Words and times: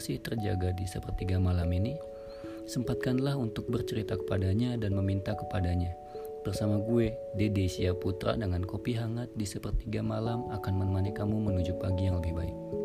masih 0.00 0.16
terjaga 0.16 0.72
di 0.72 0.88
sepertiga 0.88 1.36
malam 1.36 1.68
ini. 1.76 1.92
Sempatkanlah 2.64 3.36
untuk 3.36 3.68
bercerita 3.68 4.16
kepadanya 4.16 4.80
dan 4.80 4.96
meminta 4.96 5.36
kepadanya. 5.36 5.92
Bersama 6.40 6.80
gue, 6.80 7.12
Dede 7.36 7.68
Putra 8.00 8.32
dengan 8.32 8.64
kopi 8.64 8.96
hangat 8.96 9.28
di 9.36 9.44
sepertiga 9.44 10.00
malam 10.00 10.48
akan 10.48 10.72
menemani 10.72 11.12
kamu 11.12 11.36
menuju 11.52 11.76
pagi 11.76 12.08
yang 12.08 12.16
lebih 12.16 12.32
baik. 12.32 12.79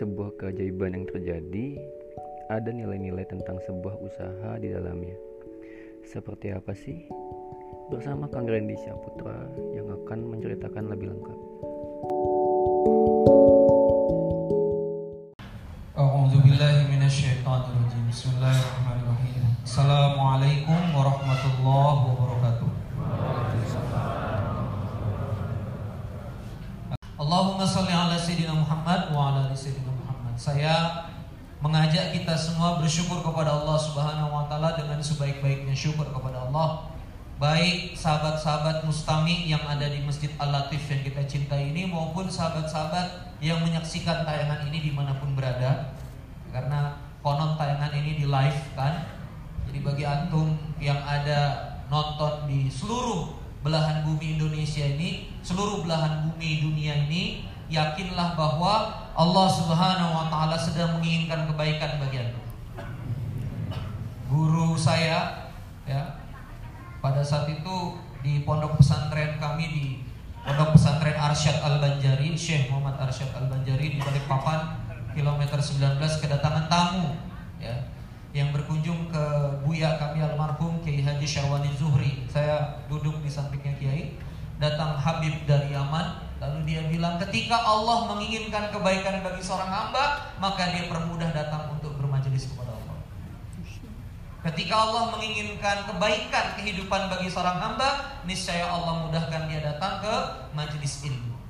Sebuah 0.00 0.32
keajaiban 0.40 0.96
yang 0.96 1.04
terjadi, 1.12 1.76
ada 2.48 2.72
nilai-nilai 2.72 3.28
tentang 3.28 3.60
sebuah 3.68 4.00
usaha 4.00 4.56
di 4.56 4.72
dalamnya. 4.72 5.12
Seperti 6.08 6.56
apa 6.56 6.72
sih? 6.72 7.04
Bersama 7.92 8.24
Kang 8.32 8.48
Randy 8.48 8.80
Syaputra 8.80 9.44
yang 9.76 9.92
akan 9.92 10.18
menceritakan 10.32 10.88
lebih 10.88 11.12
lengkap. 11.12 11.38
Assalamualaikum 19.60 20.80
warahmatullahi 20.96 22.00
wabarakatuh. 22.08 22.70
Allahumma 27.20 27.62
salli 27.62 27.92
ala 27.94 28.16
Sayyidina 28.16 28.56
Muhammad 28.56 29.14
wa 29.14 29.30
ala 29.30 29.52
Sayyidina 29.54 29.92
Muhammad. 29.92 30.34
Saya 30.34 31.06
mengajak 31.60 32.16
kita 32.16 32.32
semua 32.32 32.80
bersyukur 32.80 33.20
kepada 33.20 33.52
Allah 33.52 33.76
Subhanahu 33.76 34.32
wa 34.32 34.44
taala 34.48 34.72
dengan 34.80 34.96
sebaik-baiknya 34.96 35.76
syukur 35.76 36.08
kepada 36.08 36.48
Allah. 36.48 36.88
Baik 37.40 37.96
sahabat-sahabat 37.96 38.84
mustami 38.84 39.48
yang 39.48 39.64
ada 39.64 39.88
di 39.88 40.04
Masjid 40.04 40.28
Al-Latif 40.36 40.84
yang 40.92 41.00
kita 41.00 41.24
cintai 41.24 41.72
ini 41.72 41.88
maupun 41.88 42.28
sahabat-sahabat 42.28 43.36
yang 43.40 43.64
menyaksikan 43.64 44.28
tayangan 44.28 44.68
ini 44.68 44.88
di 44.88 44.92
mana 44.92 45.16
pun 45.16 45.32
berada. 45.32 45.96
Karena 46.52 47.00
konon 47.24 47.56
tayangan 47.56 47.96
ini 47.96 48.20
di 48.20 48.26
live 48.28 48.60
kan. 48.76 49.16
Jadi 49.68 49.78
bagi 49.80 50.04
antum 50.04 50.52
yang 50.76 51.00
ada 51.00 51.72
nonton 51.88 52.44
di 52.44 52.68
seluruh 52.68 53.39
belahan 53.60 54.02
bumi 54.04 54.40
Indonesia 54.40 54.84
ini, 54.84 55.32
seluruh 55.44 55.84
belahan 55.84 56.28
bumi 56.28 56.64
dunia 56.64 57.08
ini, 57.08 57.44
yakinlah 57.68 58.34
bahwa 58.34 59.04
Allah 59.14 59.46
Subhanahu 59.48 60.12
wa 60.16 60.26
taala 60.32 60.56
sedang 60.56 60.98
menginginkan 60.98 61.48
kebaikan 61.50 62.00
bagi 62.00 62.16
Anda. 62.24 62.40
Guru 64.30 64.78
saya 64.78 65.50
ya 65.84 66.22
pada 67.02 67.20
saat 67.20 67.50
itu 67.50 67.98
di 68.22 68.46
pondok 68.46 68.78
pesantren 68.78 69.40
kami 69.40 69.64
di 69.68 69.86
Pondok 70.40 70.72
Pesantren 70.72 71.20
Arsyad 71.20 71.60
Al-Banjari, 71.60 72.32
Syekh 72.32 72.72
Muhammad 72.72 72.96
Arsyad 72.96 73.28
Al-Banjari 73.36 73.92
di 73.92 73.98
Balikpapan 74.00 74.72
kilometer 75.12 75.60
19 75.60 76.00
kedatangan 76.00 76.64
tamu 76.70 77.12
ya 77.60 77.76
yang 78.30 78.54
berkunjung 78.54 79.10
ke 79.10 79.24
Buya 79.66 79.98
kami 79.98 80.22
almarhum 80.22 80.78
Kiai 80.86 81.02
Haji 81.02 81.26
Syarwani 81.26 81.70
Zuhri. 81.74 82.22
Saya 82.30 82.78
duduk 82.86 83.18
di 83.22 83.30
sampingnya 83.30 83.74
Kiai. 83.74 84.14
Datang 84.60 84.92
Habib 85.00 85.48
dari 85.48 85.72
Yaman, 85.72 86.36
lalu 86.36 86.68
dia 86.68 86.84
bilang 86.84 87.16
ketika 87.16 87.56
Allah 87.56 88.12
menginginkan 88.12 88.68
kebaikan 88.68 89.24
bagi 89.24 89.40
seorang 89.40 89.72
hamba, 89.72 90.36
maka 90.36 90.68
dia 90.76 90.84
permudah 90.84 91.32
datang 91.32 91.72
untuk 91.72 91.96
bermajelis 91.96 92.52
kepada 92.52 92.76
Allah. 92.76 93.00
Ketika 94.52 94.74
Allah 94.76 95.16
menginginkan 95.16 95.88
kebaikan 95.88 96.60
kehidupan 96.60 97.08
bagi 97.08 97.32
seorang 97.32 97.56
hamba, 97.56 98.20
niscaya 98.28 98.68
Allah 98.68 99.08
mudahkan 99.08 99.48
dia 99.48 99.64
datang 99.64 100.04
ke 100.04 100.14
majelis 100.52 101.08
ilmu. 101.08 101.40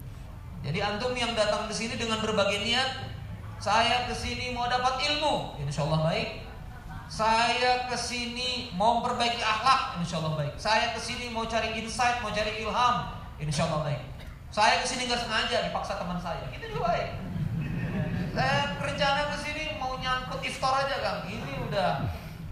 Jadi 0.62 0.78
antum 0.78 1.10
yang 1.18 1.34
datang 1.34 1.66
ke 1.66 1.74
sini 1.74 1.98
dengan 1.98 2.22
berbagai 2.22 2.62
niat, 2.62 3.10
saya 3.58 4.06
ke 4.06 4.14
sini 4.14 4.54
mau 4.54 4.70
dapat 4.70 5.02
ilmu, 5.02 5.58
insya 5.58 5.82
Allah 5.82 6.14
baik. 6.14 6.49
Saya 7.10 7.91
ke 7.91 7.98
sini 7.98 8.71
mau 8.78 9.03
memperbaiki 9.03 9.43
akhlak, 9.43 9.98
insya 9.98 10.22
Allah 10.22 10.38
baik. 10.38 10.54
Saya 10.54 10.94
ke 10.94 11.03
sini 11.03 11.26
mau 11.34 11.43
cari 11.43 11.75
insight, 11.82 12.22
mau 12.22 12.31
cari 12.31 12.62
ilham, 12.62 13.19
insya 13.43 13.66
Allah 13.66 13.91
baik. 13.91 14.03
Saya 14.54 14.78
ke 14.78 14.87
sini 14.87 15.10
nggak 15.10 15.26
sengaja 15.26 15.66
dipaksa 15.66 15.98
teman 15.98 16.22
saya, 16.22 16.47
itu 16.54 16.71
juga 16.71 16.94
baik. 16.94 17.19
Saya 18.31 18.78
rencana 18.78 19.26
ke 19.26 19.37
sini 19.43 19.75
mau 19.82 19.98
nyangkut 19.98 20.38
iftar 20.38 20.87
aja 20.87 20.97
kang. 21.03 21.21
Ini 21.26 21.53
udah 21.66 21.91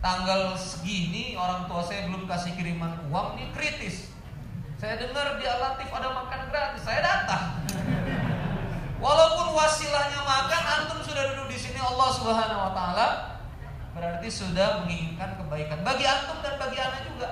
tanggal 0.03 0.59
segini 0.59 1.39
orang 1.39 1.71
tua 1.71 1.79
saya 1.87 2.11
belum 2.11 2.27
kasih 2.27 2.59
kiriman 2.59 2.99
uang, 3.15 3.39
ini 3.39 3.55
kritis. 3.55 4.11
Saya 4.75 4.99
dengar 4.99 5.39
di 5.39 5.47
Alatif 5.47 5.87
ada 5.87 6.11
makan 6.11 6.51
gratis, 6.51 6.83
saya 6.83 6.99
datang. 7.07 7.63
Walaupun 8.99 9.55
wasilahnya 9.55 10.19
makan, 10.19 10.63
antum 10.67 10.99
sudah 11.07 11.31
duduk 11.31 11.47
di 11.47 11.59
sini 11.63 11.79
Allah 11.79 12.11
Subhanahu 12.11 12.59
Wa 12.59 12.73
Taala 12.75 13.38
berarti 13.99 14.29
sudah 14.31 14.87
menginginkan 14.87 15.35
kebaikan 15.35 15.83
bagi 15.83 16.07
antum 16.07 16.39
dan 16.41 16.55
bagi 16.57 16.79
anak 16.79 17.03
juga. 17.11 17.31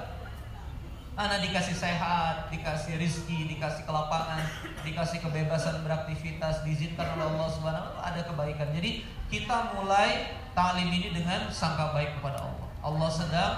Anak 1.16 1.48
dikasih 1.48 1.72
sehat, 1.72 2.52
dikasih 2.52 3.00
rizki, 3.00 3.48
dikasih 3.48 3.88
kelapangan, 3.88 4.44
dikasih 4.84 5.24
kebebasan 5.24 5.80
beraktivitas, 5.80 6.60
diizinkan 6.60 7.16
oleh 7.16 7.24
Allah 7.24 7.48
Subhanahu 7.48 7.96
wa 7.96 8.02
ada 8.04 8.20
kebaikan. 8.20 8.68
Jadi 8.76 9.08
kita 9.32 9.72
mulai 9.72 10.36
talim 10.52 10.92
ini 10.92 11.16
dengan 11.16 11.48
sangka 11.48 11.96
baik 11.96 12.20
kepada 12.20 12.44
Allah. 12.44 12.68
Allah 12.84 13.08
sedang 13.08 13.54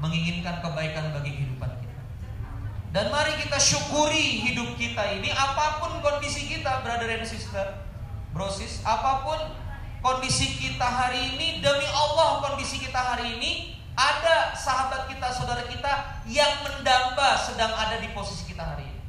menginginkan 0.00 0.64
kebaikan 0.64 1.12
bagi 1.12 1.36
kehidupan 1.36 1.68
kita. 1.68 2.00
Dan 2.96 3.12
mari 3.12 3.36
kita 3.44 3.60
syukuri 3.60 4.40
hidup 4.48 4.72
kita 4.80 5.04
ini 5.20 5.28
apa 5.36 5.84
pun 5.84 6.00
kondisi 6.00 6.48
kita, 6.48 6.80
brother 6.80 7.12
and 7.12 7.28
sister, 7.28 7.76
brosis, 8.32 8.80
apa 8.88 9.20
pun 9.20 9.40
kondisi 10.06 10.54
kita 10.62 10.86
hari 10.86 11.34
ini 11.34 11.58
demi 11.58 11.82
Allah 11.90 12.38
kondisi 12.38 12.78
kita 12.78 12.94
hari 12.94 13.34
ini 13.42 13.74
ada 13.98 14.54
sahabat 14.54 15.10
kita, 15.10 15.34
saudara 15.34 15.66
kita 15.66 16.22
yang 16.30 16.62
mendamba 16.62 17.34
sedang 17.34 17.74
ada 17.74 17.98
di 17.98 18.14
posisi 18.14 18.46
kita 18.54 18.62
hari 18.62 18.86
ini. 18.86 19.02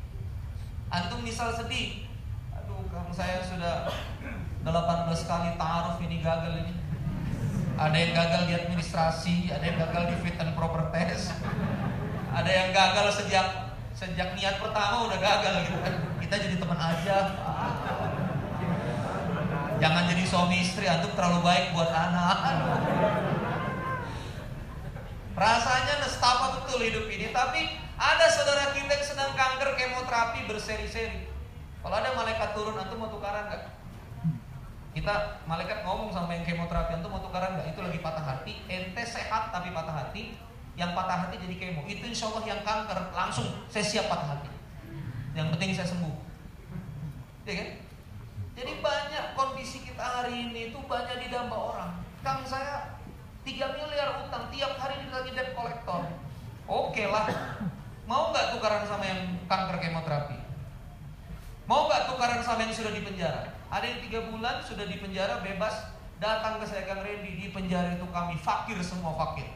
Antum 0.90 1.22
misal 1.22 1.54
sedih, 1.54 2.08
aduh 2.50 2.82
kamu 2.90 3.14
saya 3.14 3.46
sudah 3.46 3.94
18 4.66 5.30
kali 5.30 5.50
taruh 5.60 6.02
ini 6.02 6.18
gagal 6.24 6.66
ini. 6.66 6.74
Ada 7.78 7.94
yang 7.94 8.12
gagal 8.18 8.42
di 8.50 8.54
administrasi, 8.58 9.36
ada 9.54 9.62
yang 9.62 9.78
gagal 9.78 10.04
di 10.10 10.16
fit 10.26 10.40
and 10.42 10.58
proper 10.58 10.90
test. 10.90 11.30
Ada 12.34 12.50
yang 12.50 12.70
gagal 12.74 13.22
sejak 13.22 13.78
sejak 13.94 14.34
niat 14.34 14.58
pertama 14.58 15.06
udah 15.06 15.20
gagal 15.22 15.68
gitu 15.70 15.78
kan. 15.84 15.94
Kita 16.26 16.36
jadi 16.42 16.56
teman 16.58 16.80
aja. 16.80 17.16
Jangan 19.78 20.10
jadi 20.10 20.24
suami 20.26 20.58
istri, 20.66 20.90
antum 20.90 21.14
terlalu 21.14 21.46
baik 21.46 21.78
buat 21.78 21.94
anak. 21.94 22.38
Rasanya 25.38 26.02
nestapa 26.02 26.58
betul 26.58 26.82
hidup 26.82 27.06
ini, 27.14 27.30
tapi 27.30 27.78
ada 27.94 28.26
saudara 28.26 28.74
kita 28.74 28.90
yang 28.90 29.06
sedang 29.06 29.32
kanker 29.38 29.78
kemoterapi 29.78 30.50
berseri-seri. 30.50 31.30
Kalau 31.86 31.94
ada 31.94 32.10
malaikat 32.18 32.58
turun, 32.58 32.74
antum 32.74 32.98
mau 32.98 33.14
tukaran 33.14 33.54
nggak? 33.54 33.64
Kita 34.98 35.46
malaikat 35.46 35.86
ngomong 35.86 36.10
sama 36.10 36.34
yang 36.34 36.42
kemoterapi, 36.42 36.98
antum 36.98 37.14
mau 37.14 37.22
tukaran 37.22 37.54
nggak? 37.54 37.78
Itu 37.78 37.86
lagi 37.86 38.02
patah 38.02 38.26
hati, 38.26 38.58
ente 38.66 39.04
sehat 39.06 39.54
tapi 39.54 39.70
patah 39.70 39.94
hati, 39.94 40.42
yang 40.74 40.98
patah 40.98 41.30
hati 41.30 41.38
jadi 41.38 41.54
kemo. 41.54 41.86
Itu 41.86 42.02
insya 42.02 42.34
Allah 42.34 42.50
yang 42.50 42.62
kanker 42.66 43.14
langsung 43.14 43.46
saya 43.70 43.86
siap 43.86 44.10
patah 44.10 44.42
hati. 44.42 44.50
Yang 45.38 45.54
penting 45.54 45.70
saya 45.78 45.86
sembuh. 45.86 46.18
Ya 47.46 47.54
kan? 47.62 47.70
Jadi 48.58 48.82
banyak 48.82 49.38
kondisi 49.38 49.86
kita 49.86 50.02
hari 50.02 50.50
ini 50.50 50.74
itu 50.74 50.82
banyak 50.90 51.22
didamba 51.22 51.54
orang. 51.54 51.92
Kang 52.26 52.42
saya 52.42 52.98
3 53.46 53.54
miliar 53.78 54.26
utang 54.26 54.50
tiap 54.50 54.82
hari 54.82 55.06
ini 55.06 55.14
lagi 55.14 55.30
debt 55.38 55.54
kolektor. 55.54 56.10
Oke 56.66 57.06
lah. 57.06 57.30
Mau 58.10 58.34
nggak 58.34 58.58
tukaran 58.58 58.82
sama 58.90 59.06
yang 59.06 59.38
kanker 59.46 59.78
kemoterapi? 59.78 60.42
Mau 61.70 61.86
nggak 61.86 62.10
tukaran 62.10 62.42
sama 62.42 62.66
yang 62.66 62.74
sudah 62.74 62.98
di 62.98 63.06
penjara? 63.06 63.54
Ada 63.70 63.86
yang 63.86 64.00
tiga 64.10 64.20
bulan 64.34 64.66
sudah 64.66 64.90
di 64.90 64.98
penjara 64.98 65.38
bebas 65.46 65.94
datang 66.18 66.58
ke 66.58 66.66
saya 66.66 66.90
Kang 66.90 67.06
Randy 67.06 67.38
di 67.38 67.54
penjara 67.54 67.94
itu 67.94 68.10
kami 68.10 68.42
fakir 68.42 68.82
semua 68.82 69.14
fakir. 69.14 69.54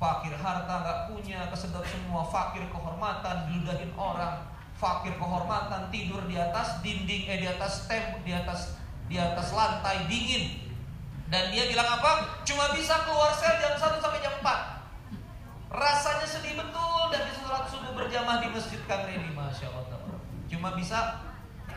Fakir 0.00 0.32
harta 0.32 0.74
nggak 0.80 0.98
punya, 1.12 1.44
kesedot 1.52 1.84
semua, 1.84 2.24
fakir 2.24 2.64
kehormatan, 2.72 3.52
diludahin 3.52 3.92
orang, 4.00 4.48
fakir 4.80 5.12
kehormatan 5.20 5.92
tidur 5.92 6.24
di 6.24 6.40
atas 6.40 6.80
dinding 6.80 7.28
eh 7.28 7.38
di 7.44 7.48
atas 7.52 7.84
tem 7.84 8.16
di 8.24 8.32
atas 8.32 8.80
di 9.12 9.20
atas 9.20 9.52
lantai 9.52 10.08
dingin 10.08 10.72
dan 11.28 11.52
dia 11.52 11.68
bilang 11.68 12.00
apa 12.00 12.40
cuma 12.48 12.72
bisa 12.72 13.04
keluar 13.04 13.36
sel 13.36 13.60
jam 13.60 13.76
1 13.76 14.00
sampai 14.00 14.20
jam 14.24 14.34
4 14.40 15.76
rasanya 15.76 16.26
sedih 16.26 16.56
betul 16.56 17.12
dan 17.12 17.28
di 17.28 17.32
sholat 17.36 17.68
subuh 17.68 17.92
berjamaah 17.92 18.40
di 18.40 18.48
masjid 18.48 18.80
Kang 18.88 19.04
Reni 19.04 19.30
Masya 19.36 19.68
Allah 19.68 20.00
cuma 20.48 20.74
bisa 20.74 21.30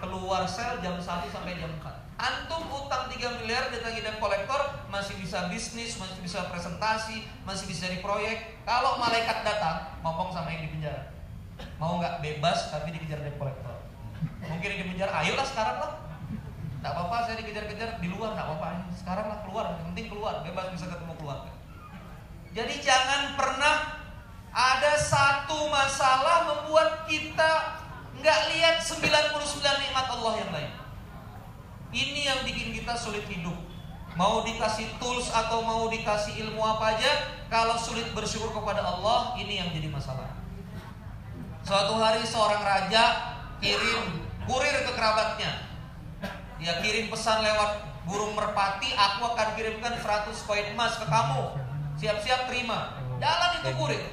keluar 0.03 0.43
sel 0.43 0.83
jam 0.83 0.99
1 0.99 1.31
sampai 1.31 1.55
jam 1.55 1.71
4. 1.79 1.87
Antum 2.19 2.67
utang 2.67 3.07
3 3.07 3.39
miliar 3.39 3.71
ditagih 3.71 4.03
debt 4.03 4.19
kolektor 4.19 4.59
masih 4.91 5.15
bisa 5.17 5.47
bisnis, 5.47 5.95
masih 5.95 6.19
bisa 6.19 6.45
presentasi, 6.51 7.23
masih 7.47 7.65
bisa 7.71 7.87
di 7.87 8.03
proyek. 8.03 8.59
Kalau 8.67 8.99
malaikat 8.99 9.47
datang, 9.47 9.95
ngomong 10.03 10.35
sama 10.35 10.51
yang 10.51 10.67
di 10.67 10.69
penjara. 10.75 11.12
Mau 11.77 11.99
nggak 11.99 12.23
bebas 12.23 12.71
tapi 12.71 12.95
dikejar 12.95 13.21
debt 13.21 13.35
kolektor. 13.37 13.75
Mungkin 14.43 14.69
di 14.71 14.85
penjara, 14.95 15.11
ayolah 15.23 15.45
sekarang 15.47 15.77
lah. 15.79 15.93
Tidak 16.83 16.91
apa-apa 16.91 17.17
saya 17.23 17.39
dikejar-kejar 17.39 18.03
di 18.03 18.11
luar, 18.11 18.35
tidak 18.35 18.45
apa-apa. 18.51 18.91
Sekarang 18.91 19.25
lah 19.31 19.39
keluar, 19.47 19.65
yang 19.71 19.91
penting 19.91 20.07
keluar, 20.11 20.43
bebas 20.43 20.67
bisa 20.75 20.91
ketemu 20.91 21.13
keluarga. 21.15 21.51
Jadi 22.53 22.75
jangan 22.83 23.39
pernah 23.39 24.03
ada 24.53 24.93
satu 24.99 25.71
masalah 25.71 26.45
membuat 26.45 27.07
kita 27.07 27.81
nggak 28.19 28.39
lihat 28.53 28.75
99 28.83 29.39
nikmat 29.63 30.05
Allah 30.11 30.33
yang 30.37 30.51
lain. 30.51 30.71
Ini 31.93 32.21
yang 32.25 32.39
bikin 32.45 32.73
kita 32.73 32.93
sulit 32.99 33.25
hidup. 33.29 33.55
Mau 34.13 34.45
dikasih 34.45 34.97
tools 35.01 35.33
atau 35.33 35.65
mau 35.65 35.89
dikasih 35.89 36.37
ilmu 36.45 36.61
apa 36.61 36.97
aja, 36.97 37.11
kalau 37.49 37.73
sulit 37.77 38.13
bersyukur 38.13 38.53
kepada 38.53 38.85
Allah, 38.85 39.33
ini 39.41 39.57
yang 39.57 39.73
jadi 39.73 39.89
masalah. 39.89 40.32
Suatu 41.63 41.95
hari 41.95 42.19
seorang 42.27 42.59
raja 42.59 43.03
kirim 43.63 44.27
kurir 44.43 44.83
ke 44.83 44.91
kerabatnya. 44.91 45.63
Dia 46.59 46.83
kirim 46.83 47.07
pesan 47.07 47.39
lewat 47.39 48.03
burung 48.03 48.35
merpati, 48.35 48.91
aku 48.91 49.31
akan 49.31 49.55
kirimkan 49.55 49.95
100 49.95 50.43
koin 50.43 50.75
emas 50.75 50.99
ke 50.99 51.07
kamu. 51.07 51.55
Siap-siap 51.95 52.51
terima. 52.51 52.99
Jalan 53.15 53.63
itu 53.63 53.71
kurir. 53.79 54.03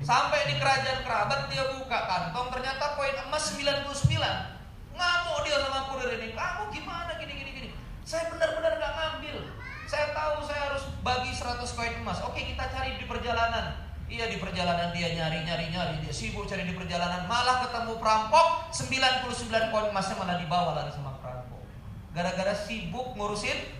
Sampai 0.00 0.48
di 0.48 0.56
kerajaan 0.56 1.04
kerabat 1.04 1.52
dia 1.52 1.68
buka 1.68 2.00
kantong 2.08 2.48
ternyata 2.48 2.96
koin 2.96 3.16
emas 3.28 3.44
99. 3.52 4.96
Ngamuk 4.96 5.38
dia 5.44 5.56
sama 5.60 5.80
kurir 5.92 6.16
ini. 6.16 6.32
Kamu 6.32 6.72
gimana 6.72 7.12
gini 7.20 7.32
gini 7.44 7.50
gini. 7.60 7.68
Saya 8.08 8.32
benar-benar 8.32 8.80
nggak 8.80 8.92
ngambil. 8.96 9.36
Saya 9.84 10.16
tahu 10.16 10.48
saya 10.48 10.72
harus 10.72 10.88
bagi 11.04 11.28
100 11.28 11.60
koin 11.76 11.94
emas. 12.00 12.24
Oke, 12.24 12.40
kita 12.40 12.72
cari 12.72 12.96
di 12.96 13.04
perjalanan. 13.04 13.89
Iya 14.10 14.26
di 14.26 14.42
perjalanan 14.42 14.90
dia 14.90 15.14
nyari 15.14 15.46
nyari 15.46 15.70
nyari 15.70 16.02
dia 16.02 16.10
sibuk 16.10 16.42
cari 16.50 16.66
di 16.66 16.74
perjalanan 16.74 17.30
malah 17.30 17.62
ketemu 17.62 17.94
perampok 18.02 18.66
99 18.74 19.70
koin 19.70 19.86
emasnya 19.94 20.18
malah 20.18 20.34
dibawa 20.42 20.74
lagi 20.74 20.98
sama 20.98 21.14
perampok. 21.22 21.62
Gara-gara 22.10 22.50
sibuk 22.50 23.14
ngurusin 23.14 23.70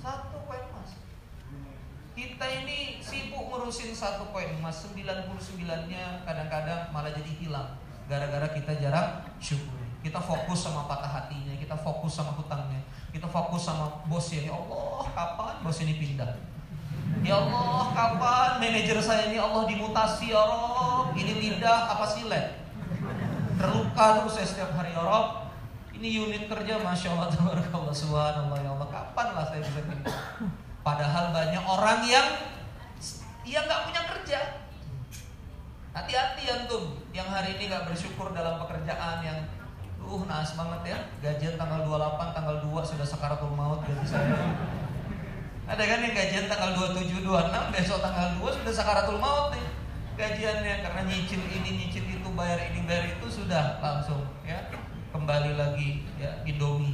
satu 0.00 0.40
koin 0.48 0.64
emas. 0.72 0.96
Kita 2.16 2.46
ini 2.48 2.96
sibuk 3.04 3.52
ngurusin 3.52 3.92
satu 3.92 4.32
koin 4.32 4.56
emas 4.56 4.88
99-nya 4.88 6.24
kadang-kadang 6.24 6.88
malah 6.88 7.12
jadi 7.12 7.32
hilang 7.36 7.76
gara-gara 8.08 8.48
kita 8.56 8.72
jarang 8.80 9.20
syukur. 9.36 9.76
Kita 10.00 10.18
fokus 10.18 10.64
sama 10.64 10.88
patah 10.88 11.12
hatinya, 11.12 11.54
kita 11.60 11.76
fokus 11.78 12.18
sama 12.18 12.34
hutangnya, 12.34 12.80
kita 13.14 13.28
fokus 13.28 13.68
sama 13.68 14.02
bosnya. 14.08 14.50
Ya 14.50 14.56
Allah, 14.56 15.06
kapan 15.12 15.54
bos 15.60 15.78
ini 15.84 16.00
pindah? 16.00 16.40
Ya 17.22 17.38
Allah, 17.38 17.94
kapan 17.94 18.50
manajer 18.58 18.98
saya 18.98 19.30
ini 19.30 19.38
Allah 19.38 19.62
dimutasi 19.70 20.34
ya 20.34 20.42
Rob? 20.42 21.14
Ini 21.14 21.38
lidah 21.38 21.94
apa 21.94 22.02
silet? 22.02 22.58
Terluka 23.54 24.06
terus 24.18 24.34
saya 24.34 24.46
setiap 24.50 24.74
hari 24.74 24.90
ya 24.90 25.06
Rob. 25.06 25.46
Ini 25.94 26.18
unit 26.18 26.50
kerja 26.50 26.82
Masya 26.82 27.14
Allah, 27.14 27.30
Tabarakallah, 27.30 27.94
Subhanallah, 27.94 28.58
ya 28.58 28.74
Allah. 28.74 28.88
Kapan 28.90 29.26
lah 29.38 29.44
saya 29.46 29.62
bisa 29.62 29.86
pindah? 29.86 30.18
Padahal 30.82 31.30
banyak 31.30 31.62
orang 31.62 32.02
yang 32.10 32.26
yang 33.46 33.70
nggak 33.70 33.82
punya 33.86 34.02
kerja. 34.02 34.38
Hati-hati 35.94 36.42
antum 36.50 36.98
yang 37.14 37.30
hari 37.30 37.54
ini 37.54 37.70
nggak 37.70 37.86
bersyukur 37.86 38.34
dalam 38.34 38.58
pekerjaan 38.66 39.22
yang 39.22 39.46
uh 40.02 40.22
naas 40.26 40.58
banget 40.58 40.90
ya. 40.90 40.98
Gajian 41.22 41.54
tanggal 41.54 41.86
28, 41.86 42.34
tanggal 42.34 42.56
2 42.66 42.82
sudah 42.82 43.06
sakaratul 43.06 43.54
maut 43.54 43.86
gaji 43.86 44.06
saya. 44.10 44.34
Ada 45.72 45.88
kan 45.88 46.04
yang 46.04 46.12
gajian 46.12 46.46
tanggal 46.52 46.76
27, 46.76 47.24
26, 47.24 47.72
besok 47.72 48.04
tanggal 48.04 48.28
2 48.36 48.58
sudah 48.60 48.72
sakaratul 48.76 49.16
maut 49.16 49.56
nih. 49.56 49.64
Gajiannya 50.20 50.84
karena 50.84 51.00
nyicil 51.08 51.40
ini, 51.48 51.70
nyicil 51.80 52.04
itu, 52.12 52.28
bayar 52.36 52.60
ini, 52.68 52.84
bayar 52.84 53.08
itu 53.16 53.24
sudah 53.40 53.80
langsung 53.80 54.20
ya. 54.44 54.68
Kembali 55.16 55.56
lagi 55.56 56.04
ya 56.20 56.44
Indomie. 56.44 56.92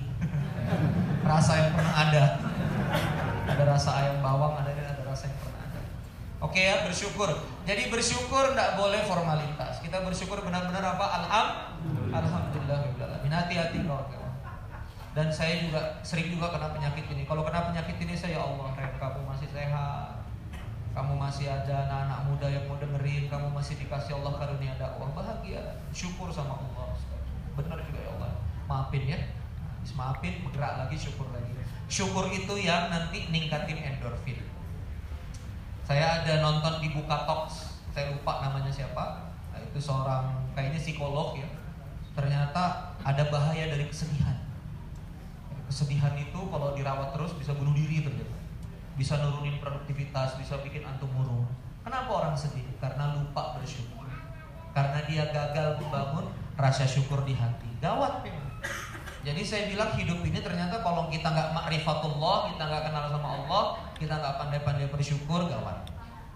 Rasa 1.26 1.58
yang 1.58 1.70
pernah 1.74 1.94
ada. 2.06 2.24
Ada 3.50 3.62
rasa 3.66 3.90
ayam 3.98 4.20
bawang, 4.22 4.60
ada 4.60 4.70
ada 4.70 5.02
rasa 5.02 5.26
yang 5.26 5.38
pernah 5.40 5.60
ada. 5.64 5.80
Oke 6.44 6.60
ya, 6.62 6.86
bersyukur. 6.86 7.34
Jadi 7.66 7.90
bersyukur 7.90 8.54
tidak 8.54 8.78
boleh 8.78 9.02
formalitas. 9.08 9.82
Kita 9.82 10.06
bersyukur 10.06 10.44
benar-benar 10.44 10.94
apa? 10.94 11.06
Alham, 11.18 11.48
alhamdulillah. 12.14 12.94
Hati-hati 13.26 13.82
kawan-kawan. 13.82 14.17
Dan 15.16 15.32
saya 15.32 15.64
juga 15.64 15.98
sering 16.04 16.28
juga 16.28 16.52
kena 16.52 16.70
penyakit 16.70 17.08
ini. 17.10 17.24
Kalau 17.24 17.42
kena 17.42 17.72
penyakit 17.72 17.96
ini 17.96 18.14
saya 18.14 18.38
ya 18.38 18.42
Allah, 18.44 18.68
Ren, 18.76 18.92
kamu 19.00 19.20
masih 19.24 19.48
sehat. 19.48 20.20
Kamu 20.92 21.14
masih 21.14 21.46
ada 21.46 21.86
anak-anak 21.86 22.20
muda 22.26 22.46
yang 22.50 22.64
mau 22.66 22.74
dengerin, 22.74 23.30
kamu 23.30 23.54
masih 23.54 23.78
dikasih 23.78 24.18
Allah 24.18 24.34
karunia 24.34 24.74
dakwah, 24.74 25.14
bahagia. 25.14 25.78
Syukur 25.94 26.26
sama 26.34 26.58
Allah. 26.58 26.98
Benar 27.54 27.78
juga 27.86 27.98
ya 28.02 28.10
Allah. 28.18 28.32
Maafin 28.66 29.04
ya. 29.06 29.18
Maafin, 29.94 30.42
bergerak 30.42 30.74
lagi, 30.84 30.96
syukur 30.98 31.30
lagi. 31.30 31.54
Syukur 31.88 32.28
itu 32.28 32.54
yang 32.60 32.90
nanti 32.92 33.30
ningkatin 33.30 33.78
endorfin. 33.78 34.42
Saya 35.88 36.20
ada 36.20 36.44
nonton 36.44 36.84
di 36.84 36.92
Buka 36.92 37.24
Talks, 37.24 37.80
saya 37.96 38.12
lupa 38.12 38.44
namanya 38.44 38.68
siapa. 38.68 39.32
Nah, 39.54 39.60
itu 39.64 39.80
seorang 39.80 40.52
kayaknya 40.52 40.76
psikolog 40.76 41.40
ya. 41.40 41.48
Ternyata 42.12 42.92
ada 43.00 43.22
bahaya 43.32 43.72
dari 43.72 43.88
kesedihan 43.88 44.47
Kesedihan 45.68 46.16
itu 46.16 46.40
kalau 46.48 46.72
dirawat 46.72 47.12
terus 47.12 47.36
bisa 47.36 47.52
bunuh 47.52 47.76
diri 47.76 48.00
ternyata. 48.00 48.36
Bisa 48.96 49.20
nurunin 49.20 49.60
produktivitas, 49.60 50.40
bisa 50.40 50.56
bikin 50.64 50.82
antum 50.88 51.12
murung. 51.12 51.44
Kenapa 51.84 52.08
orang 52.08 52.34
sedih? 52.34 52.64
Karena 52.80 53.14
lupa 53.14 53.60
bersyukur. 53.60 54.08
Karena 54.72 55.04
dia 55.04 55.28
gagal 55.28 55.78
membangun 55.78 56.32
rasa 56.56 56.88
syukur 56.88 57.22
di 57.28 57.36
hati. 57.36 57.68
Gawat. 57.78 58.24
Jadi 59.22 59.42
saya 59.44 59.68
bilang 59.68 59.92
hidup 59.94 60.24
ini 60.24 60.40
ternyata 60.40 60.80
kalau 60.80 61.12
kita 61.12 61.28
nggak 61.28 61.52
makrifatullah, 61.52 62.48
kita 62.50 62.62
nggak 62.64 62.82
kenal 62.88 63.04
sama 63.12 63.28
Allah, 63.28 63.62
kita 64.00 64.14
nggak 64.16 64.34
pandai-pandai 64.40 64.88
bersyukur, 64.88 65.46
gawat. 65.46 65.84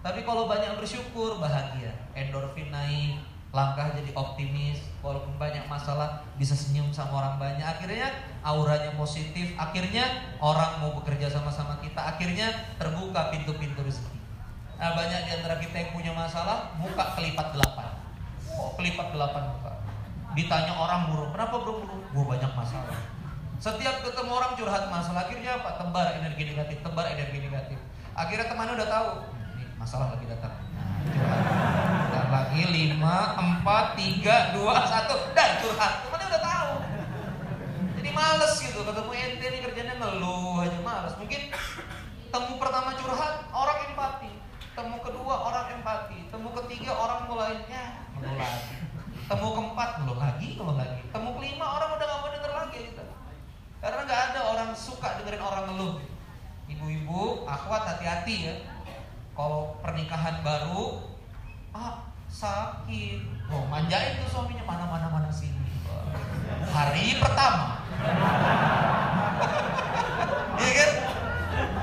Tapi 0.05 0.21
kalau 0.21 0.45
banyak 0.45 0.77
bersyukur, 0.77 1.41
bahagia. 1.41 1.95
Endorfin 2.13 2.69
naik, 2.69 3.23
langkah 3.53 3.93
jadi 3.93 4.09
optimis 4.17 4.81
walaupun 5.05 5.37
banyak 5.37 5.69
masalah 5.69 6.25
bisa 6.41 6.57
senyum 6.57 6.89
sama 6.89 7.21
orang 7.21 7.35
banyak 7.37 7.61
akhirnya 7.61 8.09
auranya 8.43 8.91
positif 8.99 9.55
akhirnya 9.55 10.35
orang 10.43 10.83
mau 10.83 10.91
bekerja 10.99 11.31
sama-sama 11.31 11.79
kita 11.79 11.99
akhirnya 11.99 12.75
terbuka 12.75 13.31
pintu-pintu 13.31 13.79
rezeki. 13.81 14.19
Nah 14.77 14.91
banyak 14.99 15.19
di 15.25 15.31
antara 15.31 15.55
kita 15.63 15.75
yang 15.79 15.89
punya 15.95 16.11
masalah 16.11 16.75
muka 16.75 17.15
kelipat 17.15 17.55
delapan. 17.55 17.87
Oh 18.59 18.75
kelipat 18.75 19.15
delapan 19.15 19.43
muka 19.55 19.73
ditanya 20.33 20.73
orang 20.73 21.13
murung 21.13 21.29
kenapa 21.29 21.61
bro 21.61 21.73
murung 21.81 22.01
gue 22.09 22.25
banyak 22.25 22.51
masalah. 22.57 22.97
Setiap 23.61 24.03
ketemu 24.03 24.31
orang 24.33 24.53
curhat 24.59 24.91
masalah 24.91 25.29
akhirnya 25.29 25.61
apa? 25.61 25.79
Tebar 25.79 26.19
energi 26.19 26.43
negatif 26.51 26.77
tebar 26.83 27.05
energi 27.07 27.37
negatif. 27.47 27.79
Akhirnya 28.13 28.51
temannya 28.51 28.75
udah 28.75 28.89
tahu 28.89 29.09
ini 29.55 29.63
masalah 29.77 30.13
lagi 30.13 30.25
datang. 30.27 30.53
Dan 32.13 32.25
lagi 32.31 32.63
5, 32.63 32.95
4, 32.95 32.95
3, 32.95 34.55
2, 34.55 34.71
1 34.71 35.35
Dan 35.35 35.49
curhat 35.59 35.93
Temennya 36.07 36.27
udah 36.31 36.43
tahu 36.47 36.71
Jadi 37.99 38.02
males 38.13 38.53
gitu 38.61 38.79
Ketemu 38.85 39.11
ente 39.11 39.45
nih 39.49 39.61
kerjanya 39.65 39.93
ngeluh 39.97 40.61
aja 40.61 40.79
males. 40.85 41.13
Mungkin 41.17 41.49
temu 42.29 42.53
pertama 42.61 42.93
curhat 42.95 43.49
Orang 43.49 43.79
empati. 43.91 44.31
Temu 44.73 44.97
kedua 45.01 45.35
orang 45.49 45.81
empati. 45.81 46.29
Temu 46.29 46.49
ketiga 46.63 46.93
orang 46.93 47.25
mulai 47.25 47.57
Ya 47.67 48.05
ngeluh 48.17 48.37
lagi 48.37 48.77
Temu 49.23 49.47
keempat 49.57 49.89
ngeluh 49.99 50.19
lagi 50.21 50.47
ngeluh 50.55 50.77
lagi. 50.77 51.01
Temu 51.09 51.29
kelima 51.37 51.65
orang 51.65 51.89
udah 51.97 52.05
gak 52.05 52.19
mau 52.21 52.29
denger 52.29 52.51
lagi 52.53 52.79
gitu. 52.93 53.03
Karena 53.81 54.01
gak 54.07 54.21
ada 54.31 54.39
orang 54.53 54.69
suka 54.77 55.19
dengerin 55.21 55.43
orang 55.43 55.65
ngeluh. 55.73 55.95
Ibu-ibu, 56.69 57.43
akhwat 57.43 57.83
hati-hati 57.83 58.35
ya. 58.47 58.55
Kalau 59.33 59.75
pernikahan 59.81 60.45
baru 60.45 61.01
ah 61.73 62.05
sakit. 62.29 63.49
Oh 63.49 63.65
manjain 63.69 64.21
tuh 64.21 64.29
suaminya 64.29 64.65
mana 64.65 64.85
mana 64.89 65.07
mana 65.09 65.29
sini 65.33 65.62
hari 66.69 67.19
pertama. 67.21 67.83
Iya 70.59 70.71
kan? 70.73 70.91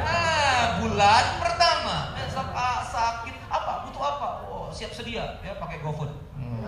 Ah 0.01 0.63
bulan 0.81 1.25
pertama. 1.43 1.97
Besok 2.17 2.49
ah, 2.57 2.81
sakit. 2.87 3.35
Apa? 3.51 3.73
Butuh 3.89 4.03
apa? 4.03 4.29
Oh 4.49 4.69
siap 4.73 4.93
sedia. 4.95 5.41
Ya 5.45 5.57
pakai 5.61 5.83
GoFood. 5.85 6.11
Hmm. 6.39 6.65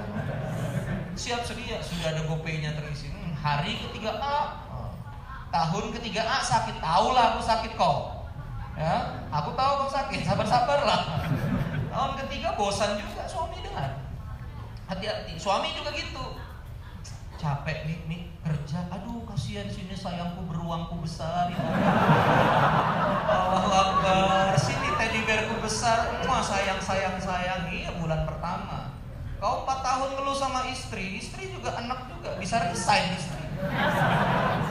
siap 1.17 1.45
sedia. 1.45 1.81
Sudah 1.81 2.13
ada 2.13 2.23
GoPay-nya 2.29 2.77
terisi. 2.77 3.09
Hmm, 3.09 3.33
hari 3.37 3.79
ketiga 3.89 4.19
A. 4.21 4.39
Tahun 5.53 5.85
ketiga 6.01 6.25
A 6.25 6.41
sakit. 6.41 6.81
Tahulah 6.81 7.37
aku 7.37 7.41
sakit 7.45 7.73
kok. 7.77 8.23
Ya, 8.73 9.21
aku 9.29 9.53
tahu 9.53 9.85
kamu 9.85 9.93
sakit, 9.93 10.21
sabar-sabar 10.25 10.81
lah. 10.81 11.01
Tahun 11.93 12.13
ketiga 12.25 12.57
bosan 12.57 12.97
juga 12.97 13.29
suami 13.29 13.61
dengar. 13.61 14.01
Hati-hati, 14.89 15.37
suami 15.37 15.77
juga 15.77 15.93
gitu. 15.93 16.41
Capek 17.43 17.91
nih, 17.91 17.99
nih 18.07 18.23
kerja 18.39 18.87
aduh 18.87 19.27
kasihan 19.27 19.67
sini 19.67 19.99
sayangku 19.99 20.47
beruangku 20.47 21.03
besar 21.03 21.51
ya. 21.51 21.59
Allah 23.27 23.99
Akbar, 23.99 24.55
sini 24.55 24.95
teddy 24.95 25.27
bearku 25.27 25.59
besar, 25.59 26.23
wah 26.23 26.39
sayang 26.39 26.79
sayang 26.79 27.19
sayang, 27.19 27.67
iya 27.75 27.99
bulan 27.99 28.23
pertama. 28.31 28.95
Kau 29.43 29.67
4 29.67 29.75
tahun 29.75 30.09
ngeluh 30.15 30.39
sama 30.39 30.71
istri, 30.71 31.19
istri 31.19 31.51
juga 31.51 31.75
anak 31.75 32.15
juga, 32.15 32.39
bisa 32.39 32.63
resign 32.63 33.11
istri. 33.19 33.43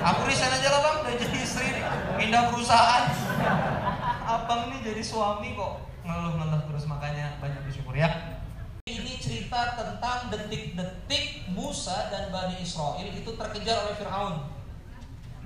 Aku 0.08 0.24
resign 0.24 0.56
aja 0.56 0.72
lah 0.72 0.80
bang, 0.80 0.98
udah 1.04 1.16
jadi 1.28 1.38
istri 1.44 1.68
nih, 1.76 1.84
pindah 2.24 2.56
perusahaan. 2.56 3.04
Abang 4.24 4.72
ini 4.72 4.80
jadi 4.80 5.04
suami 5.04 5.60
kok 5.60 5.92
ngeluh-ngeluh 6.08 6.64
terus 6.72 6.88
makanya 6.88 7.36
banyak 7.44 7.68
bersyukur 7.68 8.00
ya. 8.00 8.31
Cerita 9.52 9.76
tentang 9.76 10.32
detik-detik 10.32 11.44
Musa 11.52 12.08
dan 12.08 12.32
Bani 12.32 12.56
Israel 12.64 13.04
itu 13.04 13.36
terkejar 13.36 13.84
oleh 13.84 14.00
Fir'aun. 14.00 14.48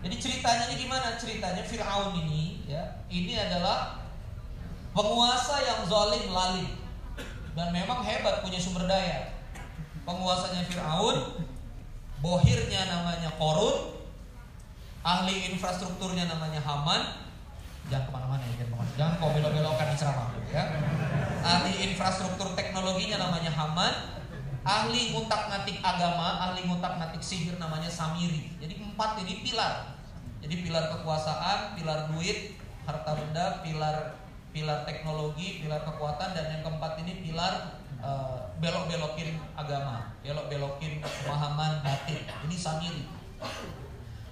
Jadi 0.05 0.15
ceritanya 0.21 0.69
ini 0.69 0.85
gimana? 0.85 1.17
Ceritanya 1.17 1.65
Fir'aun 1.65 2.13
ini 2.13 2.61
ya, 2.69 3.01
ini 3.09 3.33
adalah 3.33 4.05
penguasa 4.93 5.57
yang 5.57 5.89
zalim 5.89 6.29
lalim 6.29 6.69
dan 7.57 7.73
memang 7.73 8.05
hebat 8.05 8.45
punya 8.45 8.61
sumber 8.61 8.85
daya. 8.85 9.41
Penguasanya 10.05 10.69
Fir'aun, 10.69 11.41
bohirnya 12.21 12.85
namanya 12.85 13.33
Korun, 13.41 14.05
ahli 15.01 15.49
infrastrukturnya 15.49 16.29
namanya 16.29 16.61
Haman, 16.61 17.24
jangan 17.91 18.03
ke 18.07 18.11
mana-mana 18.11 18.43
ya, 18.43 18.65
jangan 18.65 18.87
jangan 18.95 19.13
kau 19.21 19.29
belok-belokkan 19.35 19.87
di 19.93 19.95
ceramah 19.99 20.27
ya. 20.49 20.63
Ahli 21.45 21.73
infrastruktur 21.91 22.57
teknologinya 22.57 23.21
namanya 23.21 23.51
Haman, 23.53 23.93
ahli 24.65 25.13
ngutak 25.13 25.41
ngatik 25.51 25.77
agama, 25.85 26.41
ahli 26.49 26.65
ngutak 26.65 26.97
ngatik 26.97 27.21
sihir 27.21 27.61
namanya 27.61 27.91
Samiri. 27.91 28.57
Jadi 28.57 28.81
empat 28.81 29.21
ini 29.21 29.45
pilar. 29.45 29.93
Jadi 30.41 30.61
pilar 30.65 30.89
kekuasaan, 30.97 31.77
pilar 31.77 32.09
duit, 32.09 32.57
harta 32.85 33.11
benda, 33.13 33.61
pilar 33.61 34.17
pilar 34.55 34.87
teknologi, 34.87 35.59
pilar 35.59 35.83
kekuatan 35.83 36.31
dan 36.31 36.45
yang 36.47 36.61
keempat 36.63 36.95
ini 37.03 37.19
pilar 37.27 37.83
uh, 37.99 38.55
belok-belokin 38.63 39.35
agama, 39.51 40.15
belok-belokin 40.23 41.03
pemahaman 41.03 41.83
batin. 41.83 42.23
Ini 42.47 42.55
samiri. 42.55 43.03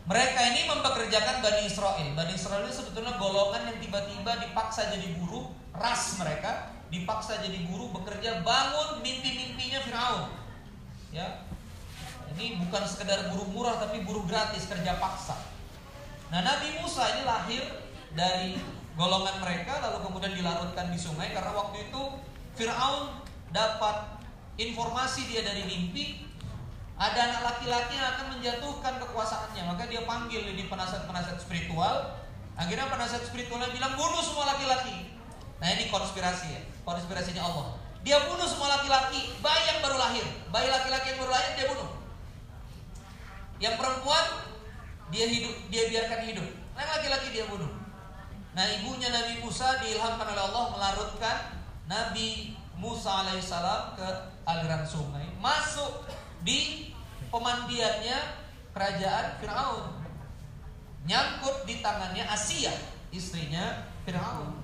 Mereka 0.04 0.40
ini 0.52 0.62
mempekerjakan 0.68 1.40
Bani 1.40 1.62
Israel. 1.64 2.08
Bani 2.12 2.34
Israel 2.36 2.68
ini 2.68 2.76
sebetulnya 2.76 3.16
golongan 3.16 3.72
yang 3.72 3.78
tiba-tiba 3.80 4.36
dipaksa 4.44 4.92
jadi 4.92 5.16
buruh, 5.16 5.48
ras 5.72 6.20
mereka 6.20 6.76
dipaksa 6.92 7.40
jadi 7.40 7.64
buruh 7.72 7.90
bekerja 7.96 8.44
bangun 8.44 9.00
mimpi-mimpinya 9.00 9.80
Firaun. 9.88 10.30
Ya. 11.16 11.48
Ini 12.36 12.60
bukan 12.66 12.84
sekedar 12.84 13.32
buruh 13.32 13.48
murah 13.48 13.80
tapi 13.80 14.04
buruh 14.04 14.28
gratis 14.28 14.68
kerja 14.68 15.00
paksa. 15.00 15.40
Nah, 16.34 16.42
Nabi 16.42 16.82
Musa 16.82 17.06
ini 17.14 17.24
lahir 17.24 17.64
dari 18.12 18.58
golongan 18.98 19.42
mereka 19.42 19.82
lalu 19.82 20.06
kemudian 20.10 20.34
dilarutkan 20.38 20.94
di 20.94 21.00
sungai 21.00 21.34
karena 21.34 21.54
waktu 21.54 21.90
itu 21.90 22.02
Firaun 22.58 23.24
dapat 23.50 24.22
informasi 24.58 25.30
dia 25.30 25.42
dari 25.42 25.66
mimpi 25.66 26.33
ada 27.04 27.20
anak 27.20 27.42
laki-laki 27.44 28.00
yang 28.00 28.16
akan 28.16 28.26
menjatuhkan 28.40 28.94
kekuasaannya. 29.04 29.64
Maka 29.68 29.84
dia 29.92 30.08
panggil 30.08 30.40
ini 30.56 30.72
penasihat-penasihat 30.72 31.36
spiritual. 31.44 32.16
Akhirnya 32.56 32.88
penasihat 32.88 33.28
spiritualnya 33.28 33.76
bilang 33.76 34.00
bunuh 34.00 34.24
semua 34.24 34.56
laki-laki. 34.56 35.12
Nah 35.60 35.68
ini 35.76 35.92
konspirasi 35.92 36.48
ya. 36.56 36.62
Konspirasinya 36.88 37.44
Allah. 37.44 37.76
Dia 38.08 38.24
bunuh 38.24 38.48
semua 38.48 38.80
laki-laki. 38.80 39.36
Bayi 39.44 39.64
yang 39.68 39.80
baru 39.84 39.98
lahir. 40.00 40.26
Bayi 40.48 40.72
laki-laki 40.72 41.12
yang 41.12 41.20
baru 41.20 41.32
lahir 41.36 41.52
dia 41.60 41.68
bunuh. 41.68 41.90
Yang 43.60 43.76
perempuan 43.80 44.26
dia 45.12 45.26
hidup 45.28 45.56
dia 45.68 45.84
biarkan 45.92 46.20
hidup. 46.24 46.48
Yang 46.80 46.90
laki-laki 47.00 47.28
dia 47.36 47.46
bunuh. 47.52 47.72
Nah 48.56 48.66
ibunya 48.80 49.12
Nabi 49.12 49.44
Musa 49.44 49.82
diilhamkan 49.84 50.30
oleh 50.30 50.44
Allah 50.52 50.66
melarutkan 50.72 51.38
Nabi 51.90 52.56
Musa 52.80 53.28
alaihissalam 53.28 54.00
ke 54.00 54.08
aliran 54.48 54.88
sungai. 54.88 55.26
Masuk 55.42 56.06
di 56.44 56.93
pemandiannya 57.34 58.18
kerajaan 58.78 59.42
Fir'aun 59.42 60.06
Nyangkut 61.10 61.66
di 61.66 61.82
tangannya 61.82 62.22
Asia 62.30 62.70
istrinya 63.10 63.90
Fir'aun 64.06 64.62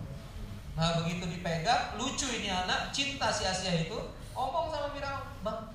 Nah 0.78 1.02
begitu 1.02 1.26
dipegang 1.26 1.98
lucu 1.98 2.30
ini 2.30 2.54
anak 2.54 2.94
cinta 2.94 3.34
si 3.34 3.50
Asia 3.50 3.74
itu 3.74 3.98
Omong 4.38 4.70
sama 4.70 4.94
Fir'aun 4.94 5.26
Bang 5.42 5.74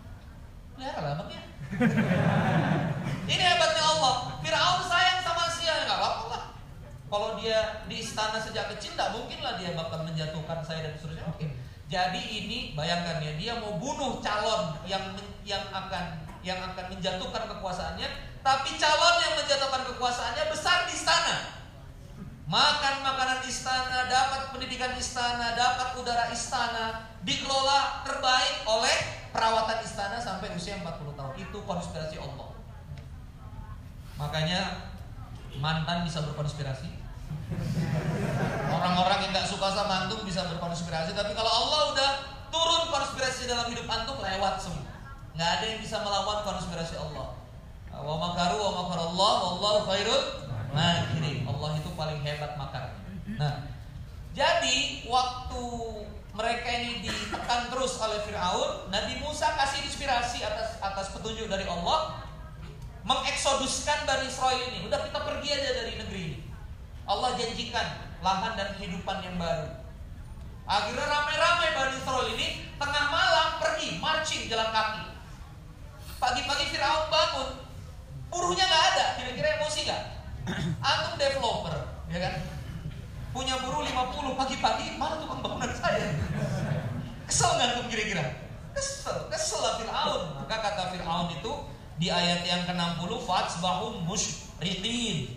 pelihara 0.79 1.03
lah 1.03 1.15
bang 1.19 1.31
ya 1.35 1.43
Ini 3.35 3.43
hebatnya 3.43 3.83
Allah 3.83 4.15
Fir'aun 4.39 4.81
sayang 4.87 5.21
sama 5.27 5.51
Asia 5.51 5.75
Gak 5.83 5.99
apa-apa 5.99 6.25
lah 6.31 6.45
kalau 7.15 7.39
dia 7.39 7.87
di 7.87 8.03
istana 8.03 8.43
sejak 8.43 8.75
kecil, 8.75 8.99
tidak 8.99 9.15
mungkinlah 9.15 9.55
dia 9.55 9.71
bakal 9.79 10.03
menjatuhkan 10.03 10.59
saya 10.67 10.91
dan 10.91 10.99
seterusnya. 10.99 11.23
Oke. 11.31 11.47
Jadi 11.87 12.19
ini 12.43 12.59
bayangkan 12.75 13.23
ya, 13.23 13.39
dia 13.39 13.53
mau 13.63 13.79
bunuh 13.79 14.19
calon 14.19 14.75
yang 14.83 15.15
yang 15.47 15.63
akan 15.71 16.25
yang 16.45 16.61
akan 16.61 16.93
menjatuhkan 16.93 17.49
kekuasaannya, 17.51 18.09
tapi 18.45 18.77
calon 18.77 19.17
yang 19.25 19.35
menjatuhkan 19.41 19.83
kekuasaannya 19.89 20.45
besar 20.53 20.85
di 20.87 20.95
istana. 20.95 21.37
Makan 22.45 22.95
makanan 23.01 23.41
istana, 23.49 24.05
dapat 24.05 24.53
pendidikan 24.53 24.93
istana, 25.01 25.57
dapat 25.57 25.97
udara 25.97 26.29
istana, 26.29 27.17
dikelola 27.25 28.05
terbaik 28.05 28.69
oleh 28.69 28.97
perawatan 29.33 29.81
istana 29.81 30.21
sampai 30.21 30.53
usia 30.53 30.77
40 30.77 31.17
tahun. 31.17 31.33
Itu 31.41 31.65
konspirasi 31.65 32.21
Allah. 32.21 32.53
Makanya 34.21 34.93
mantan 35.57 36.05
bisa 36.05 36.21
berkonspirasi, 36.29 37.05
Orang-orang 38.69 39.19
yang 39.29 39.33
gak 39.33 39.49
suka 39.49 39.69
sama 39.73 40.07
antum 40.07 40.27
bisa 40.27 40.45
berkonspirasi, 40.49 41.15
tapi 41.15 41.33
kalau 41.33 41.49
Allah 41.49 41.81
udah 41.95 42.11
turun 42.51 42.85
konspirasi 42.91 43.49
dalam 43.49 43.71
hidup 43.71 43.87
antum 43.89 44.19
lewat 44.21 44.61
semua. 44.61 44.84
Nggak 45.35 45.51
ada 45.61 45.65
yang 45.67 45.81
bisa 45.83 45.97
melawan 46.03 46.47
konspirasi 46.47 46.95
Allah. 46.99 47.35
Wa 47.95 48.15
makaru 48.19 48.59
wa 48.59 48.73
makarallah 48.87 49.35
wallahu 49.43 49.81
khairul 49.91 50.25
makirin. 50.75 51.47
Allah 51.47 51.71
itu 51.79 51.91
paling 51.95 52.19
hebat 52.23 52.59
makar. 52.59 52.95
Nah, 53.39 53.67
jadi 54.35 55.07
waktu 55.07 55.63
mereka 56.35 56.67
ini 56.67 57.07
ditekan 57.07 57.71
terus 57.71 57.95
oleh 58.03 58.19
Firaun, 58.27 58.91
Nabi 58.91 59.23
Musa 59.23 59.55
kasih 59.55 59.87
inspirasi 59.87 60.43
atas 60.43 60.83
atas 60.83 61.15
petunjuk 61.15 61.47
dari 61.47 61.63
Allah 61.71 62.19
mengeksoduskan 63.07 64.03
Bani 64.03 64.27
Israel 64.27 64.59
ini. 64.75 64.83
Udah 64.91 64.99
kita 65.07 65.23
pergi 65.23 65.49
aja 65.55 65.71
dari 65.79 65.95
negeri 65.95 66.21
ini. 66.35 66.39
Allah 67.07 67.39
janjikan 67.39 67.87
lahan 68.19 68.59
dan 68.59 68.75
kehidupan 68.75 69.23
yang 69.23 69.39
baru. 69.39 69.71
Akhirnya 70.67 71.07
ramai-ramai 71.07 71.69
Bani 71.77 71.95
Israel 71.95 72.27
ini 72.35 72.67
tengah 72.81 73.05
malam 73.15 73.49
pergi 73.63 74.03
marching 74.03 74.51
jalan 74.51 74.75
kaki. 74.75 75.14
Pagi-pagi 76.25 76.73
Firaun 76.73 77.13
bangun, 77.13 77.49
buruhnya 78.33 78.65
nggak 78.65 78.85
ada. 78.97 79.05
Kira-kira 79.21 79.61
emosi 79.61 79.85
nggak? 79.85 80.03
Antum 80.89 81.21
developer, 81.21 81.77
ya 82.09 82.19
kan? 82.25 82.35
Punya 83.37 83.61
buruh 83.61 83.85
50 83.85 84.41
pagi-pagi, 84.41 84.97
mana 84.97 85.21
tukang 85.21 85.45
bangunan 85.45 85.69
saya? 85.77 86.17
Kesel 87.29 87.51
nggak 87.61 87.69
antum 87.77 87.87
kira-kira? 87.93 88.25
Kesel, 88.73 89.29
kesel 89.29 89.61
lah 89.61 89.77
Firaun. 89.77 90.23
Maka 90.41 90.57
kata 90.65 90.97
Firaun 90.97 91.29
itu 91.29 91.53
di 92.01 92.09
ayat 92.09 92.41
yang 92.49 92.65
ke-60 92.65 93.11
fatsbahum 93.21 94.09
musyriqin. 94.09 95.29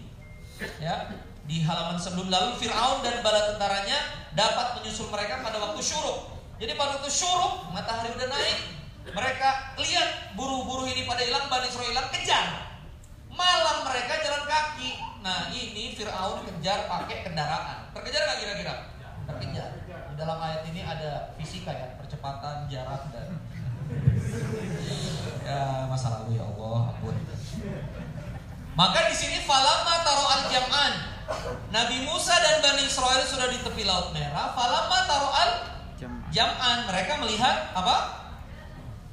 Ya, 0.79 1.12
di 1.48 1.63
halaman 1.67 2.00
sebelum 2.00 2.32
lalu 2.32 2.60
Fir'aun 2.63 3.03
dan 3.03 3.20
bala 3.22 3.56
tentaranya 3.56 4.29
dapat 4.36 4.79
menyusul 4.79 5.12
mereka 5.12 5.44
pada 5.44 5.60
waktu 5.60 5.84
syuruk. 5.84 6.32
Jadi 6.58 6.74
pada 6.79 6.98
waktu 6.98 7.12
syuruk, 7.13 7.70
matahari 7.75 8.10
udah 8.17 8.27
naik, 8.27 8.76
mereka 9.15 9.77
lihat 9.79 10.35
buruh-buruh 10.35 10.87
ini 10.89 11.07
pada 11.07 11.23
hilang, 11.23 11.47
Bani 11.47 11.67
Israel 11.67 11.91
hilang, 11.91 12.09
kejar. 12.11 12.45
Malam 13.31 13.85
mereka 13.85 14.13
jalan 14.25 14.43
kaki. 14.49 14.97
Nah 15.21 15.53
ini 15.53 15.93
Fir'aun 15.93 16.43
kejar 16.43 16.89
pakai 16.89 17.27
kendaraan. 17.27 17.93
Terkejar 17.93 18.21
nggak 18.25 18.39
kira-kira? 18.41 18.73
Terkejar. 19.29 19.69
Di 19.85 20.15
dalam 20.17 20.37
ayat 20.41 20.65
ini 20.71 20.81
ada 20.81 21.35
fisika 21.37 21.69
ya, 21.69 21.87
percepatan, 22.01 22.65
jarak 22.65 23.13
dan 23.13 23.37
ya 25.47 25.87
masa 25.87 26.19
lalu 26.19 26.35
ya 26.35 26.43
Allah 26.43 26.91
ampun. 26.91 27.15
Maka 28.77 29.09
di 29.09 29.15
sini 29.15 29.41
falamma 29.41 30.05
taro 30.05 30.25
al 30.27 30.43
jam'an. 30.51 30.93
Nabi 31.73 32.05
Musa 32.05 32.35
dan 32.37 32.61
Bani 32.61 32.85
Israel 32.85 33.25
sudah 33.25 33.49
di 33.49 33.57
tepi 33.61 33.83
laut 33.87 34.13
merah. 34.13 34.53
Falamma 34.53 34.97
taro 35.09 35.29
al 35.33 35.51
jam'an. 36.29 36.85
Mereka 36.85 37.17
melihat 37.21 37.73
apa? 37.73 38.26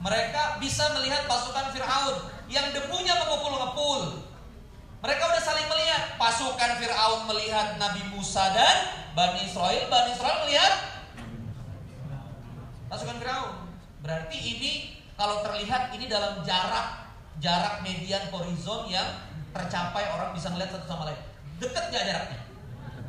Mereka 0.04 0.61
bisa 0.61 0.92
melihat 0.92 1.25
pasukan 1.25 1.73
Fir'aun 1.73 2.28
yang 2.52 2.76
debunya 2.76 3.16
mengepul-ngepul. 3.25 4.20
Mereka 5.00 5.23
udah 5.32 5.40
saling 5.40 5.64
melihat. 5.64 6.20
Pasukan 6.20 6.76
Fir'aun 6.76 7.25
melihat 7.25 7.80
Nabi 7.80 8.04
Musa 8.12 8.52
dan 8.52 8.76
Bani 9.16 9.49
Israel. 9.49 9.88
Bani 9.88 10.12
Israel 10.12 10.44
melihat 10.44 10.73
pasukan 12.92 13.16
Fir'aun. 13.16 13.64
Berarti 14.04 14.37
ini 14.37 14.73
kalau 15.16 15.40
terlihat 15.40 15.96
ini 15.96 16.04
dalam 16.04 16.44
jarak 16.44 17.08
jarak 17.40 17.80
median 17.80 18.28
horizon 18.28 18.84
yang 18.92 19.08
tercapai 19.56 20.04
orang 20.12 20.37
bisa 20.37 20.52
melihat 20.52 20.76
satu 20.76 20.87
sama 20.92 21.08
lain. 21.08 21.20
Dekat 21.56 21.88
gak 21.88 22.04
jaraknya? 22.04 22.40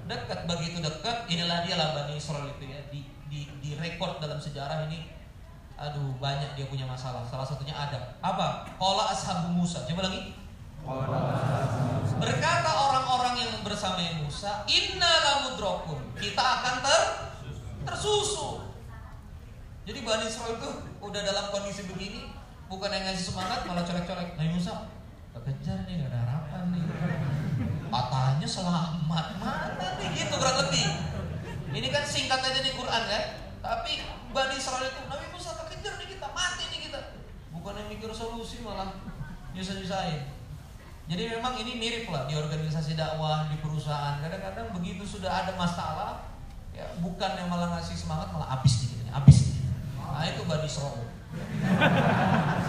Dekat. 0.08 0.40
Begitu 0.48 0.80
dekat, 0.80 1.28
inilah 1.28 1.68
dia 1.68 1.76
lah 1.76 1.92
Bani 1.92 2.16
Israel 2.16 2.48
itu 2.56 2.72
ya. 2.72 2.80
Di, 2.88 3.04
di, 3.28 3.52
di 3.60 3.76
rekod 3.76 4.24
dalam 4.24 4.40
sejarah 4.40 4.88
ini 4.88 5.15
aduh 5.76 6.16
banyak 6.20 6.56
dia 6.56 6.66
punya 6.72 6.88
masalah. 6.88 7.24
Salah 7.28 7.44
satunya 7.44 7.76
Adam. 7.76 8.00
Apa? 8.24 8.64
Qala 8.80 9.12
ashabu 9.12 9.52
Musa. 9.52 9.84
Coba 9.84 10.08
lagi. 10.08 10.36
Berkata 12.16 12.72
orang-orang 12.72 13.36
yang 13.42 13.52
bersama 13.66 14.00
Musa, 14.22 14.64
"Inna 14.70 15.12
lamudrokun." 15.26 16.16
Kita 16.16 16.44
akan 16.44 16.76
ter 16.86 17.02
tersusu. 17.86 18.66
Jadi 19.86 20.02
Bani 20.02 20.26
Israel 20.26 20.58
itu 20.58 20.70
udah 20.98 21.22
dalam 21.22 21.54
kondisi 21.54 21.86
begini, 21.86 22.34
bukan 22.66 22.90
yang 22.90 23.06
ngasih 23.06 23.30
semangat 23.30 23.62
malah 23.70 23.86
colek-colek. 23.86 24.34
Nabi 24.34 24.58
Musa, 24.58 24.90
kejar 25.46 25.86
nih 25.86 26.02
gak 26.02 26.10
ada 26.10 26.20
harapan 26.26 26.74
nih. 26.74 26.84
Patahnya 27.94 28.48
selamat 28.50 29.06
mana 29.38 29.88
nih 30.02 30.10
gitu 30.18 30.34
kurang 30.42 30.58
lebih. 30.66 30.88
Ini 31.70 31.88
kan 31.94 32.02
singkat 32.02 32.42
aja 32.42 32.62
di 32.66 32.72
Quran 32.74 33.04
kan, 33.06 33.24
tapi 33.66 34.06
Bani 34.30 34.54
Israel 34.54 34.86
itu 34.86 35.02
Nabi 35.10 35.28
Musa 35.34 35.58
kejar 35.66 35.98
nih 35.98 36.08
kita, 36.14 36.28
mati 36.30 36.64
nih 36.70 36.80
kita. 36.90 37.00
Bukan 37.50 37.74
yang 37.74 37.90
mikir 37.90 38.14
solusi 38.14 38.62
malah 38.62 38.94
nyusah-nyusahin. 39.58 40.22
Jadi 41.06 41.24
memang 41.38 41.54
ini 41.62 41.78
mirip 41.78 42.10
lah 42.10 42.26
di 42.26 42.34
organisasi 42.34 42.98
dakwah, 42.98 43.50
di 43.50 43.58
perusahaan. 43.62 44.18
Kadang-kadang 44.22 44.74
begitu 44.74 45.06
sudah 45.06 45.30
ada 45.30 45.54
masalah, 45.54 46.34
ya 46.74 46.86
bukan 47.02 47.32
yang 47.38 47.50
malah 47.50 47.78
ngasih 47.78 47.94
semangat 47.94 48.34
malah 48.34 48.58
habis 48.58 48.90
nih, 48.90 49.10
habis 49.14 49.54
nih. 49.54 49.62
Nah 50.02 50.26
itu 50.26 50.42
Bani 50.46 50.66
Israel. 50.66 51.06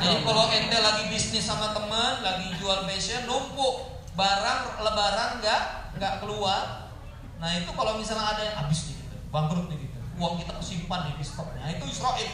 Jadi 0.02 0.16
kalau 0.26 0.50
ente 0.50 0.78
lagi 0.82 1.04
bisnis 1.08 1.46
sama 1.46 1.70
teman, 1.70 2.20
lagi 2.20 2.50
jual 2.58 2.82
fashion, 2.84 3.24
numpuk 3.24 4.02
barang 4.18 4.82
lebaran 4.82 5.38
nggak 5.38 5.62
nggak 5.96 6.14
keluar. 6.20 6.90
Nah 7.38 7.50
itu 7.54 7.70
kalau 7.72 8.00
misalnya 8.00 8.36
ada 8.36 8.42
yang 8.42 8.56
habis 8.64 8.90
nih, 8.90 8.96
gitu, 8.98 9.16
bangkrut 9.28 9.68
nih 9.70 9.78
gitu, 9.78 9.85
uang 10.16 10.34
kita 10.40 10.52
kesimpan 10.56 11.12
nih 11.12 11.14
di 11.20 11.24
stoknya, 11.24 11.64
itu 11.72 11.84
Israel. 11.88 12.32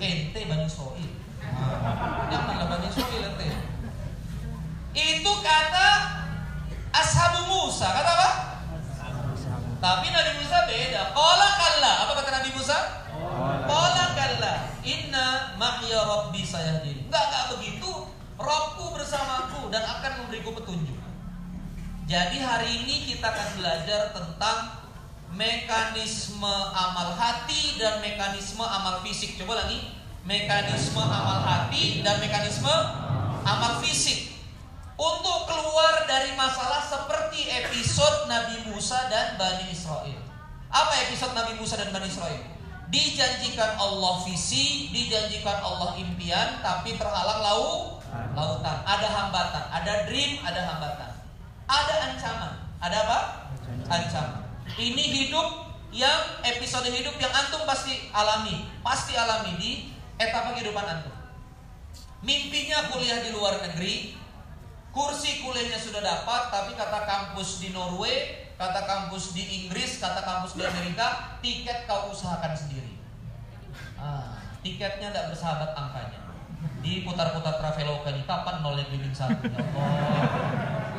Ente 0.00 0.40
Bani 0.48 0.64
Israel. 0.64 1.10
Janganlah 2.28 2.66
Bani 2.68 2.86
Israel 2.88 3.22
ente. 3.32 3.48
Itu 4.90 5.32
kata 5.40 5.88
Ashabu 6.90 7.48
Musa, 7.48 7.88
kata 7.88 8.10
apa? 8.10 8.30
Tapi 9.80 10.06
Nabi 10.12 10.32
Musa 10.44 10.68
beda. 10.68 11.16
Qala 11.16 11.48
kalla. 11.56 11.92
Apa 12.04 12.12
kata 12.20 12.30
Nabi 12.40 12.50
Musa? 12.52 12.78
Qala 13.64 14.04
kalla. 14.12 14.54
Inna 14.84 15.56
ma'ya 15.56 16.00
rabbi 16.04 16.44
sayahdin. 16.44 17.08
Enggak, 17.08 17.24
enggak 17.32 17.44
begitu. 17.56 17.92
Robku 18.40 18.96
bersamaku 18.96 19.68
dan 19.72 19.84
akan 19.84 20.24
memberiku 20.24 20.52
petunjuk. 20.56 20.96
Jadi 22.08 22.42
hari 22.42 22.84
ini 22.84 23.08
kita 23.08 23.30
akan 23.30 23.48
belajar 23.60 24.10
tentang 24.16 24.79
mekanisme 25.34 26.56
amal 26.74 27.14
hati 27.14 27.78
dan 27.78 28.02
mekanisme 28.02 28.62
amal 28.62 29.02
fisik. 29.06 29.38
Coba 29.38 29.66
lagi. 29.66 29.94
Mekanisme 30.26 31.00
amal 31.00 31.40
hati 31.42 32.04
dan 32.04 32.20
mekanisme 32.20 32.70
amal 33.46 33.80
fisik. 33.80 34.36
Untuk 35.00 35.48
keluar 35.48 36.04
dari 36.04 36.36
masalah 36.36 36.84
seperti 36.84 37.48
episode 37.48 38.28
Nabi 38.28 38.68
Musa 38.68 39.08
dan 39.08 39.40
Bani 39.40 39.72
Israel. 39.72 40.20
Apa 40.68 40.92
episode 41.08 41.32
Nabi 41.32 41.56
Musa 41.56 41.80
dan 41.80 41.88
Bani 41.88 42.04
Israel? 42.04 42.36
Dijanjikan 42.90 43.80
Allah 43.80 44.20
visi, 44.26 44.90
dijanjikan 44.92 45.62
Allah 45.62 45.94
impian, 45.96 46.58
tapi 46.60 46.98
terhalang 47.00 47.40
laut, 47.40 48.02
lautan. 48.36 48.82
Ada 48.82 49.08
hambatan, 49.08 49.64
ada 49.72 49.92
dream, 50.10 50.42
ada 50.42 50.68
hambatan. 50.68 51.10
Ada 51.70 51.94
ancaman. 52.12 52.52
Ada 52.82 52.96
apa? 53.06 53.18
Ancaman. 53.88 54.39
Ini 54.78 55.04
hidup 55.10 55.48
yang 55.90 56.42
episode 56.46 56.86
hidup 56.86 57.18
yang 57.18 57.32
antum 57.34 57.66
pasti 57.66 58.10
alami, 58.14 58.68
pasti 58.84 59.18
alami 59.18 59.58
di 59.58 59.70
etapa 60.20 60.54
kehidupan 60.54 60.86
antum. 60.86 61.14
Mimpinya 62.20 62.92
kuliah 62.92 63.24
di 63.24 63.32
luar 63.32 63.58
negeri, 63.64 64.20
Kursi 64.90 65.38
kuliahnya 65.46 65.78
sudah 65.78 66.02
dapat, 66.02 66.50
tapi 66.50 66.74
kata 66.74 67.06
kampus 67.06 67.62
di 67.62 67.70
Norway, 67.70 68.50
kata 68.58 68.90
kampus 68.90 69.38
di 69.38 69.62
Inggris, 69.62 70.02
kata 70.02 70.18
kampus 70.18 70.58
di 70.58 70.66
Amerika, 70.66 71.38
tiket 71.38 71.86
kau 71.86 72.10
usahakan 72.10 72.50
sendiri. 72.58 72.98
Ah, 73.94 74.42
tiketnya 74.66 75.14
tidak 75.14 75.30
bersahabat 75.30 75.78
angkanya. 75.78 76.18
Diputar-putar 76.82 77.62
Traveloka 77.62 78.10
nih, 78.10 78.26
kapan 78.26 78.66
nolnya 78.66 78.90
bimbing 78.90 79.14
satu? 79.14 79.46
Allah. 79.46 80.89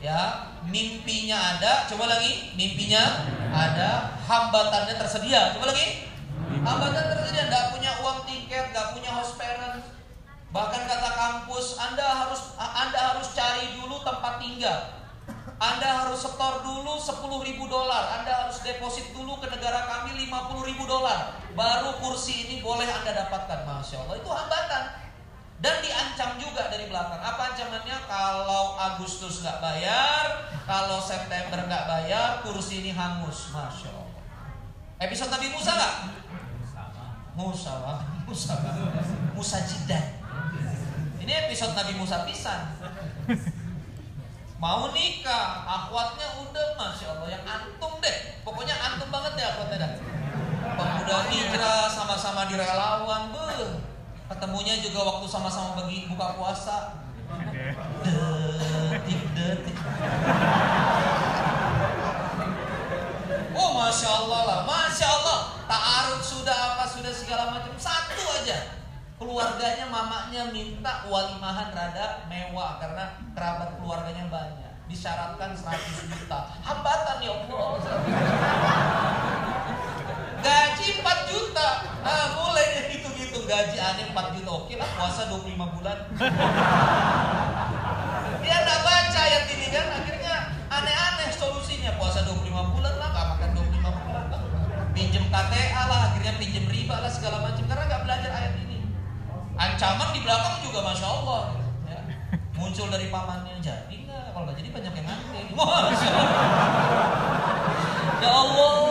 Ya, 0.00 0.48
mimpinya 0.64 1.36
ada, 1.36 1.84
coba 1.84 2.08
lagi, 2.08 2.56
mimpinya 2.56 3.28
ada, 3.52 4.16
hambatannya 4.24 4.96
tersedia, 4.96 5.52
coba 5.52 5.76
lagi. 5.76 6.08
Hambatan 6.50 7.04
tersedia, 7.14 7.52
tidak 7.52 7.64
punya 7.76 7.92
uang 8.00 8.24
tiket, 8.24 8.72
tidak 8.72 8.96
punya 8.96 9.10
host 9.12 9.36
parent, 9.36 9.84
Bahkan 10.50 10.82
kata 10.82 11.10
kampus, 11.14 11.78
Anda 11.78 12.02
harus 12.02 12.58
Anda 12.58 13.14
harus 13.14 13.30
cari 13.38 13.70
dulu 13.78 14.02
tempat 14.02 14.42
tinggal. 14.42 14.98
Anda 15.60 15.88
harus 16.04 16.26
setor 16.26 16.66
dulu 16.66 16.98
10 16.98 17.46
ribu 17.46 17.70
dolar. 17.70 18.18
Anda 18.18 18.46
harus 18.46 18.58
deposit 18.66 19.14
dulu 19.14 19.38
ke 19.38 19.46
negara 19.46 19.86
kami 19.86 20.26
50 20.26 20.68
ribu 20.74 20.84
dolar. 20.90 21.38
Baru 21.54 22.02
kursi 22.02 22.50
ini 22.50 22.56
boleh 22.58 22.88
Anda 22.88 23.14
dapatkan. 23.14 23.62
Masya 23.62 23.96
Allah, 24.02 24.16
itu 24.18 24.26
hambatan. 24.26 24.82
Dan 25.60 25.84
diancam 25.84 26.40
juga 26.40 26.72
dari 26.72 26.88
belakang. 26.88 27.20
Apa 27.20 27.52
ancamannya? 27.52 27.96
Kalau 28.08 28.80
Agustus 28.80 29.44
nggak 29.44 29.60
bayar, 29.60 30.48
kalau 30.64 30.96
September 30.96 31.60
nggak 31.68 31.84
bayar, 31.84 32.40
kursi 32.40 32.80
ini 32.80 32.96
hangus. 32.96 33.52
Masya 33.52 33.92
Allah. 33.92 34.24
Episode 35.04 35.32
Nabi 35.32 35.48
Musa 35.52 35.72
nggak? 35.76 35.94
Musa, 37.36 37.72
Musa, 38.24 38.54
Musa 39.36 39.58
Jidan. 39.68 40.06
Ini 41.20 41.32
episode 41.46 41.76
Nabi 41.76 41.92
Musa 41.96 42.24
pisan. 42.24 42.80
Mau 44.60 44.92
nikah, 44.92 45.64
akhwatnya 45.64 46.36
udah 46.44 46.68
masya 46.76 47.16
Allah 47.16 47.28
yang 47.32 47.44
antum 47.48 47.96
deh. 48.00 48.40
Pokoknya 48.44 48.76
antum 48.76 49.08
banget 49.08 49.40
deh 49.40 49.46
akhwatnya 49.48 49.76
dah. 49.76 49.92
Pemuda 50.76 51.16
hijrah 51.32 51.88
sama-sama 51.88 52.48
di 52.48 52.60
relawan, 52.60 53.32
be. 53.32 53.89
Ketemunya 54.30 54.78
juga 54.78 55.02
waktu 55.02 55.26
sama-sama 55.26 55.74
bagi 55.74 56.06
buka 56.06 56.38
puasa. 56.38 57.02
Detik 58.06 59.22
detik. 59.34 59.76
Oh 63.58 63.70
masya 63.74 64.08
Allah 64.22 64.40
lah, 64.46 64.60
masya 64.70 65.06
Allah. 65.10 65.38
Taaruf 65.66 66.22
sudah 66.22 66.78
apa 66.78 66.86
sudah 66.86 67.10
segala 67.10 67.58
macam. 67.58 67.74
Satu 67.74 68.22
aja. 68.38 68.78
Keluarganya 69.18 69.90
mamanya 69.90 70.54
minta 70.54 71.10
walimahan 71.10 71.74
rada 71.74 72.24
mewah 72.30 72.78
karena 72.78 73.18
kerabat 73.34 73.82
keluarganya 73.82 74.30
banyak. 74.30 74.72
Disyaratkan 74.86 75.58
100 75.58 76.06
juta. 76.06 76.54
Hambatan 76.62 77.18
ya 77.18 77.34
Allah. 77.34 77.66
Gaji 80.38 80.88
4 81.02 81.30
juta. 81.34 81.68
Ah, 82.06 82.26
mulai 82.38 82.66
deh 82.78 82.99
gitu-gitu 83.30 83.46
gaji 83.46 83.78
aneh 83.78 84.10
4 84.10 84.34
juta. 84.34 84.50
Oke 84.50 84.74
lah 84.74 84.90
puasa 84.98 85.30
25 85.30 85.54
bulan. 85.78 85.98
Dia 88.42 88.56
nggak 88.66 88.80
baca 88.82 89.18
ayat 89.22 89.44
ini 89.54 89.66
kan 89.70 89.86
akhirnya 90.02 90.34
aneh-aneh 90.66 91.30
solusinya. 91.30 91.94
Puasa 91.94 92.26
25 92.26 92.74
bulan 92.74 92.94
lah 92.98 93.08
gak 93.14 93.26
makan 93.38 93.50
25 93.54 94.02
bulan 94.02 94.24
lah. 94.34 94.42
Pinjem 94.90 95.30
KTA 95.30 95.82
lah 95.86 96.10
akhirnya 96.10 96.34
pinjem 96.42 96.66
riba 96.66 96.98
lah 96.98 97.06
segala 97.06 97.46
macam. 97.46 97.62
Karena 97.70 97.86
nggak 97.86 98.02
belajar 98.02 98.30
ayat 98.34 98.54
ini. 98.66 98.82
Ancaman 99.54 100.10
di 100.10 100.20
belakang 100.26 100.66
juga 100.66 100.82
masya 100.82 101.06
Allah. 101.06 101.54
Ya. 101.86 102.02
muncul 102.58 102.90
dari 102.90 103.06
pamannya 103.14 103.62
jadi 103.62 103.94
nggak? 103.94 104.34
Kalau 104.34 104.42
nggak 104.42 104.58
jadi 104.58 104.70
banyak 104.74 104.92
yang 104.98 105.06
ngantri 105.06 105.42
ya 108.20 108.30
Allah 108.36 108.90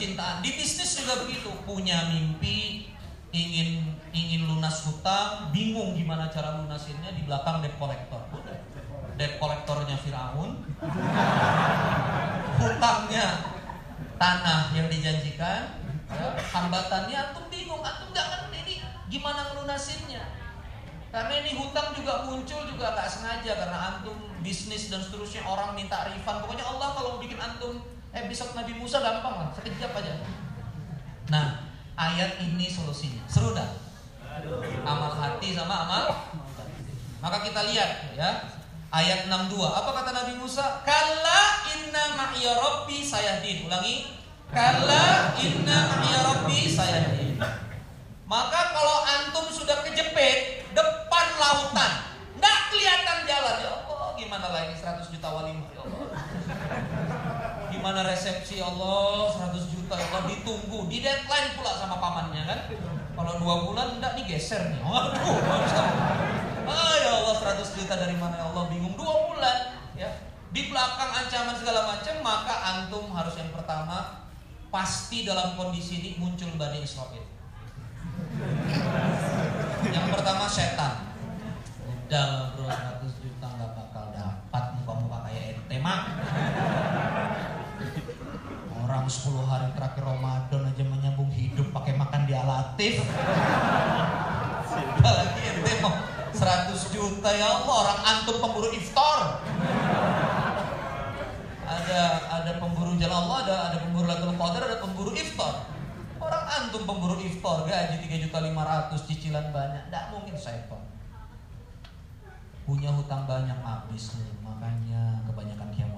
percintaan. 0.00 0.40
Di 0.40 0.56
bisnis 0.56 0.96
juga 0.96 1.20
begitu. 1.20 1.52
Punya 1.68 2.08
mimpi 2.08 2.88
ingin 3.36 3.84
ingin 4.16 4.48
lunas 4.48 4.88
hutang 4.88 5.52
bingung 5.52 5.92
gimana 5.92 6.32
cara 6.32 6.56
lunasinnya 6.56 7.12
di 7.12 7.28
belakang 7.28 7.60
debt 7.60 7.76
collector. 7.76 8.24
Debt 9.20 9.36
kolektornya 9.36 10.00
Firaun, 10.00 10.64
hutangnya 12.56 13.26
tanah 14.16 14.72
yang 14.72 14.88
dijanjikan, 14.88 15.76
ya, 16.08 16.28
hambatannya 16.40 17.12
antum 17.20 17.44
bingung, 17.52 17.84
antum 17.84 18.08
nggak 18.16 18.24
ngerti 18.24 18.56
ini 18.64 18.74
gimana 19.12 19.52
ngelunasinnya. 19.52 20.24
Karena 21.12 21.44
ini 21.44 21.52
hutang 21.52 21.92
juga 21.92 22.24
muncul 22.24 22.64
juga 22.64 22.96
nggak 22.96 23.08
sengaja 23.12 23.52
karena 23.52 23.78
antum 23.92 24.16
bisnis 24.40 24.88
dan 24.88 25.04
seterusnya 25.04 25.44
orang 25.44 25.76
minta 25.76 26.08
refund. 26.08 26.40
Pokoknya 26.40 26.64
Allah 26.64 26.88
kalau 26.96 27.20
bikin 27.20 27.36
antum 27.36 27.99
episode 28.10 28.52
Nabi 28.58 28.72
Musa 28.78 28.98
gampang 29.02 29.34
lah, 29.38 29.48
sekejap 29.54 29.92
aja. 29.94 30.14
Nah, 31.30 31.70
ayat 31.94 32.42
ini 32.42 32.66
solusinya. 32.66 33.22
Seru 33.30 33.54
dah? 33.54 33.70
Amal 34.86 35.12
hati 35.14 35.52
sama 35.52 35.84
amal 35.84 36.06
maka 37.20 37.44
kita 37.44 37.60
lihat 37.68 38.16
ya 38.16 38.30
ayat 38.88 39.28
62. 39.28 39.60
Apa 39.60 39.90
kata 39.92 40.10
Nabi 40.16 40.34
Musa? 40.40 40.80
Kalla 40.82 41.68
inna 41.68 42.16
ma'iya 42.16 42.56
rabbi 42.56 43.04
sayahdin. 43.04 43.68
Ulangi. 43.68 44.16
Kalla 44.48 45.36
inna 45.36 45.78
ma'iya 45.94 46.20
rabbi 46.24 46.64
sayahdin. 46.64 47.36
Maka 48.24 48.60
kalau 48.72 49.04
antum 49.04 49.46
sudah 49.52 49.84
kejepit 49.84 50.64
depan 50.72 51.26
lautan, 51.36 51.92
nggak 52.38 52.58
kelihatan 52.70 53.26
jalan 53.26 53.56
ya 53.58 53.70
Allah, 53.74 54.14
gimana 54.14 54.46
lagi 54.54 54.78
100 54.78 55.10
juta 55.10 55.28
walimah 55.34 55.66
ya 55.74 55.82
Allah. 55.82 55.99
Gimana 57.80 58.04
resepsi 58.04 58.60
Allah 58.60 59.32
100 59.56 59.56
juta 59.72 59.96
ya 59.96 60.04
Allah 60.12 60.28
ditunggu, 60.28 60.84
di 60.92 61.00
deadline 61.00 61.56
pula 61.56 61.72
sama 61.80 61.96
pamannya 61.96 62.44
kan. 62.44 62.60
Kalau 63.16 63.40
dua 63.40 63.54
bulan 63.64 63.96
enggak 63.96 64.20
geser 64.28 64.68
nih. 64.68 64.84
Waduh, 64.84 65.40
ah 66.68 66.94
ya 67.00 67.24
Allah 67.24 67.34
100 67.40 67.80
juta 67.80 67.96
dari 67.96 68.20
mana 68.20 68.36
ya 68.36 68.52
Allah 68.52 68.68
bingung 68.68 69.00
dua 69.00 69.32
bulan 69.32 69.80
ya. 69.96 70.12
Di 70.52 70.68
belakang 70.68 71.24
ancaman 71.24 71.56
segala 71.56 71.88
macam 71.88 72.20
maka 72.20 72.52
antum 72.68 73.08
harus 73.16 73.32
yang 73.40 73.48
pertama 73.48 74.28
pasti 74.68 75.24
dalam 75.24 75.56
kondisi 75.56 76.04
ini 76.04 76.10
muncul 76.20 76.52
Bani 76.60 76.84
Israel. 76.84 77.24
Yang 79.88 80.06
pertama 80.20 80.44
setan. 80.52 81.16
Udah 82.12 82.52
bro 82.52 82.68
100 82.68 83.24
juta 83.24 83.46
nggak 83.56 83.72
bakal 83.72 84.12
dapat 84.12 84.64
muka-muka 84.76 85.32
kayak 85.32 85.56
ente 85.56 85.76
mak. 85.80 86.20
Orang 89.10 89.42
10 89.42 89.50
hari 89.50 89.68
terakhir 89.74 90.06
Ramadan 90.06 90.70
aja 90.70 90.84
menyambung 90.86 91.34
hidup 91.34 91.74
pakai 91.74 91.98
makan 91.98 92.30
di 92.30 92.34
alatif. 92.38 93.02
Apalagi 94.70 95.40
ente 95.50 95.82
mau 95.82 95.98
100 96.30 96.94
juta 96.94 97.26
ya 97.34 97.58
Allah 97.58 97.74
orang 97.74 98.00
antum 98.06 98.38
pemburu 98.38 98.70
iftar. 98.70 99.42
Ada 101.66 102.00
ada 102.38 102.52
pemburu 102.62 102.94
jalan 103.02 103.18
Allah, 103.26 103.38
ada 103.42 103.56
ada 103.74 103.78
pemburu 103.82 104.06
Lailatul 104.06 104.38
Qadar, 104.38 104.62
ada 104.70 104.78
pemburu 104.78 105.10
iftar. 105.18 105.66
Orang 106.22 106.44
antum 106.46 106.86
pemburu 106.86 107.18
iftar 107.18 107.66
gaji 107.66 108.06
3 108.06 108.14
juta 108.30 108.38
500 108.38 109.10
cicilan 109.10 109.50
banyak, 109.50 109.90
tidak 109.90 110.04
mungkin 110.14 110.38
setan. 110.38 110.86
Punya 112.62 112.94
hutang 112.94 113.26
banyak 113.26 113.58
habis 113.58 114.14
nih, 114.22 114.38
makanya 114.38 115.18
kebanyakan 115.26 115.66
kiamulail. 115.74 115.89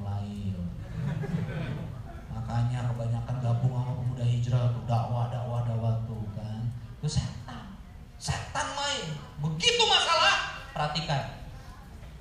Makanya 2.52 2.84
kebanyakan 2.84 3.36
gabung 3.40 3.72
sama 3.72 3.96
pemuda 3.96 4.28
hijrah 4.28 4.76
tuh 4.76 4.84
dakwah 4.84 5.32
dakwah 5.32 5.64
dakwah 5.64 5.96
tuh 6.04 6.20
kan. 6.36 6.60
Itu 7.00 7.08
setan. 7.08 7.80
Setan 8.20 8.76
main. 8.76 9.08
Begitu 9.40 9.80
masalah, 9.88 10.60
perhatikan. 10.76 11.48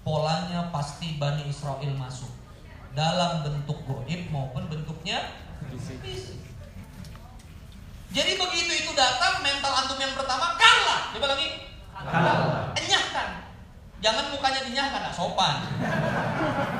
Polanya 0.07 0.71
pasti 0.71 1.19
Bani 1.19 1.51
Israel 1.51 1.91
masuk 1.99 2.31
dalam 2.95 3.43
bentuk 3.43 3.75
goib 3.83 4.31
maupun 4.31 4.71
bentuknya 4.71 5.35
fisik. 5.99 5.99
Jadi 8.15 8.31
begitu 8.39 8.71
itu 8.87 8.91
datang, 8.95 9.43
mental 9.43 9.83
antum 9.83 9.99
yang 9.99 10.15
pertama 10.15 10.55
kalah. 10.55 11.11
Coba 11.11 11.35
lagi. 11.35 11.75
Kalah. 11.91 12.71
Enyahkan. 12.79 13.51
Jangan 13.99 14.31
mukanya 14.31 14.63
dinyahkan, 14.63 15.11
sopan. 15.11 15.59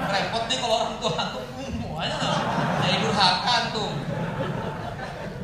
Repot 0.08 0.48
nih 0.48 0.56
kalau 0.56 0.88
orang 0.88 0.96
tua 1.04 1.12
antum 1.20 1.44
semuanya 1.60 2.71
jadi 2.82 2.98
durhaka 3.06 3.56
tuh. 3.72 3.91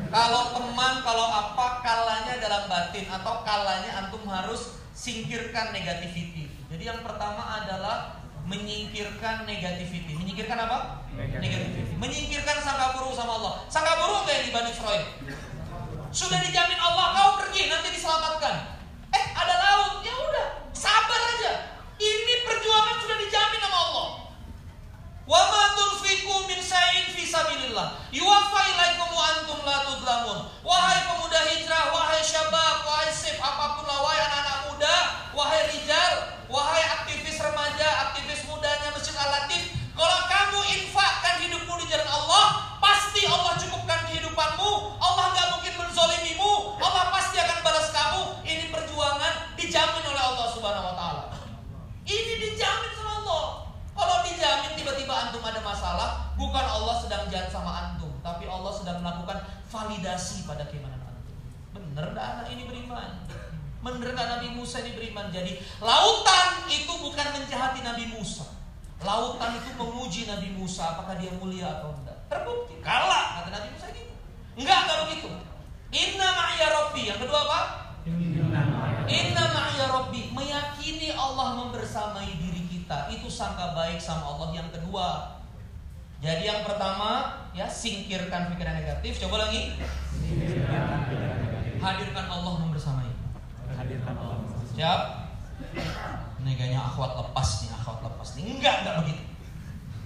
Kalau 0.08 0.44
teman, 0.56 0.94
kalau 1.06 1.28
apa, 1.30 1.84
kalanya 1.86 2.34
dalam 2.42 2.66
batin 2.66 3.06
atau 3.06 3.46
kalanya 3.46 3.92
antum 4.02 4.24
harus 4.26 4.82
singkirkan 4.98 5.70
negativity. 5.70 6.50
Jadi 6.74 6.84
yang 6.90 7.06
pertama 7.06 7.62
adalah 7.62 8.18
menyingkirkan 8.48 9.46
negativity. 9.46 10.18
Menyingkirkan 10.18 10.58
apa? 10.58 11.06
Negativity. 11.14 11.94
Menyingkirkan 12.00 12.58
sangka 12.64 12.98
buruk 12.98 13.14
sama 13.14 13.38
Allah. 13.38 13.54
Sangka 13.68 13.94
buruk 14.00 14.26
kayak 14.26 14.48
di 14.48 14.52
Bani 14.56 14.70
Israel. 14.72 15.06
Sudah 16.10 16.40
dijamin 16.42 16.80
Allah 16.80 17.06
kau 17.14 17.32
pergi 17.46 17.68
nanti 17.68 17.94
diselamatkan. 17.94 18.80
Eh 19.12 19.26
ada 19.36 19.54
laut, 19.60 20.02
ya 20.02 20.16
udah 20.16 20.48
sabar 20.72 21.22
aja. 21.36 21.54
Ini 22.00 22.34
perjuangan 22.48 22.96
sudah 23.04 23.18
dijamin 23.22 23.60
sama 23.60 23.78
Allah. 23.78 24.08
Wa 25.28 25.42
ma 25.52 25.64
tunfiqu 25.76 26.48
min 26.48 26.60
syai'in 26.64 27.12
fi 27.12 27.28
sabilillah 27.28 28.00
yuwaffa 28.16 28.60
ilaikum 28.72 29.12
wa 29.12 29.24
antum 29.36 29.60
la 29.68 29.78
tudlamun. 29.84 30.40
Wahai 30.64 31.04
pemuda 31.04 31.44
hijrah, 31.52 31.92
wahai 31.92 32.24
syabab, 32.24 32.88
wahai 32.88 33.12
sip, 33.12 33.36
apa 33.44 33.76
pun 33.76 33.86
lah 33.92 34.00
wahai 34.00 34.24
anak-anak 34.24 34.60
muda, 34.72 34.96
wahai 35.36 35.68
rijal, 35.68 36.14
wahai 36.48 36.84
aktivis 36.96 37.44
remaja, 37.44 38.08
aktivis 38.08 38.48
mudanya 38.48 38.96
Masjid 38.96 39.20
Al-Latif, 39.20 39.76
kalau 39.98 40.20
kamu 40.32 40.60
infakkan 40.80 41.44
hidupmu 41.44 41.74
di 41.82 41.86
jalan 41.92 42.08
Allah, 42.08 42.78
pasti 42.80 43.26
Allah 43.28 43.58
cukupkan 43.60 44.08
kehidupanmu. 44.08 44.72
Allah 45.02 45.26
nggak 45.36 45.48
mungkin 45.58 45.74
menzolimimu. 45.74 46.78
Allah 46.80 47.10
pasti 47.12 47.42
akan 47.42 47.66
balas 47.66 47.90
kamu. 47.92 48.22
Ini 48.48 48.70
perjuangan 48.70 49.58
dijamin 49.58 50.06
oleh 50.06 50.24
Allah 50.24 50.48
Subhanahu 50.54 50.88
Wa 50.88 50.96
Taala. 50.96 51.24
Ini 52.06 52.34
dijamin 52.46 52.92
sama 52.96 53.12
Allah. 53.26 53.67
Kalau 53.98 54.22
dijamin 54.22 54.78
tiba-tiba 54.78 55.10
antum 55.10 55.42
ada 55.42 55.58
masalah, 55.66 56.10
bukan 56.38 56.62
Allah 56.62 56.96
sedang 57.02 57.26
jahat 57.34 57.50
sama 57.50 57.74
antum, 57.74 58.14
tapi 58.22 58.46
Allah 58.46 58.70
sedang 58.70 59.02
melakukan 59.02 59.42
validasi 59.74 60.46
pada 60.46 60.70
keimanan 60.70 61.02
antum. 61.02 61.36
Bener 61.74 62.14
dah 62.14 62.26
anak 62.38 62.54
ini 62.54 62.70
beriman. 62.70 63.26
Bener 63.82 64.14
gak 64.14 64.30
Nabi 64.38 64.54
Musa 64.54 64.86
ini 64.86 64.94
beriman? 64.94 65.34
Jadi 65.34 65.58
lautan 65.82 66.70
itu 66.70 66.94
bukan 67.02 67.28
menjahati 67.42 67.82
Nabi 67.82 68.06
Musa. 68.14 68.46
Lautan 69.02 69.58
itu 69.58 69.70
menguji 69.78 70.26
Nabi 70.26 70.50
Musa 70.58 70.98
apakah 70.98 71.18
dia 71.18 71.30
mulia 71.38 71.82
atau 71.82 71.94
enggak. 71.94 72.18
Terbukti 72.30 72.78
kalah 72.82 73.42
kata 73.42 73.50
Nabi 73.54 73.68
Musa 73.74 73.88
gitu. 73.94 74.14
Enggak 74.58 74.80
kalau 74.90 75.04
gitu. 75.14 75.30
Inna 75.94 76.28
ma'ya 76.34 76.68
rabbi. 76.70 77.02
Yang 77.08 77.20
kedua 77.26 77.40
apa? 77.46 77.60
Inna 79.08 79.46
ma'ya 79.54 79.86
rabbi. 79.88 80.22
Meyakini 80.34 81.14
Allah 81.14 81.48
membersamai 81.66 82.28
diri 82.28 82.47
kita. 82.88 83.12
Itu 83.12 83.28
sangka 83.28 83.76
baik 83.76 84.00
sama 84.00 84.24
Allah. 84.32 84.56
Yang 84.56 84.80
kedua. 84.80 85.36
Jadi 86.24 86.48
yang 86.48 86.64
pertama 86.64 87.44
ya 87.52 87.68
singkirkan 87.68 88.56
pikiran 88.56 88.80
negatif. 88.80 89.20
Coba 89.20 89.44
lagi. 89.44 89.76
Hadirkan 91.84 92.26
Allah 92.32 92.54
membersamai. 92.64 93.12
Hadirkan 93.76 94.16
Allah. 94.16 94.40
Siap? 94.72 95.02
Ini 96.42 96.52
kayaknya 96.56 96.80
akhwat 96.80 97.20
lepas 97.22 97.68
nih, 97.68 97.70
akhwat 97.76 98.00
lepas 98.08 98.30
nih. 98.40 98.44
Enggak, 98.56 98.76
enggak 98.82 98.96
begitu. 99.04 99.24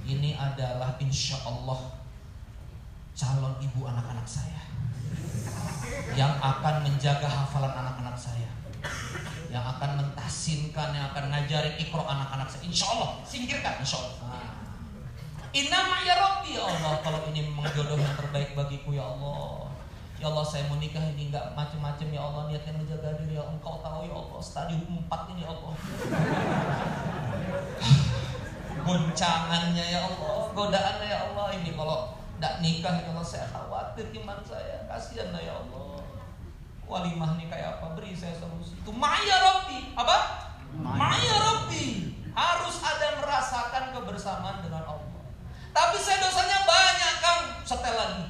Ini 0.09 0.35
adalah 0.35 0.97
insya 0.99 1.37
Allah 1.45 1.79
calon 3.15 3.55
ibu 3.61 3.85
anak-anak 3.85 4.25
saya 4.25 4.59
yang 6.17 6.33
akan 6.41 6.83
menjaga 6.83 7.29
hafalan 7.29 7.71
anak-anak 7.71 8.17
saya 8.17 8.50
yang 9.51 9.67
akan 9.67 9.99
mentahsinkan 9.99 10.95
yang 10.95 11.11
akan 11.11 11.27
ngajarin 11.27 11.75
ikro 11.75 12.07
anak-anak 12.07 12.47
saya. 12.47 12.63
Insya 12.63 12.87
Allah 12.95 13.19
singkirkan 13.27 13.83
insya 13.83 13.99
Allah. 13.99 14.15
Nah. 14.23 14.51
Inama 15.51 15.99
ya 16.07 16.15
Rabbi 16.15 16.55
ya 16.55 16.63
Allah 16.63 17.03
kalau 17.03 17.27
ini 17.27 17.51
memang 17.51 17.67
jodoh 17.75 17.99
yang 17.99 18.15
terbaik 18.15 18.55
bagiku 18.55 18.95
ya 18.95 19.03
Allah. 19.03 19.67
Ya 20.15 20.31
Allah 20.31 20.47
saya 20.47 20.71
mau 20.71 20.79
nikah 20.79 21.03
ini 21.03 21.27
nggak 21.27 21.51
macam-macam 21.51 22.07
ya 22.07 22.23
Allah 22.23 22.47
niatnya 22.47 22.79
menjaga 22.79 23.19
diri. 23.19 23.35
Ya 23.35 23.43
Engkau 23.43 23.83
tahu 23.83 24.07
ya 24.07 24.15
Allah 24.15 24.39
stadium 24.39 24.87
4 24.87 25.11
ini 25.35 25.43
ya 25.43 25.51
Allah. 25.51 25.75
Goncangannya 28.87 29.85
ya 29.91 29.99
Allah 30.07 30.47
godaannya 30.55 31.07
ya 31.11 31.19
Allah. 31.27 31.59
Ini 31.59 31.75
kalau 31.75 32.15
tidak 32.39 32.63
nikah 32.63 33.03
ya 33.03 33.11
Allah 33.11 33.27
saya 33.27 33.51
khawatir 33.51 34.07
iman 34.23 34.39
saya. 34.47 34.87
Kasihan 34.87 35.35
ya 35.35 35.59
Allah 35.59 35.99
walimah 36.91 37.39
nih 37.39 37.47
kayak 37.47 37.79
apa? 37.79 37.95
Beri 37.95 38.11
saya 38.11 38.35
solusi. 38.35 38.75
Itu 38.75 38.91
Maya 38.91 39.35
Robbi 39.39 39.95
apa? 39.95 40.17
Maya. 40.75 41.35
Robbi 41.39 42.11
harus 42.35 42.75
ada 42.83 43.23
merasakan 43.23 43.95
kebersamaan 43.95 44.59
dengan 44.59 44.83
Allah. 44.83 45.23
Tapi 45.71 45.97
saya 46.03 46.19
dosanya 46.19 46.67
banyak 46.67 47.13
kang. 47.23 47.41
Setel 47.63 47.95
lagi. 47.95 48.25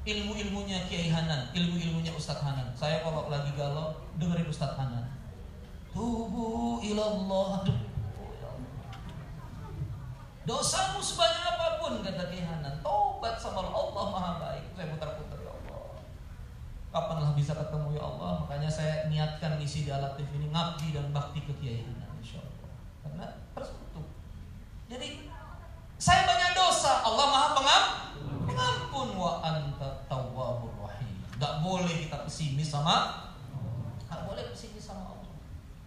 Ilmu-ilmunya 0.00 0.90
Kiai 0.90 1.12
Hanan 1.12 1.54
ilmu-ilmunya 1.54 2.10
Ustadz 2.10 2.42
Hanan. 2.42 2.74
Saya 2.74 3.06
kalau 3.06 3.30
lagi 3.30 3.54
galau 3.54 3.94
dengerin 4.18 4.50
Ustadz 4.50 4.74
Hanan. 4.74 5.06
Tubuh 5.94 6.82
ilallah. 6.82 7.62
Aduh, 7.62 7.78
Dosamu 10.48 10.98
sebanyak 10.98 11.44
apa 11.46 11.78
pun 11.78 12.02
kata 12.02 12.26
Kiai 12.26 12.42
Hanan, 12.42 12.82
tobat 12.82 13.38
sama 13.38 13.70
Allah 13.70 14.04
Maha 14.10 14.32
baik. 14.40 14.66
Saya 14.74 14.90
putar-putar. 14.90 15.39
Kapanlah 16.90 17.38
bisa 17.38 17.54
ketemu 17.54 17.94
ya 17.94 18.02
Allah? 18.02 18.42
Makanya 18.42 18.66
saya 18.66 19.06
niatkan 19.06 19.54
misi 19.62 19.86
di 19.86 19.94
Alatif 19.94 20.26
ini 20.34 20.50
ngabdi 20.50 20.90
dan 20.90 21.14
bakti 21.14 21.38
ke 21.46 21.54
Kiai 21.62 21.86
Insya 22.18 22.42
Allah. 22.42 22.70
Karena 23.06 23.26
persekutu. 23.54 24.02
Jadi 24.90 25.30
saya 26.02 26.26
banyak 26.26 26.50
dosa. 26.58 27.06
Allah 27.06 27.26
Maha 27.30 27.48
Pengampun. 27.54 28.26
Pengampun 28.50 29.08
wa 29.14 29.38
anta 29.38 30.02
tawwabur 30.10 30.74
rahim. 30.82 31.14
Gak 31.38 31.62
boleh 31.62 32.10
kita 32.10 32.26
pesimis 32.26 32.74
sama 32.74 33.30
Gak 34.10 34.26
boleh 34.26 34.50
pesimis 34.50 34.82
sama 34.82 35.14
Allah. 35.14 35.30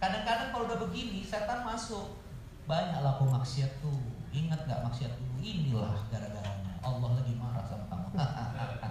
Kadang-kadang 0.00 0.56
kalau 0.56 0.64
udah 0.72 0.78
begini 0.88 1.20
setan 1.20 1.68
masuk. 1.68 2.16
Banyaklah 2.64 3.20
pemaksiat 3.20 3.84
tuh. 3.84 4.00
Ingat 4.32 4.64
gak 4.64 4.80
maksiat 4.88 5.12
dulu? 5.20 5.36
Inilah 5.44 6.00
gara-garanya. 6.08 6.80
Allah 6.80 7.10
lagi 7.20 7.36
marah 7.36 7.64
sama 7.68 7.84
kamu. 7.92 8.08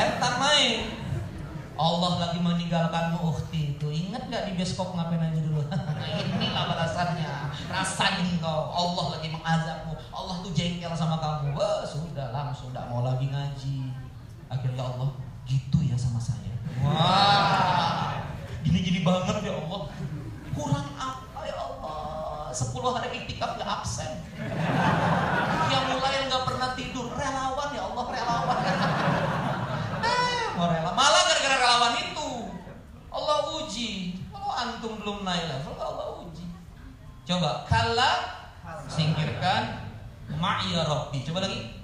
setan 0.00 0.34
main. 0.40 0.80
Allah 1.80 2.12
lagi 2.20 2.40
meninggalkanmu 2.40 3.20
ukti 3.20 3.76
itu. 3.76 3.88
Ingat 3.88 4.28
gak 4.28 4.48
di 4.48 4.52
bioskop 4.56 4.96
ngapain 4.96 5.20
aja 5.20 5.40
dulu? 5.40 5.64
Inilah 6.36 6.64
balasannya. 6.68 7.32
Rasain 7.68 8.28
kau. 8.40 8.68
Allah 8.68 9.16
lagi 9.16 9.28
mengazabmu. 9.32 9.92
Allah 10.12 10.34
tuh 10.44 10.52
jengkel 10.56 10.92
sama 10.96 11.20
kamu. 11.20 11.56
Wah 11.56 11.84
sudah 11.84 12.32
langsung 12.32 12.72
tidak 12.72 12.88
mau 12.92 13.04
lagi 13.04 13.28
ngaji. 13.28 13.92
Akhirnya 14.48 14.84
Allah 14.84 15.12
gitu 15.48 15.80
ya 15.84 15.96
sama 15.96 16.20
saya. 16.20 16.52
Wah 16.84 18.24
gini-gini 18.60 19.00
banget 19.04 19.40
ya 19.40 19.56
Allah. 19.56 19.88
Kurang 20.52 20.88
apa 21.00 21.40
ya 21.48 21.56
Allah? 21.56 22.52
10 22.52 22.76
hari 22.76 23.08
iktikaf 23.24 23.56
naik 35.22 35.44
level 35.48 35.76
Allah 35.76 36.06
uji. 36.24 36.46
Coba 37.28 37.64
kala 37.68 38.10
singkirkan 38.90 39.86
ma'ya 40.36 40.86
rabbi. 40.86 41.22
Coba 41.26 41.46
lagi. 41.46 41.78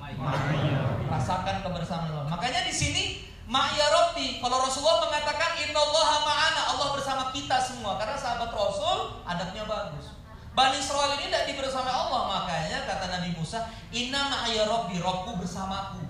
Rasakan 1.07 1.62
kebersamaan 1.62 2.11
Allah. 2.11 2.27
Makanya 2.31 2.66
di 2.66 2.75
sini 2.75 3.05
ma'ya 3.46 3.87
rabbi. 3.90 4.42
Kalau 4.42 4.59
Rasulullah 4.62 5.07
mengatakan 5.07 5.55
innallaha 5.61 6.16
ma'ana, 6.27 6.62
Allah 6.75 6.88
bersama 6.94 7.22
kita 7.31 7.57
semua. 7.62 7.99
Karena 7.99 8.18
sahabat 8.18 8.51
Rasul 8.51 9.22
adabnya 9.22 9.64
bagus. 9.66 10.14
Bani 10.57 10.81
Israel 10.81 11.20
ini 11.20 11.29
tidak 11.29 11.53
dibersama 11.53 11.92
Allah. 11.92 12.20
Makanya 12.33 12.88
kata 12.88 13.07
Nabi 13.12 13.37
Musa, 13.37 13.68
inna 13.92 14.33
ma'ya 14.33 14.64
rabbi, 14.64 14.96
Robku 14.99 15.37
bersamaku. 15.37 16.01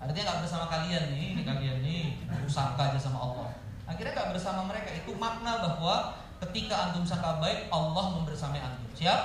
Artinya 0.00 0.22
nggak 0.22 0.40
bersama 0.46 0.64
kalian 0.70 1.04
nih, 1.12 1.34
ini 1.34 1.42
kalian 1.42 1.78
nih 1.82 2.02
sangka 2.46 2.94
aja 2.94 3.00
sama 3.00 3.18
Allah. 3.20 3.55
Akhirnya 3.86 4.12
nggak 4.18 4.30
bersama 4.34 4.66
mereka 4.66 4.90
itu 4.90 5.14
makna 5.14 5.62
bahwa 5.62 6.18
ketika 6.42 6.90
antum 6.90 7.06
sangka 7.06 7.38
baik, 7.38 7.70
Allah 7.70 8.18
membersamai 8.18 8.58
antum. 8.58 8.90
Siap? 8.98 9.22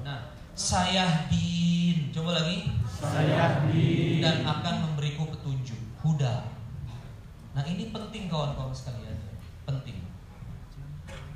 Nah, 0.00 0.32
saya 0.56 1.28
din, 1.28 2.08
coba 2.08 2.40
lagi. 2.40 2.72
Saya 2.88 3.68
din 3.68 4.24
dan 4.24 4.40
akan 4.48 4.88
memberiku 4.88 5.28
petunjuk, 5.28 5.78
huda. 6.00 6.48
Nah 7.52 7.62
ini 7.68 7.92
penting 7.92 8.32
kawan-kawan 8.32 8.72
sekalian, 8.72 9.20
penting. 9.68 10.00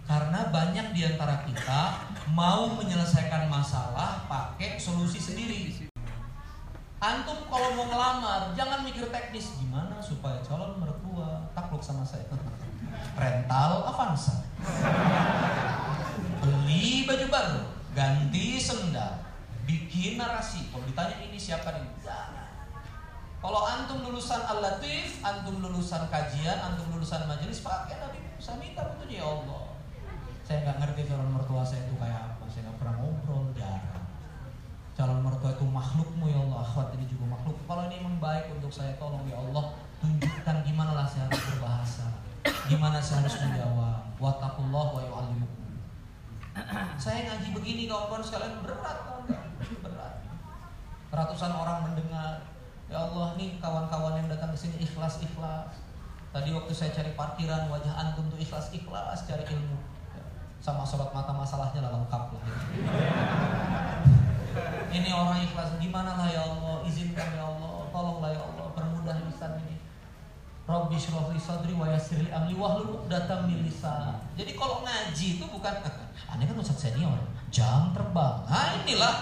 Karena 0.09 0.49
banyak 0.49 0.97
di 0.97 1.03
antara 1.05 1.45
kita 1.45 2.09
mau 2.33 2.73
menyelesaikan 2.73 3.53
masalah 3.53 4.25
pakai 4.25 4.81
solusi 4.81 5.21
sendiri. 5.21 5.85
Antum 6.97 7.45
kalau 7.53 7.77
mau 7.77 7.93
ngelamar, 7.93 8.57
jangan 8.57 8.81
mikir 8.81 9.13
teknis 9.13 9.61
gimana 9.61 10.01
supaya 10.01 10.41
calon 10.41 10.81
mertua 10.81 11.36
takluk 11.77 11.85
sama 11.85 12.05
saya. 12.09 12.25
Rental 13.21 13.85
Avanza. 13.85 14.41
Beli 16.41 17.05
baju 17.05 17.27
baru, 17.29 17.63
ganti 17.93 18.57
sendal, 18.57 19.21
bikin 19.69 20.17
narasi. 20.17 20.73
Kalau 20.73 20.85
ditanya 20.89 21.21
ini 21.21 21.37
siapa? 21.37 21.69
Jangan. 22.01 22.49
Kalau 23.45 23.61
antum 23.69 24.01
lulusan 24.09 24.41
Al-Latif, 24.49 25.21
antum 25.21 25.61
lulusan 25.61 26.09
kajian, 26.09 26.57
antum 26.65 26.89
lulusan 26.97 27.29
majelis, 27.29 27.61
pakai 27.61 28.01
Nabi 28.01 28.25
Musa 28.25 28.57
minta 28.57 28.89
petunjuk 28.89 29.21
ya 29.21 29.29
Allah. 29.29 29.77
Saya 30.47 30.65
nggak 30.65 30.77
ngerti 30.81 31.01
calon 31.13 31.31
mertua 31.37 31.61
saya 31.61 31.85
itu 31.85 31.95
kayak 32.01 32.21
apa. 32.33 32.45
Saya 32.49 32.71
nggak 32.71 32.79
pernah 32.81 32.95
ngobrol, 32.97 33.53
jarang 33.53 34.05
calon 34.97 35.21
mertua 35.21 35.53
itu 35.53 35.67
makhlukmu 35.69 36.25
ya 36.25 36.41
Allah 36.41 36.65
akhwat 36.65 36.97
ini 36.97 37.05
juga 37.05 37.37
makhluk 37.37 37.61
kalau 37.69 37.85
ini 37.85 38.01
memang 38.01 38.17
baik 38.17 38.49
untuk 38.57 38.73
saya 38.73 38.97
tolong 38.97 39.29
ya 39.29 39.37
Allah 39.37 39.77
tunjukkan 40.07 40.57
gimana 40.63 40.93
lah 40.95 41.07
saya 41.11 41.27
harus 41.27 41.43
berbahasa 41.51 42.07
gimana 42.67 42.99
saya 43.03 43.27
harus 43.27 43.37
menjawab. 43.43 44.07
Wattaqullah 44.17 44.87
wa 44.97 45.01
yu'allimukum. 45.03 45.67
Saya 46.97 47.29
ngaji 47.29 47.53
begini 47.53 47.83
kawan-kawan 47.85 48.23
sekalian 48.25 48.65
berat 48.65 48.99
kawan 49.05 49.29
berat. 49.85 50.15
Ratusan 51.13 51.53
orang 51.53 51.91
mendengar 51.91 52.43
ya 52.87 53.03
Allah 53.03 53.35
nih 53.35 53.59
kawan-kawan 53.59 54.19
yang 54.23 54.29
datang 54.31 54.55
ke 54.55 54.59
sini 54.59 54.79
ikhlas 54.87 55.19
ikhlas 55.21 55.75
tadi 56.31 56.55
waktu 56.55 56.73
saya 56.73 56.95
cari 56.95 57.13
parkiran 57.19 57.67
wajah 57.67 57.95
antum 57.99 58.31
tuh 58.31 58.39
ikhlas 58.41 58.73
ikhlas 58.73 59.27
cari 59.27 59.45
ilmu. 59.47 59.79
Sama 60.63 60.83
sobat 60.83 61.13
mata 61.13 61.31
masalahnya 61.37 61.85
lah 61.85 61.93
lengkap 62.03 62.23
lah. 62.35 62.45
Ini 64.91 65.11
orang 65.13 65.45
ikhlas 65.45 65.77
gimana 65.77 66.17
lah 66.17 66.29
ya 66.33 66.41
Allah 66.41 66.81
izinkan 66.89 67.37
ya 67.37 67.45
Allah 67.45 67.85
tolonglah 67.93 68.33
ya 68.33 68.41
Allah 68.41 68.73
permudah 68.73 69.21
lisan 69.29 69.61
ini 69.61 69.76
Rabbi 70.67 70.99
syrah 70.99 71.31
li 71.31 71.39
sadri 71.39 71.79
wa 71.79 71.87
yassir 71.87 72.19
li 72.19 72.27
amri 72.27 72.59
wahlul 72.59 72.99
'uqdatam 72.99 73.47
min. 73.47 73.63
Jadi 74.35 74.53
kalau 74.59 74.83
ngaji 74.83 75.39
itu 75.39 75.45
bukan 75.47 75.75
aneh 76.35 76.43
kan 76.43 76.59
ustaz 76.59 76.91
senior, 76.91 77.15
jam 77.55 77.95
terbang. 77.95 78.43
Nah 78.51 78.75
inilah 78.83 79.15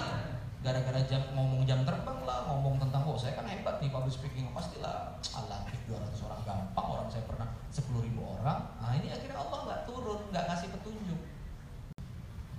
gara-gara 0.65 1.05
jam 1.05 1.21
ngomong 1.37 1.69
jam 1.69 1.85
terbang 1.85 2.25
lah, 2.25 2.49
ngomong 2.49 2.81
tentang 2.81 3.05
oh 3.05 3.13
saya 3.21 3.37
kan 3.37 3.45
hebat 3.45 3.77
nih 3.85 3.93
public 3.93 4.17
speaking 4.17 4.49
pastilah 4.57 5.21
Allah 5.37 5.69
200 5.85 6.17
orang 6.25 6.41
gampang, 6.49 6.87
orang 6.97 7.09
saya 7.13 7.29
pernah 7.29 7.53
10 7.69 7.93
ribu 8.01 8.25
orang. 8.25 8.65
Nah 8.81 8.97
ini 8.97 9.13
akhirnya 9.13 9.37
Allah 9.37 9.59
nggak 9.69 9.81
turun, 9.85 10.25
nggak 10.33 10.49
kasih 10.49 10.73
petunjuk. 10.73 11.21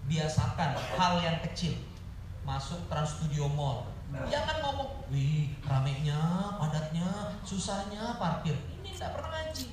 Biasakan 0.05 0.77
hal 0.77 1.13
yang 1.25 1.41
kecil 1.41 1.73
masuk 2.45 2.85
Trans 2.85 3.17
Studio 3.17 3.49
Mall. 3.49 3.89
Jangan 4.29 4.61
ngomong, 4.61 5.09
wih 5.09 5.57
ramenya, 5.65 6.53
padatnya, 6.61 7.33
susahnya 7.41 8.21
parkir. 8.21 8.53
Tidak 8.95 9.11
pernah 9.11 9.31
ngaji. 9.35 9.67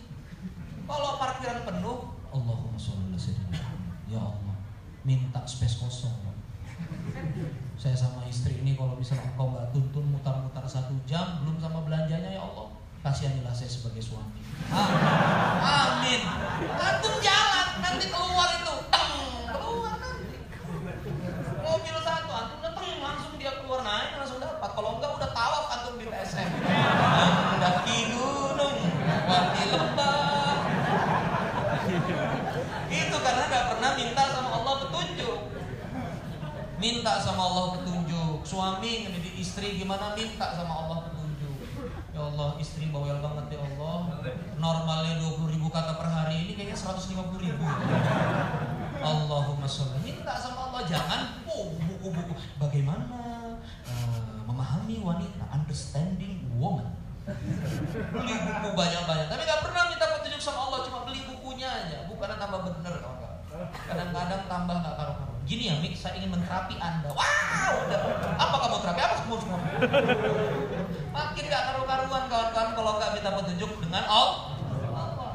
Kalau 0.83 1.11
parkiran 1.23 1.63
penuh, 1.63 1.99
Allahumma 2.35 2.75
sholli. 2.75 3.15
Ya 4.11 4.19
Allah, 4.19 4.57
minta 5.07 5.41
space 5.47 5.79
kosong. 5.79 6.13
ya. 6.27 6.33
Saya 7.79 7.97
sama 7.97 8.27
istri 8.29 8.61
ini 8.61 8.75
kalau 8.77 8.99
misalnya 8.99 9.31
engkau 9.33 9.55
nggak 9.55 9.73
tuntun 9.73 10.05
mutar-mutar 10.11 10.67
satu 10.67 10.93
jam, 11.09 11.41
belum 11.43 11.57
sama 11.63 11.87
belanjanya 11.87 12.35
ya 12.35 12.43
Allah, 12.43 12.75
kasihanilah 13.03 13.55
saya 13.55 13.71
sebagai 13.71 14.03
suami. 14.05 14.43
Amin. 15.65 16.23
Antum 16.77 17.15
jalan, 17.23 17.67
nanti 17.83 18.07
keluar 18.13 18.49
itu, 18.59 18.75
teng, 18.91 19.15
keluar 19.51 19.95
nanti. 19.99 20.39
Mobil 21.63 21.97
satu, 22.05 22.31
antum 22.31 22.59
datang 22.63 22.87
langsung 23.01 23.35
dia 23.41 23.55
keluar 23.59 23.81
naik 23.83 24.19
langsung 24.19 24.39
dapat. 24.39 24.71
Kalau 24.77 24.91
enggak 25.01 25.11
udah 25.19 25.31
tawaf 25.35 25.65
antum 25.75 25.95
di 25.99 26.07
TSM. 26.07 26.51
Mendaki 27.51 27.99
gunung, 28.15 28.77
wati 29.27 29.63
lembah. 29.75 30.55
Itu 32.93 33.17
karena 33.19 33.43
nggak 33.51 33.65
pernah 33.75 33.91
minta 33.99 34.23
sama 34.31 34.49
Allah 34.55 34.75
petunjuk. 34.87 35.41
Minta 36.83 37.15
sama 37.23 37.47
Allah 37.47 37.79
petunjuk. 37.79 38.43
Suami 38.43 39.07
ngedidik 39.07 39.39
istri 39.39 39.79
gimana 39.79 40.19
minta 40.19 40.51
sama 40.51 40.83
Allah 40.83 41.07
petunjuk. 41.07 41.55
Ya 42.11 42.21
Allah 42.27 42.59
istri 42.59 42.91
bawel 42.91 43.23
banget 43.23 43.55
ya 43.55 43.63
Allah. 43.63 44.19
Normalnya 44.59 45.23
20 45.23 45.55
ribu 45.55 45.71
kata 45.71 45.95
per 45.95 46.11
hari 46.11 46.43
ini 46.43 46.59
kayaknya 46.59 46.75
150 46.75 47.39
ribu. 47.39 47.63
Allahumma 48.99 49.63
sholli. 49.71 50.11
Minta 50.11 50.35
sama 50.35 50.75
Allah 50.75 50.83
jangan 50.91 51.39
oh, 51.47 51.79
buku-buku 51.79 52.35
bagaimana 52.59 53.07
uh, 53.87 54.43
memahami 54.51 54.99
wanita, 55.07 55.47
understanding 55.55 56.51
woman. 56.59 56.91
Beli 58.11 58.35
buku 58.35 58.69
banyak-banyak, 58.75 59.27
tapi 59.31 59.43
nggak 59.47 59.63
pernah 59.63 59.83
minta 59.87 60.07
petunjuk 60.19 60.43
sama 60.43 60.67
Allah, 60.67 60.83
cuma 60.83 61.07
beli 61.07 61.23
bukunya 61.31 61.71
aja. 61.71 62.11
Bukannya 62.11 62.37
tambah 62.43 62.61
bener, 62.67 62.95
kawan. 62.99 63.35
Kadang-kadang 63.87 64.43
tambah 64.51 64.77
nggak 64.83 64.95
karu-karu. 64.99 65.32
Gini 65.43 65.69
ya, 65.69 65.75
Mik, 65.83 65.95
saya 65.99 66.17
ingin 66.19 66.31
menterapi 66.31 66.79
Anda. 66.79 67.11
Wow, 67.11 67.75
apa 68.39 68.57
kamu 68.63 68.77
terapi? 68.83 69.01
Apa 69.03 69.15
kamu 69.27 69.37
semua? 69.43 69.59
Makin 71.13 71.45
nggak 71.51 71.63
karu-karuan 71.69 72.25
kawan-kawan 72.31 72.71
kalau 72.73 72.93
nggak 72.97 73.11
minta 73.19 73.31
petunjuk 73.37 73.71
dengan 73.83 74.05
Allah 74.07 74.53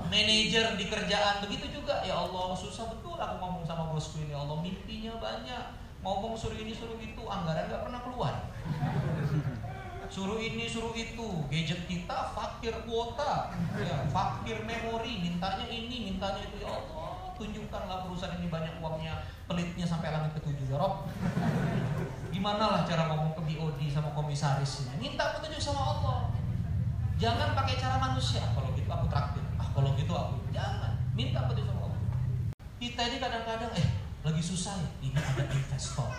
manajer 0.08 0.66
di 0.80 0.86
kerjaan 0.88 1.44
begitu 1.44 1.80
juga. 1.80 2.02
Ya 2.04 2.16
Allah 2.18 2.56
susah 2.56 2.90
betul 2.90 3.20
aku 3.20 3.36
ngomong 3.44 3.64
sama 3.68 3.92
bosku 3.92 4.24
ini. 4.24 4.34
Ya 4.34 4.40
Allah 4.42 4.58
mimpinya 4.64 5.14
banyak. 5.20 5.64
Ngomong 6.02 6.40
suruh 6.40 6.56
ini 6.56 6.72
suruh 6.72 6.96
itu 6.98 7.22
anggaran 7.28 7.68
nggak 7.68 7.84
pernah 7.84 8.02
keluar. 8.02 8.34
Suruh 10.08 10.40
ini 10.40 10.66
suruh 10.72 10.96
itu. 10.96 11.46
Gadget 11.52 11.84
kita 11.86 12.32
fakir 12.32 12.74
kuota. 12.88 13.52
Ya 13.78 14.08
fakir 14.10 14.64
memori. 14.64 15.20
Mintanya 15.28 15.68
ini 15.68 16.12
mintanya 16.12 16.42
itu. 16.42 16.64
Ya 16.64 16.72
Allah 16.72 17.36
tunjukkanlah 17.38 18.10
perusahaan 18.10 18.40
ini 18.42 18.50
banyak 18.50 18.82
uangnya 18.82 19.22
pelitnya 19.48 19.88
sampai 19.88 20.12
langit 20.12 20.36
ketujuh 20.38 20.68
ya 20.68 20.78
Rob? 20.78 21.08
Gimana 22.30 22.64
lah 22.68 22.82
cara 22.84 23.08
ngomong 23.10 23.34
ke 23.34 23.42
BOD 23.48 23.80
sama 23.90 24.12
komisaris 24.12 24.86
ini 24.86 25.10
minta 25.10 25.34
petunjuk 25.34 25.58
sama 25.64 25.82
Allah. 25.96 26.18
Jangan 27.18 27.58
pakai 27.58 27.82
cara 27.82 27.98
manusia. 27.98 28.46
Ah, 28.46 28.54
kalau 28.54 28.70
gitu 28.78 28.86
aku 28.92 29.10
traktir. 29.10 29.42
Ah 29.58 29.66
kalau 29.74 29.90
gitu 29.98 30.14
aku. 30.14 30.38
Jangan. 30.54 31.02
Minta 31.18 31.50
petunjuk 31.50 31.74
sama 31.74 31.90
Allah. 31.90 32.00
Kita 32.78 33.02
ini 33.10 33.18
kadang-kadang 33.18 33.72
eh 33.74 33.88
lagi 34.22 34.44
susah 34.44 34.76
ya. 34.78 34.90
Ini 35.02 35.18
ada 35.18 35.44
investor. 35.50 36.12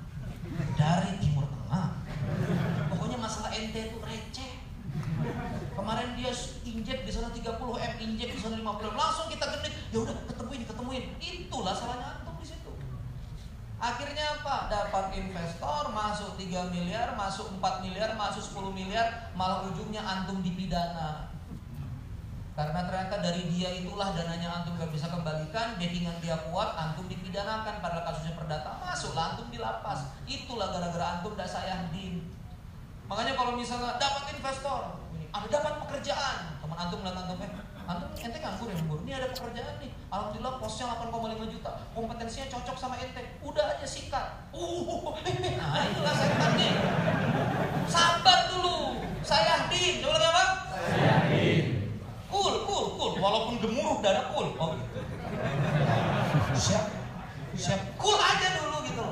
Dari 0.80 1.12
Timur 1.24 1.46
Tengah. 1.48 1.88
Pokoknya 2.92 3.16
masalah 3.16 3.48
ente 3.54 3.80
itu 3.80 3.98
receh. 4.02 4.52
Kemarin 5.72 6.18
dia 6.18 6.34
injek 6.68 7.08
di 7.08 7.12
sana 7.14 7.32
30 7.32 7.46
m 7.56 7.92
injek 8.02 8.28
di 8.36 8.40
sana 8.42 8.60
50 8.60 8.92
m. 8.92 8.96
Langsung 8.98 9.26
kita 9.32 9.46
genit. 9.56 9.72
Ya 9.88 9.98
udah 10.04 10.14
ketemuin 10.28 10.68
ketemuin 10.68 11.04
itulah 11.16 11.72
salahnya 11.72 12.19
akhirnya 13.80 14.36
apa 14.36 14.68
dapat 14.68 15.16
investor 15.16 15.88
masuk 15.90 16.36
3 16.36 16.68
miliar 16.68 17.16
masuk 17.16 17.48
4 17.56 17.84
miliar 17.88 18.12
masuk 18.12 18.44
10 18.44 18.76
miliar 18.76 19.32
malah 19.32 19.64
ujungnya 19.72 20.04
antum 20.04 20.44
dipidana 20.44 21.30
karena 22.60 22.84
ternyata 22.84 23.24
dari 23.24 23.48
dia 23.48 23.72
itulah 23.72 24.12
dananya 24.12 24.60
antum 24.60 24.76
gak 24.76 24.92
bisa 24.92 25.08
kembalikan, 25.08 25.80
backingan 25.80 26.12
dia 26.20 26.36
kuat, 26.52 26.76
antum 26.76 27.08
dipidanakan 27.08 27.80
pada 27.80 28.04
kasusnya 28.04 28.36
perdata, 28.36 28.76
masuklah 28.76 29.32
antum 29.32 29.48
di 29.48 29.56
lapas. 29.56 30.12
Itulah 30.28 30.68
gara-gara 30.68 31.16
antum 31.16 31.32
tidak 31.32 31.48
saya 31.48 31.88
din. 31.88 32.20
Makanya 33.08 33.32
kalau 33.32 33.56
misalnya 33.56 33.96
dapat 33.96 34.36
investor, 34.36 34.92
ada 35.32 35.46
dapat 35.48 35.72
pekerjaan, 35.88 36.60
teman 36.60 36.76
antum 36.76 37.00
melihat 37.00 37.24
antum 37.24 37.38
eh, 37.40 37.52
antum 37.90 38.10
ente 38.14 38.38
nganggur 38.38 38.66
ya 38.70 38.74
nganggur. 38.78 38.98
Ini 39.02 39.12
ada 39.18 39.26
pekerjaan 39.34 39.74
nih, 39.82 39.90
alhamdulillah 40.14 40.54
posnya 40.62 40.84
8,5 40.94 41.52
juta, 41.54 41.72
kompetensinya 41.90 42.46
cocok 42.54 42.76
sama 42.78 42.94
ente, 43.02 43.22
udah 43.42 43.64
aja 43.74 43.86
sikat. 43.86 44.26
Uh, 44.54 45.10
nah 45.58 45.82
itulah 45.90 46.14
setan 46.14 46.52
nih. 46.54 46.72
Sabar 47.90 48.38
dulu, 48.54 49.02
saya 49.26 49.66
din. 49.66 49.98
Coba 49.98 50.22
lagi 50.22 50.30
apa? 50.30 50.44
Saya 50.70 51.16
din 51.26 51.64
Cool, 52.30 52.54
cool, 52.62 52.86
cool. 52.94 53.12
Walaupun 53.18 53.58
gemuruh 53.58 53.98
dada 53.98 54.30
cool. 54.30 54.54
Oh 54.54 54.78
gitu. 54.78 55.02
Siap. 56.54 56.86
Siap. 57.58 57.80
Cool 57.98 58.14
aja 58.14 58.62
dulu 58.62 58.86
gitu 58.86 59.02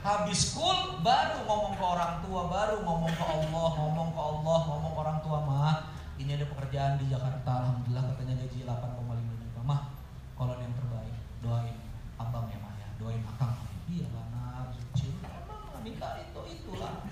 Habis 0.00 0.56
cool 0.56 0.98
baru 1.04 1.44
ngomong 1.44 1.76
ke 1.76 1.84
orang 1.84 2.24
tua, 2.24 2.48
baru 2.48 2.80
ngomong 2.82 3.12
ke 3.12 3.22
Allah, 3.22 3.68
ngomong 3.76 4.08
ke 4.10 4.20
Allah, 4.20 4.58
ngomong 4.66 4.92
ke 4.96 5.00
orang 5.04 5.18
tua 5.20 5.38
mah. 5.44 5.76
Ini 6.22 6.38
ada 6.38 6.46
pekerjaan 6.46 7.02
di 7.02 7.10
Jakarta, 7.10 7.50
alhamdulillah 7.66 8.14
katanya 8.14 8.46
gaji 8.46 8.62
8,5 8.62 9.42
juta. 9.42 9.60
Mah, 9.66 9.90
kalau 10.38 10.54
yang 10.54 10.70
terbaik, 10.70 11.18
doain 11.42 11.74
abang 12.14 12.46
ya 12.46 12.62
mah 12.62 12.78
ya, 12.78 12.86
doain 12.94 13.26
akang. 13.26 13.58
Iya 13.90 14.06
lah. 14.14 14.70
Emang 14.70 15.82
minta 15.82 16.22
itu 16.22 16.40
itulah. 16.46 17.10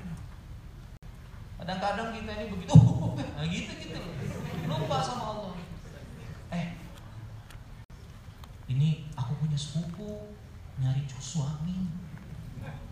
Kadang-kadang 1.58 2.14
kita 2.14 2.30
ini 2.38 2.54
begitu, 2.54 2.78
nah 3.34 3.46
gitu 3.50 3.72
gitu. 3.82 3.98
Lupa 4.70 5.02
sama 5.02 5.24
Allah. 5.34 5.54
Eh 6.54 6.78
ini 8.70 9.10
aku 9.18 9.42
punya 9.42 9.58
sepupu 9.58 10.38
nyari 10.78 11.02
suami 11.18 11.90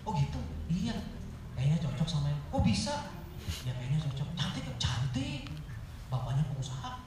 oh 0.02 0.12
gitu? 0.18 0.42
Iya. 0.66 0.98
Kayaknya 1.54 1.78
cocok 1.87 2.09
sama 2.11 2.26
yang 2.35 2.42
oh 2.50 2.59
bisa. 2.59 3.07
Ya 3.62 3.70
kayaknya 3.70 4.02
cocok. 4.02 4.28
Cantik 4.35 4.66
cantik 4.83 5.46
bapaknya 6.09 6.44
pengusaha 6.48 7.04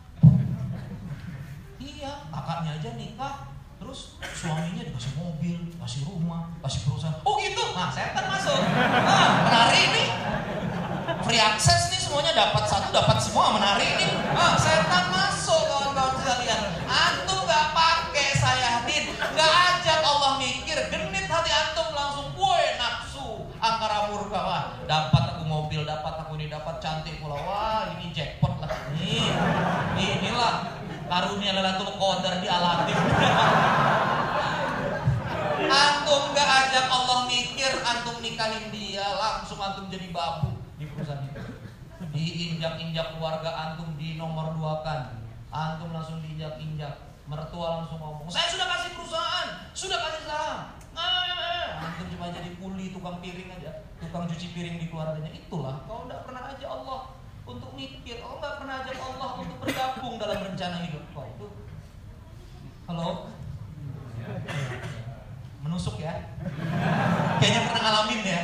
iya 1.82 2.14
kakaknya 2.30 2.71
aja 2.82 2.98
nikah 2.98 3.46
terus 3.78 4.18
suaminya 4.34 4.82
dikasih 4.82 5.14
mobil, 5.14 5.58
kasih 5.86 6.02
rumah, 6.10 6.50
kasih 6.66 6.82
perusahaan. 6.90 7.22
Oh 7.22 7.38
gitu, 7.38 7.62
nah 7.78 7.94
setan 7.94 8.26
masuk. 8.26 8.58
Nah, 8.58 9.46
menari 9.46 9.80
ini 9.86 10.06
free 11.22 11.38
access 11.38 11.94
nih 11.94 12.02
semuanya 12.02 12.34
dapat 12.34 12.66
satu 12.66 12.90
dapat 12.90 13.22
semua 13.22 13.54
menari 13.54 13.86
ini. 13.86 14.10
Ah, 14.34 14.58
setan 14.58 15.14
masuk 15.14 15.62
kawan-kawan 15.70 16.26
sekalian. 16.26 16.62
Antum 16.90 17.46
nggak 17.46 17.66
pakai 17.70 18.28
saya 18.42 18.82
din, 18.90 19.14
nggak 19.14 19.52
ajak 19.78 20.02
Allah 20.02 20.42
mikir, 20.42 20.78
genit 20.90 21.30
hati 21.30 21.54
antum 21.54 21.94
langsung, 21.94 22.34
woi 22.34 22.66
nafsu, 22.82 23.46
angkara 23.62 24.10
murka 24.10 24.42
wah, 24.42 24.64
dapat 24.90 25.38
aku 25.38 25.46
mobil, 25.46 25.86
dapat 25.86 26.26
aku 26.26 26.34
ini, 26.34 26.50
dapat 26.50 26.82
cantik 26.82 27.22
pula, 27.22 27.38
wah 27.46 27.94
ini 27.94 28.10
jackpot 28.10 28.58
lah 28.58 28.74
ini, 28.98 29.22
inilah 30.02 30.82
karunia 31.12 31.52
Lailatul 31.52 31.92
Qadar 32.00 32.40
di 32.40 32.48
Aladdin. 32.48 32.96
antum 35.68 36.32
gak 36.32 36.48
ajak 36.48 36.88
Allah 36.88 37.28
mikir, 37.28 37.84
antum 37.84 38.16
nikahin 38.42 38.74
dia, 38.74 39.06
langsung 39.06 39.62
antum 39.62 39.86
jadi 39.86 40.10
babu 40.10 40.58
di 40.82 40.90
perusahaan 40.90 41.22
itu. 41.30 41.46
Diinjak-injak 42.10 43.14
keluarga 43.14 43.54
antum 43.54 43.94
di 44.02 44.18
nomor 44.18 44.58
dua 44.58 44.82
kan, 44.82 45.22
antum 45.54 45.94
langsung 45.94 46.26
diinjak-injak. 46.26 47.14
Mertua 47.30 47.86
langsung 47.86 48.02
ngomong, 48.02 48.26
saya 48.34 48.50
sudah 48.50 48.66
kasih 48.66 48.98
perusahaan, 48.98 49.70
sudah 49.78 49.94
kasih 49.94 50.24
saham. 50.26 50.60
Antum 51.86 52.10
cuma 52.18 52.34
jadi 52.34 52.50
kuli 52.58 52.90
tukang 52.90 53.22
piring 53.22 53.54
aja, 53.62 53.86
tukang 54.02 54.26
cuci 54.26 54.58
piring 54.58 54.82
di 54.82 54.90
keluarganya. 54.90 55.30
Itulah, 55.30 55.86
kau 55.86 56.10
tidak 56.10 56.26
pernah 56.26 56.50
aja 56.50 56.66
Allah 56.66 57.14
untuk 57.46 57.70
mikir. 57.78 58.26
Oh 58.26 58.42
nggak 58.42 58.58
pernah 58.58 58.82
ajak 58.82 58.98
Allah 58.98 59.30
untuk 59.38 59.58
bergabung 59.62 60.18
dalam 60.18 60.50
rencana 60.50 60.82
hidup 60.82 61.06
kau 61.14 61.30
itu. 61.30 61.48
Halo? 62.90 63.30
Menusuk 65.62 66.02
ya? 66.02 66.18
Kayaknya 67.38 67.62
pernah 67.70 67.82
ngalamin 67.86 68.22
ya. 68.26 68.42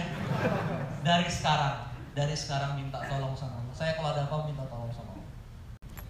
Dari 1.01 1.27
sekarang, 1.27 1.89
dari 2.13 2.36
sekarang 2.38 2.77
minta 2.77 3.01
tolong 3.10 3.34
sama 3.34 3.58
Allah. 3.62 3.73
Saya 3.73 3.97
kalau 3.97 4.13
ada 4.13 4.30
apa 4.30 4.45
minta 4.45 4.63
tolong 4.69 4.93
sama 4.93 5.17
Allah. 5.17 5.27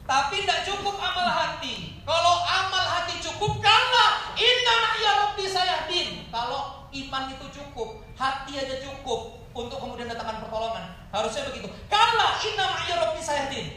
Tapi 0.07 0.43
tidak 0.43 0.67
cukup 0.67 0.95
amal 0.99 1.27
hati. 1.27 2.03
Kalau 2.03 2.35
amal 2.43 2.85
hati 2.85 3.19
cukup, 3.23 3.59
karena 3.63 4.05
inna 4.35 4.75
ya 4.99 5.11
Rabbi 5.27 5.45
saya 5.47 5.87
din. 5.87 6.27
Kalau 6.27 6.87
iman 6.91 7.23
itu 7.31 7.45
cukup, 7.51 8.03
hati 8.15 8.55
aja 8.59 8.79
cukup, 8.83 9.37
untuk 9.57 9.81
kemudian 9.81 10.05
datangkan 10.05 10.45
pertolongan. 10.45 10.85
Harusnya 11.09 11.49
begitu. 11.49 11.65
Karena 11.89 12.37
inna 12.37 12.65
ma'i 12.77 12.93
rabbi 12.93 13.21
sayahdin. 13.25 13.67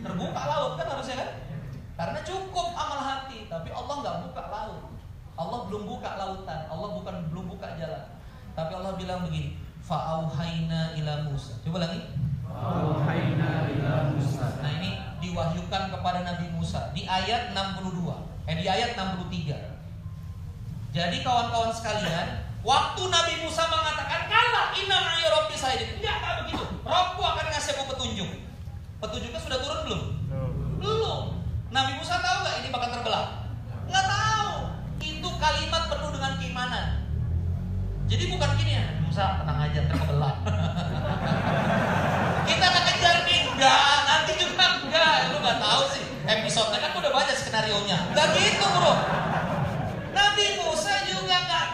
Terbuka 0.00 0.42
laut 0.48 0.80
kan 0.80 0.86
harusnya 0.88 1.16
kan? 1.20 1.30
Karena 1.98 2.18
cukup 2.24 2.72
amal 2.72 3.00
hati, 3.04 3.44
tapi 3.52 3.68
Allah 3.68 3.94
nggak 4.00 4.16
buka 4.30 4.42
laut. 4.48 4.87
Allah 5.38 5.70
belum 5.70 5.86
buka 5.86 6.18
lautan, 6.18 6.66
Allah 6.66 6.88
bukan 6.98 7.14
belum 7.30 7.46
buka 7.54 7.78
jalan. 7.78 8.02
Tapi 8.58 8.72
Allah 8.74 8.98
bilang 8.98 9.22
begini, 9.22 9.54
fa'auhaina 9.86 10.98
ila 10.98 11.30
Musa. 11.30 11.54
Coba 11.62 11.86
lagi. 11.86 12.02
Fa'auhaina 12.42 13.70
ila 13.70 14.10
Musa. 14.10 14.58
Nah 14.58 14.70
ini 14.82 14.98
diwahyukan 15.22 15.94
kepada 15.94 16.26
Nabi 16.26 16.50
Musa 16.50 16.90
di 16.90 17.06
ayat 17.06 17.54
62. 17.54 18.50
Eh 18.50 18.54
di 18.58 18.66
ayat 18.66 18.98
63. 18.98 19.54
Jadi 20.90 21.16
kawan-kawan 21.22 21.70
sekalian, 21.70 22.48
Waktu 22.66 23.02
Nabi 23.06 23.34
Musa 23.38 23.62
mengatakan, 23.70 24.26
"Kala 24.26 24.74
inna 24.74 24.98
ma'i 24.98 25.22
rabbi 25.30 25.54
saya." 25.54 25.78
Enggak, 25.78 26.18
enggak 26.18 26.34
begitu. 26.42 26.64
Robku 26.82 27.22
akan 27.22 27.46
ngasih 27.54 27.78
aku 27.78 27.94
petunjuk. 27.94 28.30
Petunjuknya 28.98 29.40
sudah 29.40 29.58
turun 29.62 29.80
belum? 29.86 30.02
Belum. 30.82 31.22
Nabi 31.70 31.92
Musa 31.96 32.18
tahu 32.18 32.36
nggak 32.42 32.54
ini 32.60 32.68
bakal 32.74 32.88
terbelah? 32.98 33.47
Nggak 35.18 35.18
tahu. 35.18 35.18
Itu 35.18 35.28
kalimat 35.42 35.82
penuh 35.90 36.10
dengan 36.14 36.32
keimanan. 36.38 36.86
Jadi 38.08 38.24
bukan 38.32 38.50
gini 38.56 38.72
ya, 38.78 38.86
Musa 39.04 39.36
tenang 39.42 39.58
aja 39.68 39.80
terbelah. 39.84 40.34
Kita 42.48 42.64
akan 42.64 42.82
kejar 42.88 43.16
nih, 43.28 43.38
enggak, 43.52 43.96
nanti 44.08 44.32
juga 44.40 44.64
enggak. 44.80 45.16
Lu 45.34 45.36
nggak 45.44 45.60
tahu 45.60 45.82
sih. 45.92 46.04
Episode 46.24 46.72
kan 46.72 46.96
udah 46.96 47.12
baca 47.12 47.34
skenario 47.34 47.84
nya. 47.84 47.98
Gak 48.16 48.32
gitu 48.32 48.64
bro. 48.64 48.94
Nabi 50.14 50.46
Musa 50.62 50.94
juga 51.04 51.36
nggak 51.44 51.66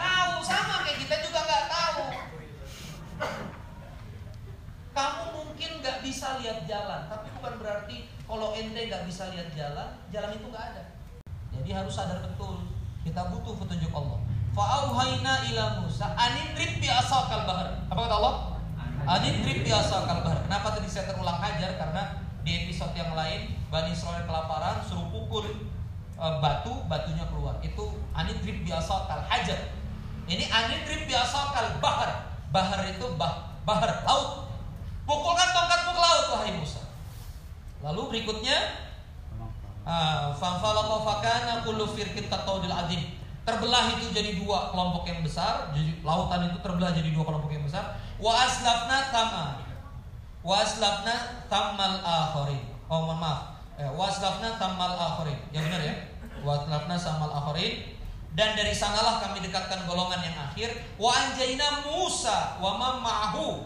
Kamu 4.95 5.23
mungkin 5.35 5.83
nggak 5.83 6.07
bisa 6.07 6.39
lihat 6.39 6.63
jalan, 6.63 7.11
tapi 7.11 7.27
bukan 7.35 7.59
berarti 7.59 8.07
kalau 8.23 8.55
ente 8.55 8.87
nggak 8.87 9.03
bisa 9.03 9.27
lihat 9.35 9.51
jalan, 9.51 9.91
jalan 10.07 10.31
itu 10.31 10.47
nggak 10.47 10.65
ada. 10.71 10.83
Jadi 11.51 11.69
harus 11.75 11.91
sadar 11.91 12.23
betul, 12.23 12.63
kita 13.05 13.21
butuh 13.29 13.53
petunjuk 13.61 13.93
Allah. 13.93 14.17
Fa'auhayna 14.57 15.45
ila 15.53 15.85
Musa 15.85 16.09
anidrib 16.17 16.81
bi 16.81 16.89
asakal 16.89 17.45
bahar. 17.45 17.85
Apa 17.85 17.99
kata 18.09 18.15
Allah? 18.17 18.35
Anidrib 19.05 19.61
bi 19.61 19.69
asakal 19.69 20.25
bahar. 20.25 20.41
Kenapa 20.49 20.73
tadi 20.73 20.89
saya 20.89 21.13
terulang 21.13 21.37
hajar? 21.37 21.77
Karena 21.77 22.25
di 22.41 22.65
episode 22.65 22.97
yang 22.97 23.13
lain 23.13 23.53
Bani 23.69 23.93
Israel 23.93 24.25
kelaparan 24.25 24.81
suruh 24.81 25.05
pukul 25.13 25.45
e, 26.17 26.25
batu, 26.41 26.81
batunya 26.89 27.29
keluar. 27.29 27.61
Itu 27.61 28.01
anidrib 28.17 28.65
bi 28.65 28.73
asakal 28.73 29.21
hajar. 29.29 29.69
Ini 30.25 30.49
anidrib 30.49 31.05
bi 31.05 31.13
asakal 31.13 31.77
bahar. 31.77 32.33
Bahar 32.49 32.89
itu 32.89 33.05
bah 33.21 33.53
bahar, 33.69 34.01
laut. 34.01 34.49
Pukulkan 35.05 35.53
tongkatmu 35.53 35.91
ke 35.93 36.01
laut, 36.01 36.25
wahai 36.33 36.57
Musa. 36.57 36.81
Lalu 37.85 38.01
berikutnya, 38.09 38.57
ah, 39.85 40.33
fanfalaqa 40.35 40.97
fakana 41.05 41.63
kullu 41.63 41.85
firqin 41.93 42.27
kataudil 42.27 42.73
adim. 42.73 43.15
Terbelah 43.45 43.93
itu 43.93 44.09
jadi 44.09 44.41
dua 44.41 44.73
kelompok 44.73 45.05
yang 45.05 45.21
besar, 45.21 45.69
jadi 45.69 46.01
lautan 46.01 46.49
itu 46.49 46.57
terbelah 46.65 46.89
jadi 46.91 47.13
dua 47.13 47.23
kelompok 47.29 47.53
yang 47.53 47.61
besar. 47.61 47.93
Wa 48.17 48.41
aslafna 48.41 49.13
tama. 49.13 49.45
Wa 50.41 50.65
aslafna 50.65 51.45
tamal 51.45 52.01
akharin. 52.01 52.65
Oh, 52.89 53.05
mohon 53.05 53.21
maaf. 53.21 53.61
Eh, 53.77 53.85
wa 53.85 54.09
aslafna 54.09 54.57
tamal 54.57 54.97
akharin. 54.97 55.37
Yang 55.53 55.63
benar 55.69 55.81
ya? 55.85 55.95
Wa 56.41 56.57
aslafna 56.57 56.97
samal 56.97 57.29
akharin 57.29 57.95
dan 58.35 58.51
dari 58.59 58.75
sanalah 58.75 59.23
kami 59.23 59.39
dekatkan 59.47 59.87
golongan 59.87 60.19
yang 60.19 60.35
akhir 60.35 60.75
wa 60.99 61.07
anjaina 61.07 61.87
Musa 61.87 62.59
wa 62.59 62.75
ma'ahu 62.75 63.63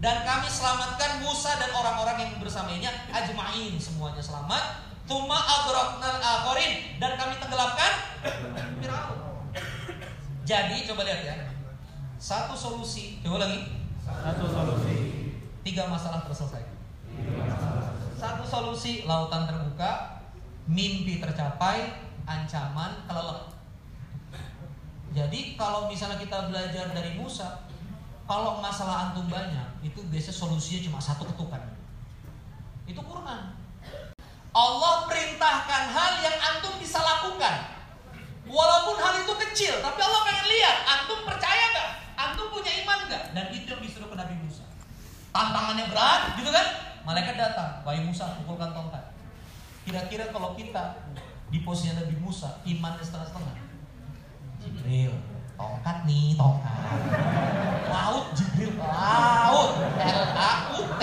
dan 0.00 0.24
kami 0.24 0.48
selamatkan 0.48 1.20
Musa 1.20 1.52
dan 1.60 1.68
orang-orang 1.76 2.16
yang 2.16 2.32
bersamanya 2.40 2.88
ajma'in 3.12 3.76
semuanya 3.76 4.24
selamat 4.24 4.87
tuma 5.08 5.40
agroknal 5.40 6.20
akhirin 6.20 7.00
dan 7.00 7.16
kami 7.16 7.34
tenggelamkan 7.40 7.92
Firaun. 8.78 9.18
Jadi 10.44 10.76
coba 10.88 11.02
lihat 11.08 11.20
ya. 11.24 11.36
Satu 12.20 12.52
solusi. 12.52 13.24
Coba 13.24 13.48
lagi. 13.48 13.88
Satu 14.04 14.44
solusi. 14.44 14.96
tiga 15.64 15.84
masalah 15.84 16.24
terselesai. 16.24 16.64
Satu 18.16 18.44
solusi 18.44 19.04
lautan 19.04 19.44
terbuka 19.44 20.22
mimpi 20.64 21.20
tercapai 21.20 21.92
ancaman 22.24 23.04
kelelep. 23.04 23.52
Jadi 25.12 25.56
kalau 25.56 25.88
misalnya 25.88 26.20
kita 26.20 26.52
belajar 26.52 26.92
dari 26.92 27.16
Musa, 27.16 27.64
kalau 28.28 28.60
masalah 28.60 29.08
antum 29.08 29.28
banyak, 29.28 29.80
itu 29.80 30.04
biasa 30.08 30.32
solusinya 30.32 30.84
cuma 30.88 31.00
satu 31.00 31.24
ketukan. 31.32 31.60
Itu 32.84 33.00
Quran. 33.00 33.57
Allah 34.56 35.08
perintahkan 35.08 35.82
hal 35.92 36.12
yang 36.24 36.36
antum 36.40 36.76
bisa 36.80 37.00
lakukan. 37.00 37.76
Walaupun 38.48 38.96
hal 38.96 39.14
itu 39.20 39.34
kecil, 39.48 39.84
tapi 39.84 40.00
Allah 40.00 40.20
pengen 40.24 40.46
lihat 40.48 40.76
antum 40.88 41.20
percaya 41.28 41.64
nggak? 41.72 41.90
Antum 42.16 42.48
punya 42.48 42.72
iman 42.84 42.98
nggak? 43.04 43.24
Dan 43.36 43.44
itu 43.52 43.68
yang 43.68 43.82
disuruh 43.84 44.08
ke 44.08 44.16
Nabi 44.16 44.34
Musa. 44.40 44.64
Tantangannya 45.28 45.92
berat, 45.92 46.32
gitu 46.40 46.48
kan? 46.48 46.66
Malaikat 47.04 47.36
datang, 47.36 47.84
wahai 47.84 48.00
Musa, 48.00 48.40
pukulkan 48.40 48.72
tongkat. 48.72 49.12
Kira-kira 49.84 50.32
kalau 50.32 50.56
kita 50.56 51.04
di 51.52 51.60
posisi 51.60 51.92
Nabi 51.92 52.16
Musa, 52.16 52.64
imannya 52.64 53.04
setengah-setengah, 53.04 53.56
Jibril 54.58 55.12
tongkat 55.58 56.06
nih 56.06 56.38
tongkat 56.38 56.70
laut 57.90 58.30
Jibril 58.30 58.78
laut 58.78 59.70
L 59.98 60.22
A 60.38 60.70
U 60.70 60.86
T 60.98 61.02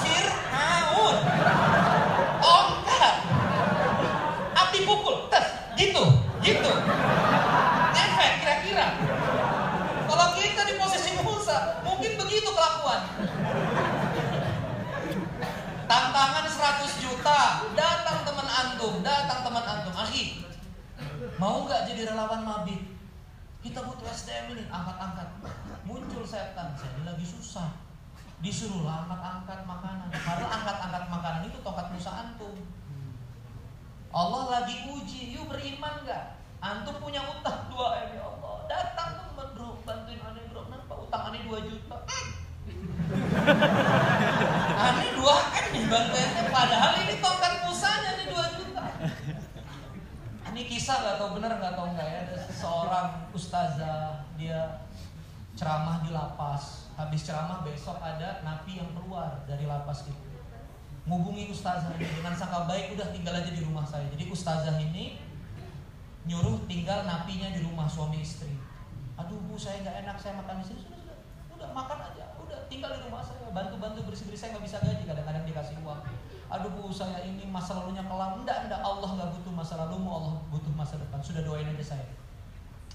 Fir'aun 0.00 1.16
tongkat 2.40 3.14
api 4.56 4.78
pukul 4.88 5.28
tes 5.84 5.92
gitu 5.92 6.04
gitu 6.40 6.72
efek 7.92 8.30
kira-kira 8.40 8.86
kalau 10.08 10.26
kita 10.38 10.60
di 10.64 10.74
posisi 10.80 11.10
Musa 11.20 11.84
mungkin 11.84 12.16
begitu 12.16 12.48
kelakuan 12.48 13.00
tantangan 15.84 16.46
100 16.48 17.04
juta 17.04 17.40
datang 17.76 18.18
teman 18.24 18.48
antum 18.48 18.94
datang 19.04 19.40
teman 19.44 19.64
antum 19.64 19.92
akhi 19.92 20.44
Mau 21.34 21.66
nggak 21.66 21.90
jadi 21.90 22.14
relawan 22.14 22.46
mabit? 22.46 22.78
Kita 23.58 23.82
butuh 23.82 24.06
SDM 24.06 24.54
ini, 24.54 24.64
angkat-angkat. 24.70 25.28
Muncul 25.82 26.22
setan, 26.22 26.78
ini 26.78 27.02
lagi 27.02 27.26
susah. 27.26 27.74
Disuruh 28.38 28.86
angkat-angkat 28.86 29.66
makanan. 29.66 30.08
Padahal 30.14 30.50
angkat-angkat 30.52 31.04
makanan 31.10 31.42
itu 31.50 31.58
tongkat 31.64 31.90
Musa 31.90 32.10
antum. 32.12 32.54
Allah 34.14 34.46
lagi 34.46 34.86
uji, 34.86 35.34
yuk 35.34 35.50
beriman 35.50 36.06
nggak? 36.06 36.38
Antum 36.62 37.02
punya 37.02 37.18
utang 37.26 37.66
2 37.66 37.74
M 37.74 38.10
ya 38.14 38.22
Allah. 38.22 38.62
Datang 38.70 39.10
teman 39.18 39.48
bro, 39.58 39.82
bantuin 39.82 40.22
aneh 40.22 40.46
bro. 40.54 40.70
Kenapa 40.70 40.94
utang 41.02 41.34
aneh 41.34 41.42
2 41.42 41.50
juta? 41.66 41.98
aneh 44.86 45.08
2 45.18 45.18
M 45.18 45.66
nih 45.74 45.84
bantuinnya. 45.90 46.42
Padahal 46.46 46.94
ini 47.02 47.18
tongkat 47.18 47.52
Musanya 47.66 48.10
nih 48.14 48.26
2 48.30 48.56
juta. 48.62 48.84
Ini 50.54 50.62
kisah 50.70 50.96
nggak 51.02 51.16
tahu 51.18 51.30
benar 51.42 51.58
nggak 51.58 51.74
tahu 51.74 51.88
nggak 51.98 52.06
ya 52.06 52.18
ada 52.30 52.38
seorang 52.54 53.08
ustazah 53.34 54.30
dia 54.38 54.86
ceramah 55.58 56.06
di 56.06 56.14
lapas. 56.14 56.86
Habis 56.94 57.26
ceramah 57.26 57.66
besok 57.66 57.98
ada 57.98 58.46
napi 58.46 58.78
yang 58.78 58.94
keluar 58.94 59.42
dari 59.50 59.66
lapas 59.66 60.06
itu. 60.06 60.23
Ngubungi 61.04 61.52
ustazah 61.52 61.92
ini 62.00 62.08
dengan 62.08 62.32
sangka 62.32 62.64
baik 62.64 62.96
udah 62.96 63.12
tinggal 63.12 63.36
aja 63.36 63.52
di 63.52 63.60
rumah 63.60 63.84
saya. 63.84 64.08
Jadi 64.08 64.24
ustazah 64.32 64.80
ini 64.80 65.20
nyuruh 66.24 66.64
tinggal 66.64 67.04
napinya 67.04 67.52
di 67.52 67.60
rumah 67.60 67.84
suami 67.84 68.24
istri. 68.24 68.56
Aduh 69.20 69.36
bu 69.44 69.60
saya 69.60 69.84
nggak 69.84 69.96
enak 70.08 70.16
saya 70.16 70.40
makan 70.40 70.64
di 70.64 70.72
sini. 70.72 70.80
Sudah 70.80 70.96
sudah. 70.96 71.16
Udah 71.60 71.68
makan 71.76 71.98
aja. 72.08 72.32
Udah 72.40 72.56
tinggal 72.72 72.96
di 72.96 73.04
rumah 73.04 73.20
saya. 73.20 73.44
Bantu 73.52 73.76
bantu 73.76 74.00
bersih 74.08 74.24
bersih 74.32 74.48
saya 74.48 74.56
nggak 74.56 74.64
bisa 74.64 74.76
gaji. 74.80 75.04
Kadang-kadang 75.04 75.44
dikasih 75.44 75.76
uang. 75.84 76.00
Aduh 76.48 76.70
bu 76.72 76.88
saya 76.88 77.20
ini 77.20 77.44
masa 77.44 77.76
lalunya 77.76 78.04
kelam. 78.08 78.40
Enggak 78.40 78.64
enggak 78.64 78.80
Allah 78.80 79.10
nggak 79.12 79.28
butuh 79.36 79.52
masa 79.52 79.74
lalumu 79.76 80.08
Allah 80.08 80.34
butuh 80.48 80.72
masa 80.72 80.96
depan. 80.96 81.20
Sudah 81.20 81.44
doain 81.44 81.68
aja 81.68 81.84
saya. 81.84 82.08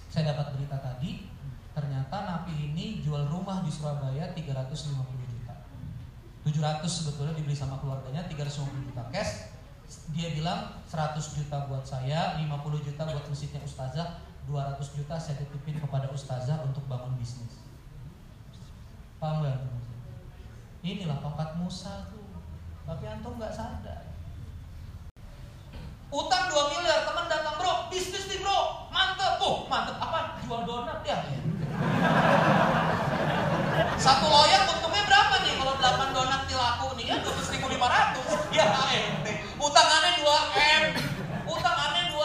Saya 0.10 0.34
dapat 0.34 0.58
berita 0.58 0.82
tadi 0.82 1.30
ternyata 1.78 2.26
napi 2.26 2.74
ini 2.74 3.00
jual 3.06 3.30
rumah 3.30 3.62
di 3.62 3.70
Surabaya 3.70 4.34
350 4.34 4.98
juta 4.98 5.19
700 6.50 6.82
sebetulnya 6.90 7.34
dibeli 7.38 7.54
sama 7.54 7.78
keluarganya 7.78 8.26
350 8.26 8.90
juta 8.90 9.04
cash. 9.14 9.54
Dia 10.14 10.34
bilang 10.34 10.82
100 10.90 11.18
juta 11.38 11.70
buat 11.70 11.86
saya 11.86 12.38
50 12.42 12.86
juta 12.86 13.02
buat 13.06 13.26
masjidnya 13.26 13.62
ustazah 13.62 14.22
200 14.50 14.82
juta 14.98 15.16
saya 15.22 15.38
titipin 15.38 15.78
kepada 15.78 16.10
ustazah 16.10 16.66
untuk 16.66 16.82
bangun 16.90 17.14
bisnis. 17.22 17.62
Paham 19.22 19.46
gak? 19.46 19.62
inilah 20.80 21.20
tongkat 21.22 21.60
Musa 21.60 22.10
tuh. 22.10 22.26
Tapi 22.90 23.06
antum 23.06 23.38
nggak 23.38 23.54
sadar. 23.54 24.10
Utang 26.10 26.50
2 26.50 26.74
miliar 26.74 27.06
teman 27.06 27.30
datang 27.30 27.62
bro 27.62 27.92
bisnis 27.94 28.26
nih 28.26 28.42
bro. 28.42 28.90
Mantep. 28.90 29.38
Oh 29.38 29.70
mantep. 29.70 30.02
Apa? 30.02 30.42
Jual 30.42 30.66
donat 30.66 31.06
ya? 31.06 31.22
Satu 34.02 34.26
loyang 34.26 34.66
untungnya 34.66 34.89
berapa 35.10 35.36
nih? 35.42 35.54
Kalau 35.58 35.74
8 35.82 36.14
donat 36.14 36.42
dilaku 36.46 36.88
nih 37.02 37.06
ya 37.10 37.18
12.500 37.26 38.54
ya 38.54 38.66
ente. 38.94 39.34
Utang 39.58 39.90
aneh 39.90 40.14
2 40.22 40.30
m. 40.54 40.84
Utang 41.50 41.78
aneh 41.90 42.14
2 42.14 42.22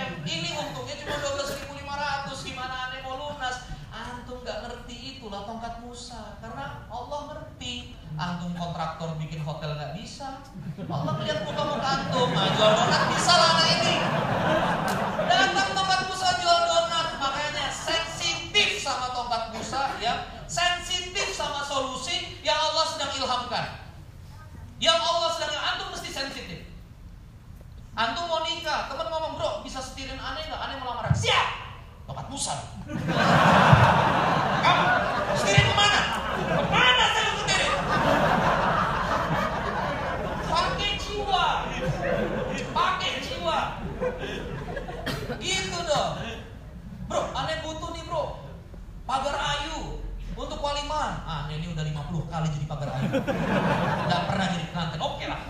m. 0.00 0.08
Ini 0.24 0.48
untungnya 0.56 0.96
cuma 0.96 1.16
12.500 1.20 2.48
gimana 2.48 2.74
aneh 2.88 3.04
mau 3.04 3.20
lunas? 3.20 3.68
Antum 3.92 4.40
nggak 4.40 4.58
ngerti 4.64 5.20
itulah 5.20 5.44
tongkat 5.44 5.84
Musa. 5.84 6.40
Karena 6.40 6.88
Allah 6.88 7.20
ngerti. 7.28 7.92
Antum 8.16 8.52
kontraktor 8.56 9.16
bikin 9.20 9.44
hotel 9.44 9.76
nggak 9.76 9.92
bisa. 10.00 10.40
Allah 10.88 11.12
melihat 11.20 11.44
muka 11.44 11.62
muka 11.68 11.88
antum. 12.00 12.28
Nah, 12.32 12.48
jual 12.56 12.72
donat 12.72 13.02
bisa 13.12 13.32
lah 13.36 13.48
anak 13.56 13.68
ini. 13.76 13.94
Datang 15.28 15.68
yang 24.82 24.98
Allah 24.98 25.30
sedang 25.30 25.54
antum 25.54 25.94
mesti 25.94 26.10
sensitif. 26.10 26.66
Antum 27.94 28.26
mau 28.26 28.42
nikah 28.42 28.90
teman 28.90 29.06
ngomong 29.06 29.38
bro 29.38 29.50
bisa 29.62 29.78
setirin 29.78 30.18
aneh 30.18 30.42
nggak? 30.50 30.58
Aneh 30.58 30.76
mau 30.82 30.90
lamaran. 30.90 31.14
Siap! 31.14 31.46
Tongkat 32.10 32.26
Musa 32.26 32.54
kamu 34.62 35.34
setirin 35.38 35.64
ke 35.64 35.74
mana 35.74 36.00
ke 36.36 36.64
mana 36.70 37.04
saya 37.10 37.24
mau 37.24 37.36
setirin 37.40 37.72
pakai 40.50 40.90
jiwa 41.00 41.46
pakai 42.74 43.12
jiwa 43.24 43.58
gitu 45.40 45.78
dong 45.88 46.12
bro 47.08 47.20
aneh 47.32 47.56
butuh 47.64 47.90
nih 47.94 48.04
bro 48.06 48.24
pagar 49.08 49.36
ayu 49.40 50.04
untuk 50.36 50.58
ini 51.58 51.66
udah 51.68 51.84
50 51.84 52.32
kali 52.32 52.46
jadi 52.48 52.66
pagar 52.66 52.88
ayu 52.96 53.08
nggak 54.08 54.22
pernah 54.28 54.46
jadi 54.48 54.64
pengantin. 54.72 55.00
Oke 55.04 55.24
lah. 55.28 55.40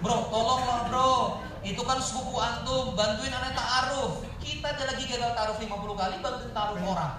Bro 0.00 0.16
tolonglah 0.30 0.80
bro. 0.86 1.12
Itu 1.60 1.82
kan 1.84 1.98
sepupu 2.00 2.40
antum. 2.40 2.96
Bantuin 2.96 3.34
aneh 3.34 3.52
ta'aruf. 3.52 4.24
Kita 4.40 4.72
ada 4.72 4.84
lagi 4.94 5.04
gagal 5.04 5.30
taruh 5.36 5.56
50 5.58 5.68
kali 6.00 6.14
bantuin 6.22 6.52
taruh 6.54 6.76
orang. 6.78 7.12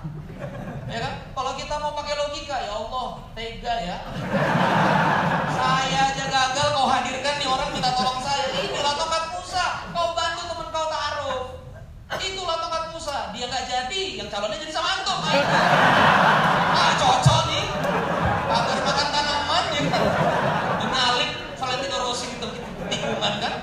Ya 0.90 1.00
kan? 1.04 1.14
Kalau 1.36 1.52
kita 1.54 1.76
mau 1.78 1.94
pakai 1.94 2.16
logika 2.18 2.58
ya 2.58 2.74
Allah 2.74 3.08
tega 3.38 3.76
ya. 3.86 3.98
Saya 5.52 6.00
aja 6.10 6.26
gagal 6.26 6.68
kau 6.74 6.88
hadirkan 6.90 7.36
nih 7.38 7.48
orang 7.52 7.70
minta 7.76 7.92
tolong 7.94 8.20
saya. 8.24 8.50
Inilah 8.66 8.94
tongkat 8.98 9.11
Itulah 12.20 12.56
tongkat 12.60 12.84
Musa. 12.92 13.32
Dia 13.32 13.46
nggak 13.48 13.66
jadi, 13.72 14.02
yang 14.20 14.28
calonnya 14.28 14.60
jadi 14.60 14.74
sama 14.76 15.00
Anto. 15.00 15.16
Ah, 15.22 16.92
cocok 17.00 17.42
nih. 17.48 17.64
Pamer 18.52 18.80
makan 18.84 19.08
tanaman 19.16 19.64
ya 19.72 19.82
kan. 19.88 20.04
Dinalik 20.84 21.32
Valentino 21.56 21.98
Rossi 22.04 22.28
gitu, 22.36 22.48
tikungan 22.92 23.34
kan. 23.40 23.54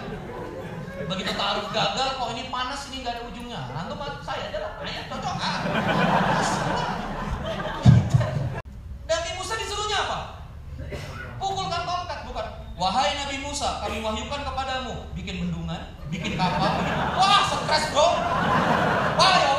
Begitu 1.08 1.32
taruh 1.36 1.68
gagal, 1.72 2.08
kok 2.16 2.28
ini 2.32 2.48
panas 2.48 2.80
ini 2.88 2.96
nggak 3.04 3.14
ada 3.20 3.22
ujungnya. 3.28 3.60
Nah, 3.72 3.84
Antum 3.84 4.00
saya 4.24 4.48
adalah 4.48 4.80
ayat 4.80 5.04
cocok 5.12 5.36
ah. 5.40 5.56
Dan 9.08 9.20
Musa 9.36 9.54
disuruhnya 9.56 9.98
apa? 10.08 10.18
Pukulkan 11.38 11.82
tongkat 11.86 12.18
bukan. 12.26 12.46
Wahai 12.78 13.10
Nabi 13.18 13.42
Musa, 13.42 13.82
kami 13.82 13.98
wahyukan 13.98 14.40
kepadamu 14.46 14.94
bikin 15.18 15.42
bendungan, 15.42 15.82
bikin 16.10 16.38
kapal. 16.38 16.78
Wah, 17.18 17.42
stres 17.46 17.90
bro. 17.90 18.08
Wah, 19.18 19.34
ya 19.34 19.57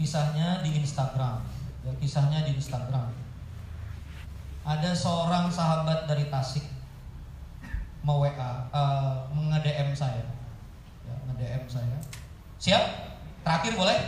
Kisahnya 0.00 0.64
di 0.64 0.80
Instagram. 0.80 1.44
Ya, 1.84 1.92
kisahnya 2.00 2.48
di 2.48 2.56
Instagram. 2.56 3.12
Ada 4.64 4.96
seorang 4.96 5.52
sahabat 5.52 6.08
dari 6.08 6.32
Tasik 6.32 6.64
mau 8.00 8.24
WA, 8.24 8.64
uh, 8.72 9.28
nge-DM 9.28 9.92
saya. 9.92 10.24
Ya, 11.04 11.14
nge-DM 11.28 11.68
saya. 11.68 11.96
Siap? 12.56 12.84
Terakhir 13.44 13.76
boleh? 13.76 13.98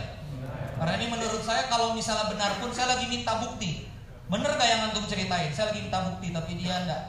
Karena 0.81 0.93
ini 0.97 1.07
menurut 1.13 1.45
saya 1.45 1.69
kalau 1.69 1.93
misalnya 1.93 2.33
benar 2.33 2.57
pun 2.57 2.73
saya 2.73 2.97
lagi 2.97 3.05
minta 3.05 3.37
bukti. 3.37 3.85
Bener 4.25 4.49
gak 4.57 4.65
yang 4.65 4.89
antum 4.89 5.05
ceritain? 5.05 5.53
Saya 5.53 5.69
lagi 5.69 5.85
minta 5.85 6.09
bukti 6.09 6.33
tapi 6.33 6.57
dia 6.57 6.73
enggak 6.85 7.01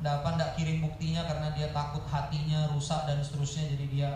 enggak 0.00 0.14
apa 0.22 0.28
enggak 0.38 0.50
kirim 0.56 0.78
buktinya 0.80 1.28
karena 1.28 1.52
dia 1.52 1.68
takut 1.76 2.00
hatinya 2.08 2.72
rusak 2.72 3.04
dan 3.04 3.20
seterusnya 3.20 3.68
jadi 3.76 3.84
dia 3.90 4.10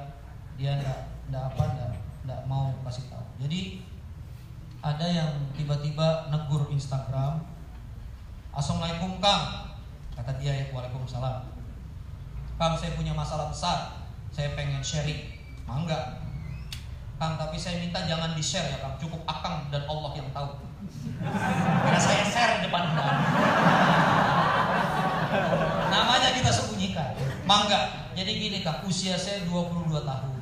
dia 0.57 0.71
enggak 0.81 0.99
enggak 1.29 1.45
apa 1.53 1.63
enggak 1.69 1.91
enggak 2.25 2.41
mau 2.47 2.71
kasih 2.87 3.05
tahu. 3.11 3.27
Jadi 3.43 3.83
ada 4.85 5.07
yang 5.09 5.33
tiba-tiba 5.57 6.29
negur 6.29 6.69
Instagram 6.69 7.41
Assalamualaikum 8.53 9.17
Kang 9.17 9.73
Kata 10.15 10.39
dia 10.39 10.53
ya 10.55 10.65
Waalaikumsalam. 10.71 11.51
Kang 12.61 12.77
saya 12.77 12.93
punya 12.95 13.17
masalah 13.17 13.49
besar 13.49 14.05
Saya 14.29 14.53
pengen 14.53 14.85
sharing. 14.85 15.41
Mangga 15.65 16.21
Kang 17.17 17.41
tapi 17.41 17.57
saya 17.57 17.81
minta 17.81 18.05
jangan 18.05 18.37
di 18.37 18.45
share 18.45 18.77
ya 18.77 18.79
Kang. 18.85 19.01
Cukup 19.01 19.25
Akang 19.25 19.73
dan 19.73 19.89
Allah 19.89 20.13
yang 20.13 20.29
tahu. 20.37 20.61
Karena 21.81 22.01
saya 22.03 22.23
share 22.29 22.61
depan 22.61 22.93
Anda. 22.93 23.09
Namanya 25.89 26.29
kita 26.37 26.51
sembunyikan. 26.53 27.17
Mangga 27.49 28.13
Jadi 28.13 28.31
gini 28.37 28.59
Kang 28.61 28.85
Usia 28.85 29.17
saya 29.17 29.49
22 29.49 30.05
tahun 30.05 30.34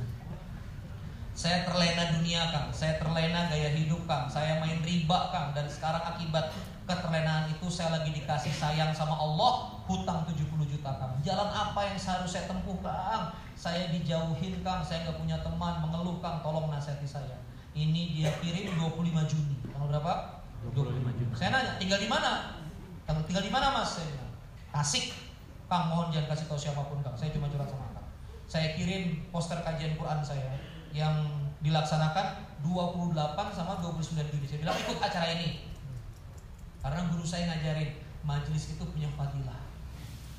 saya 1.43 1.67
terlena 1.67 2.15
dunia 2.15 2.55
kang, 2.55 2.71
saya 2.71 3.03
terlena 3.03 3.51
gaya 3.51 3.75
hidup 3.75 4.07
kang, 4.07 4.31
saya 4.31 4.63
main 4.63 4.79
riba 4.79 5.35
kang 5.35 5.51
dan 5.51 5.67
sekarang 5.67 5.99
akibat 5.99 6.55
keterlenaan 6.87 7.51
itu 7.51 7.67
saya 7.67 7.99
lagi 7.99 8.15
dikasih 8.15 8.55
sayang 8.55 8.95
sama 8.95 9.19
Allah 9.19 9.83
hutang 9.91 10.23
70 10.31 10.39
juta 10.71 10.91
kang. 11.03 11.19
Jalan 11.27 11.51
apa 11.51 11.83
yang 11.91 11.99
seharusnya 11.99 12.47
saya 12.47 12.55
tempuh 12.55 12.79
kang? 12.79 13.35
Saya 13.59 13.91
dijauhin 13.91 14.63
kang, 14.63 14.87
saya 14.87 15.03
nggak 15.03 15.19
punya 15.19 15.43
teman, 15.43 15.83
mengeluh 15.83 16.23
kang, 16.23 16.39
tolong 16.47 16.71
nasihati 16.71 17.11
saya. 17.11 17.43
Ini 17.75 18.15
dia 18.15 18.31
kirim 18.39 18.79
25 18.79 19.03
Juni. 19.27 19.59
Tanggal 19.67 19.99
berapa? 19.99 20.47
25 20.71 21.19
Juni. 21.19 21.33
Saya 21.35 21.59
nanya, 21.59 21.75
tinggal 21.83 21.99
di 21.99 22.07
mana? 22.07 22.63
Tanggal 23.03 23.27
tinggal 23.27 23.43
di 23.43 23.51
mana 23.51 23.83
mas? 23.83 23.99
Saya 23.99 24.07
bilang, 24.15 24.31
Tasik. 24.71 25.11
Kang 25.67 25.91
mohon 25.91 26.15
jangan 26.15 26.39
kasih 26.39 26.47
tahu 26.47 26.61
siapa 26.61 26.87
pun 26.87 27.03
kang. 27.03 27.19
Saya 27.19 27.35
cuma 27.35 27.51
curhat 27.51 27.67
sama 27.67 27.91
kang. 27.91 28.07
Saya 28.47 28.79
kirim 28.79 29.27
poster 29.35 29.59
kajian 29.65 29.99
Quran 29.99 30.23
saya 30.23 30.63
yang 30.93 31.25
dilaksanakan 31.65 32.61
28 32.63 33.17
sama 33.57 33.81
29 33.81 34.23
Juni. 34.29 34.47
Saya 34.47 34.61
bilang 34.63 34.77
ikut 34.77 34.99
acara 35.01 35.27
ini. 35.35 35.67
Karena 36.83 37.01
guru 37.11 37.25
saya 37.25 37.49
ngajarin 37.51 37.97
majelis 38.23 38.75
itu 38.75 38.85
punya 38.87 39.09
fadilah. 39.19 39.59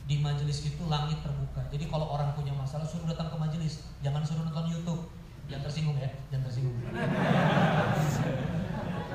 Di 0.04 0.20
majelis 0.20 0.60
itu 0.68 0.84
langit 0.92 1.20
terbuka. 1.24 1.64
Jadi 1.72 1.88
kalau 1.88 2.12
orang 2.12 2.36
punya 2.36 2.52
masalah 2.52 2.84
suruh 2.84 3.08
datang 3.08 3.32
ke 3.32 3.38
majelis, 3.40 3.84
jangan 4.04 4.24
suruh 4.24 4.44
nonton 4.44 4.68
YouTube. 4.68 5.08
Jangan 5.48 5.64
tersinggung 5.68 5.98
ya, 6.00 6.08
jangan 6.32 6.44
tersinggung. 6.48 6.76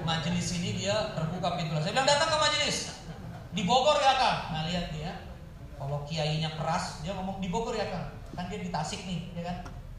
majelis 0.08 0.48
ini 0.56 0.70
dia 0.80 1.12
terbuka 1.12 1.60
pintu. 1.60 1.76
Saya 1.80 1.92
bilang 1.92 2.08
datang 2.08 2.28
ke 2.32 2.38
majelis. 2.40 2.76
Di 3.52 3.62
Bogor 3.64 4.00
ya 4.00 4.12
kak. 4.16 4.36
Nah 4.52 4.62
lihat 4.68 4.92
dia. 4.92 5.12
Kalau 5.78 6.02
kiainya 6.08 6.52
keras, 6.56 7.04
dia 7.04 7.12
ngomong 7.16 7.40
di 7.40 7.48
Bogor 7.52 7.76
ya 7.76 7.88
kak. 7.88 8.04
Kan 8.36 8.48
dia 8.48 8.60
di 8.60 8.72
Tasik 8.72 9.04
nih, 9.04 9.28
ya 9.36 9.42
kan? 9.44 9.56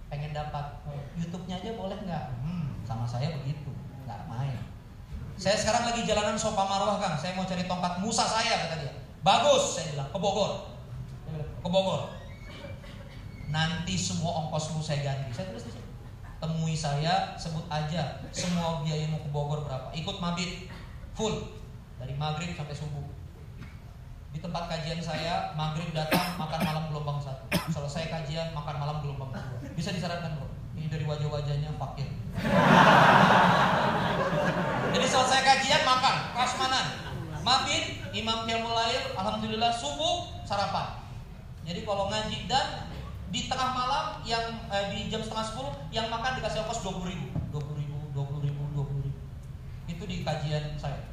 Pengen 0.09 0.33
dapat 0.33 0.81
YouTube-nya 1.15 1.61
aja 1.61 1.71
boleh 1.77 1.97
nggak? 2.03 2.25
Hmm, 2.41 2.81
sama 2.83 3.05
saya 3.05 3.37
begitu, 3.39 3.69
nggak 4.03 4.25
main. 4.25 4.57
Saya 5.39 5.55
sekarang 5.55 5.87
lagi 5.87 6.03
jalanan 6.03 6.35
sopa 6.35 6.67
marwah 6.67 6.99
kang, 6.99 7.15
saya 7.15 7.37
mau 7.37 7.47
cari 7.47 7.63
tongkat 7.63 8.03
Musa 8.03 8.27
saya 8.27 8.67
kata 8.67 8.75
dia. 8.83 8.93
Bagus, 9.23 9.79
saya 9.79 9.95
bilang 9.95 10.09
ke 10.11 10.19
Bogor, 10.19 10.51
ke 11.63 11.69
Bogor. 11.69 12.19
Nanti 13.49 13.97
semua 13.97 14.45
ongkosmu 14.45 14.83
saya 14.83 15.01
ganti. 15.01 15.33
Saya 15.33 15.49
tulis 15.49 15.65
di 15.65 15.71
sini. 15.73 15.89
Temui 16.39 16.75
saya, 16.77 17.33
sebut 17.35 17.65
aja 17.67 18.21
semua 18.31 18.85
biaya 18.85 19.09
mau 19.09 19.19
ke 19.19 19.29
Bogor 19.33 19.65
berapa. 19.65 19.89
Ikut 19.91 20.21
mabit 20.21 20.69
full 21.17 21.49
dari 21.97 22.13
maghrib 22.15 22.53
sampai 22.53 22.77
subuh. 22.77 23.08
Di 24.39 24.47
tempat 24.47 24.71
kajian 24.71 25.03
saya, 25.03 25.51
maghrib 25.51 25.91
datang, 25.91 26.39
makan 26.39 26.63
malam 26.63 26.87
gelombang 26.87 27.19
satu. 27.19 27.43
Selesai 27.75 28.07
kajian, 28.07 28.55
makan 28.55 28.79
malam 28.79 29.03
gelombang 29.03 29.35
dua. 29.35 29.43
Bisa 29.75 29.91
disarankan 29.91 30.39
bro. 30.39 30.47
Ini 30.79 30.87
dari 30.87 31.03
wajah-wajahnya 31.03 31.75
fakir. 31.75 32.07
Jadi 34.95 35.07
selesai 35.11 35.39
kajian, 35.43 35.83
makan, 35.83 36.15
prasmanan. 36.31 36.87
Mabit, 37.43 37.99
imam 38.15 38.47
qiyamul 38.47 38.71
lail, 38.79 39.11
alhamdulillah 39.19 39.75
subuh 39.75 40.31
sarapan. 40.47 41.03
Jadi 41.67 41.83
kalau 41.83 42.07
ngaji 42.07 42.47
dan 42.47 42.87
di 43.35 43.51
tengah 43.51 43.75
malam 43.75 44.23
yang 44.23 44.55
eh, 44.71 44.87
di 44.95 45.11
jam 45.11 45.19
setengah 45.19 45.51
sepuluh 45.51 45.75
yang 45.91 46.07
makan 46.07 46.39
dikasih 46.39 46.63
ongkos 46.63 46.79
dua 46.79 46.95
puluh 46.95 47.11
ribu, 47.11 47.27
dua 47.51 47.59
puluh 47.59 47.83
ribu, 47.83 47.97
dua 48.15 48.23
puluh 48.23 48.41
ribu, 48.47 48.63
dua 48.71 48.87
puluh 48.87 49.03
ribu. 49.03 49.19
Itu 49.91 50.07
di 50.07 50.23
kajian 50.23 50.79
saya. 50.79 51.08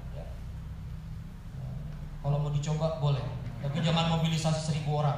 Kalau 2.27 2.43
mau 2.43 2.51
dicoba 2.51 2.99
boleh, 2.99 3.22
tapi 3.62 3.87
jangan 3.87 4.11
mobilisasi 4.18 4.59
seribu 4.59 4.99
orang. 4.99 5.14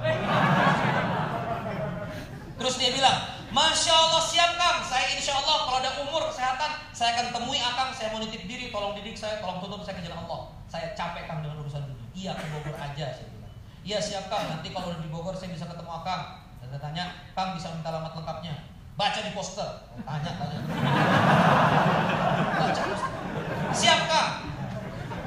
Terus 2.60 2.74
dia 2.76 2.92
bilang, 2.92 3.16
Masya 3.48 3.94
Allah 3.96 4.20
siap 4.20 4.60
Kang, 4.60 4.84
saya 4.84 5.16
insya 5.16 5.40
Allah 5.40 5.64
kalau 5.64 5.80
ada 5.80 6.04
umur 6.04 6.28
kesehatan, 6.28 6.68
saya 6.92 7.16
akan 7.16 7.32
temui 7.32 7.56
Akang, 7.64 7.96
saya 7.96 8.12
mau 8.12 8.20
nitip 8.20 8.44
diri, 8.44 8.68
tolong 8.68 8.92
didik 8.92 9.16
saya, 9.16 9.40
tolong 9.40 9.56
tutup 9.64 9.80
saya 9.88 9.96
ke 9.96 10.04
jalan 10.04 10.20
Allah. 10.28 10.52
Saya 10.68 10.92
capek 10.92 11.24
Kang 11.24 11.40
dengan 11.40 11.64
urusan 11.64 11.80
dunia. 11.88 12.06
Iya 12.12 12.36
ke 12.36 12.44
Bogor 12.52 12.76
aja 12.76 13.06
saya 13.16 13.26
bilang. 13.32 13.56
Iya 13.88 13.98
siap 14.04 14.28
Kang, 14.28 14.44
nanti 14.52 14.68
kalau 14.68 14.92
udah 14.92 15.00
di 15.00 15.08
Bogor 15.08 15.32
saya 15.32 15.48
bisa 15.48 15.64
ketemu 15.64 15.88
Akang. 15.88 16.44
Dan 16.60 16.76
saya 16.76 16.80
tanya, 16.92 17.04
Kang 17.32 17.56
bisa 17.56 17.72
minta 17.72 17.88
alamat 17.88 18.12
lengkapnya? 18.20 18.68
Baca 19.00 19.20
di 19.24 19.32
poster. 19.32 19.70
Tanya, 20.04 20.30
tanya. 20.36 20.58
Baca 22.52 22.82
poster. 22.84 23.10
Siap 23.72 24.00
Kang. 24.12 24.30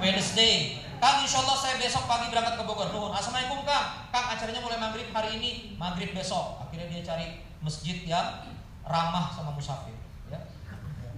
Wednesday, 0.01 0.80
Kang, 1.01 1.25
insya 1.25 1.41
Allah 1.41 1.57
saya 1.57 1.81
besok 1.81 2.05
pagi 2.05 2.29
berangkat 2.29 2.61
ke 2.61 2.63
Bogor. 2.63 2.93
Nuhun. 2.93 3.09
Assalamualaikum 3.09 3.65
Kang. 3.65 4.05
Kang, 4.13 4.37
acaranya 4.37 4.61
mulai 4.61 4.77
maghrib 4.77 5.09
hari 5.09 5.41
ini, 5.41 5.73
maghrib 5.73 6.13
besok. 6.13 6.61
Akhirnya 6.61 6.93
dia 6.93 7.01
cari 7.01 7.41
masjid 7.57 8.05
yang 8.05 8.45
ramah 8.85 9.33
sama 9.33 9.49
musafir. 9.49 9.97
Ya. 10.29 10.37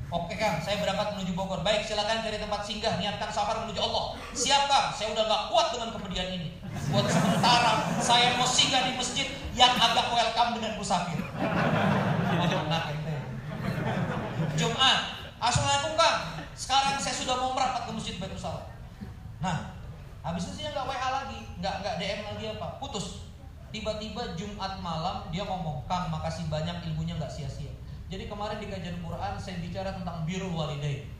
Oke 0.08 0.40
Kang, 0.40 0.64
saya 0.64 0.80
berangkat 0.80 1.20
menuju 1.20 1.36
Bogor. 1.36 1.68
Baik, 1.68 1.84
silakan 1.84 2.24
cari 2.24 2.40
tempat 2.40 2.64
singgah. 2.64 2.96
Niatkan 2.96 3.28
safar 3.28 3.68
menuju 3.68 3.84
Allah. 3.84 4.16
Siap 4.32 4.72
Kang, 4.72 4.88
saya 4.96 5.12
udah 5.20 5.24
gak 5.28 5.44
kuat 5.52 5.68
dengan 5.76 5.90
kemudian 6.00 6.28
ini. 6.32 6.56
Buat 6.88 7.12
sementara, 7.12 7.84
saya 8.00 8.40
mau 8.40 8.48
singgah 8.48 8.88
di 8.88 8.96
masjid 8.96 9.28
yang 9.52 9.76
agak 9.76 10.08
welcome 10.16 10.64
dengan 10.64 10.80
musafir. 10.80 11.20
Jumat, 14.56 15.00
Assalamualaikum 15.44 16.00
Kang. 16.00 16.40
Sekarang 16.56 16.96
saya 17.04 17.16
sudah 17.20 17.36
mau 17.36 17.52
merapat 17.52 17.84
ke 17.84 17.92
masjid 17.92 18.16
Baitul 18.16 18.40
Salam. 18.40 18.73
Nah, 19.44 19.76
habis 20.24 20.48
itu 20.48 20.64
dia 20.64 20.72
nggak 20.72 20.88
WA 20.88 21.10
lagi, 21.12 21.40
nggak 21.60 21.76
nggak 21.84 21.96
DM 22.00 22.20
lagi 22.24 22.46
apa, 22.56 22.80
putus. 22.80 23.28
Tiba-tiba 23.76 24.40
Jumat 24.40 24.80
malam 24.80 25.28
dia 25.36 25.44
ngomong, 25.44 25.84
Kang 25.84 26.08
makasih 26.08 26.48
banyak 26.48 26.80
ilmunya 26.88 27.20
nggak 27.20 27.28
sia-sia. 27.28 27.74
Jadi 28.08 28.32
kemarin 28.32 28.64
di 28.64 28.72
kajian 28.72 29.04
Quran 29.04 29.34
saya 29.36 29.60
bicara 29.60 29.92
tentang 29.92 30.24
birrul 30.24 30.56
walidain. 30.56 31.12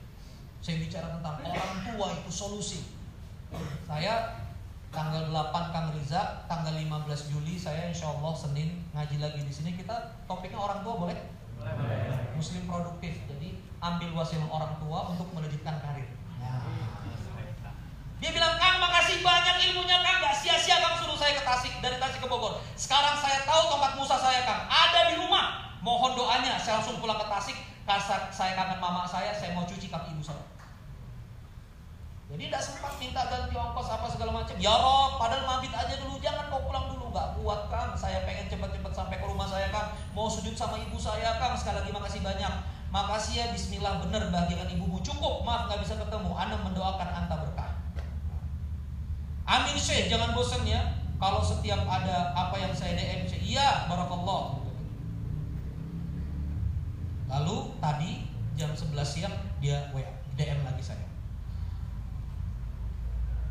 Saya 0.64 0.80
bicara 0.80 1.20
tentang 1.20 1.36
orang 1.44 1.72
tua 1.84 2.06
itu 2.16 2.30
solusi. 2.32 2.80
Saya 3.84 4.40
tanggal 4.88 5.28
8 5.28 5.74
Kang 5.74 5.92
Riza, 5.92 6.46
tanggal 6.48 6.72
15 6.72 7.28
Juli 7.28 7.60
saya 7.60 7.90
insya 7.90 8.08
Allah 8.08 8.32
Senin 8.32 8.88
ngaji 8.96 9.20
lagi 9.20 9.42
di 9.44 9.52
sini. 9.52 9.76
Kita 9.76 10.24
topiknya 10.24 10.56
orang 10.56 10.80
tua 10.80 10.94
boleh? 10.96 11.18
Muslim 12.38 12.64
produktif. 12.64 13.20
Jadi 13.28 13.60
ambil 13.82 14.16
wasilah 14.16 14.48
orang 14.48 14.72
tua 14.80 15.12
untuk 15.12 15.28
melanjutkan 15.36 15.76
karir. 15.82 16.08
Nah. 16.40 16.93
Dia 18.22 18.30
bilang, 18.30 18.54
Kang 18.60 18.78
makasih 18.78 19.22
banyak 19.24 19.56
ilmunya 19.70 19.98
Kang. 20.04 20.18
Gak 20.22 20.36
sia-sia 20.38 20.78
Kang 20.78 21.00
suruh 21.02 21.18
saya 21.18 21.34
ke 21.34 21.42
Tasik 21.42 21.72
Dari 21.82 21.96
Tasik 21.98 22.20
ke 22.22 22.28
Bogor. 22.30 22.62
Sekarang 22.78 23.18
saya 23.18 23.42
tahu 23.42 23.74
tongkat 23.74 23.92
Musa 23.98 24.16
saya 24.18 24.46
Kang. 24.46 24.68
Ada 24.70 25.12
di 25.12 25.14
rumah. 25.18 25.74
Mohon 25.84 26.16
doanya 26.16 26.56
Saya 26.56 26.80
langsung 26.80 27.02
pulang 27.02 27.20
ke 27.20 27.26
Tasik. 27.28 27.58
Kasar, 27.84 28.32
Saya 28.32 28.56
kangen 28.56 28.80
mama 28.80 29.04
saya 29.04 29.36
Saya 29.36 29.52
mau 29.52 29.68
cuci 29.68 29.92
kaki 29.92 30.16
ibu 30.16 30.24
saya 30.24 30.40
Jadi 32.32 32.48
tidak 32.48 32.64
sempat 32.64 32.96
minta 32.96 33.20
ganti 33.28 33.52
ongkos 33.52 33.88
apa 33.92 34.08
segala 34.08 34.32
macam. 34.32 34.56
Ya 34.56 34.72
Rob 34.72 35.20
padahal 35.20 35.44
mabit 35.44 35.70
aja 35.76 36.00
dulu. 36.00 36.16
Jangan 36.18 36.48
kau 36.48 36.64
pulang 36.64 36.88
dulu. 36.88 37.12
Gak 37.12 37.36
kuat 37.36 37.68
Kang. 37.68 37.92
Saya 37.92 38.24
pengen 38.24 38.48
cepat-cepat 38.48 38.90
sampai 38.96 39.20
ke 39.20 39.26
rumah 39.28 39.44
saya 39.44 39.68
Kang. 39.68 39.92
Mau 40.16 40.26
sujud 40.26 40.56
sama 40.56 40.80
ibu 40.80 40.96
saya 40.96 41.36
Kang. 41.36 41.52
Sekali 41.54 41.84
lagi 41.84 41.92
makasih 41.92 42.24
banyak. 42.24 42.52
Makasih 42.88 43.34
ya 43.38 43.46
Bismillah. 43.52 44.00
Bener 44.08 44.32
bagian 44.32 44.66
ibumu 44.72 45.04
Cukup. 45.04 45.44
Maaf 45.44 45.68
gak 45.68 45.84
bisa 45.84 46.00
ketemu. 46.00 46.32
Anda 46.32 46.56
mendoakan 46.64 47.08
Amin 49.44 49.76
Syekh, 49.76 50.08
jangan 50.08 50.32
bosan 50.32 50.64
ya. 50.64 50.80
Kalau 51.20 51.44
setiap 51.44 51.84
ada 51.84 52.32
apa 52.32 52.56
yang 52.56 52.72
saya 52.72 52.96
DM, 52.96 53.28
Syekh, 53.28 53.44
iya, 53.44 53.84
barakallah. 53.86 54.64
Lalu 57.28 57.56
tadi 57.80 58.24
jam 58.56 58.72
11 58.72 58.96
siang 59.04 59.34
dia 59.60 59.92
WA, 59.92 60.08
DM 60.36 60.64
lagi 60.64 60.80
saya. 60.80 61.04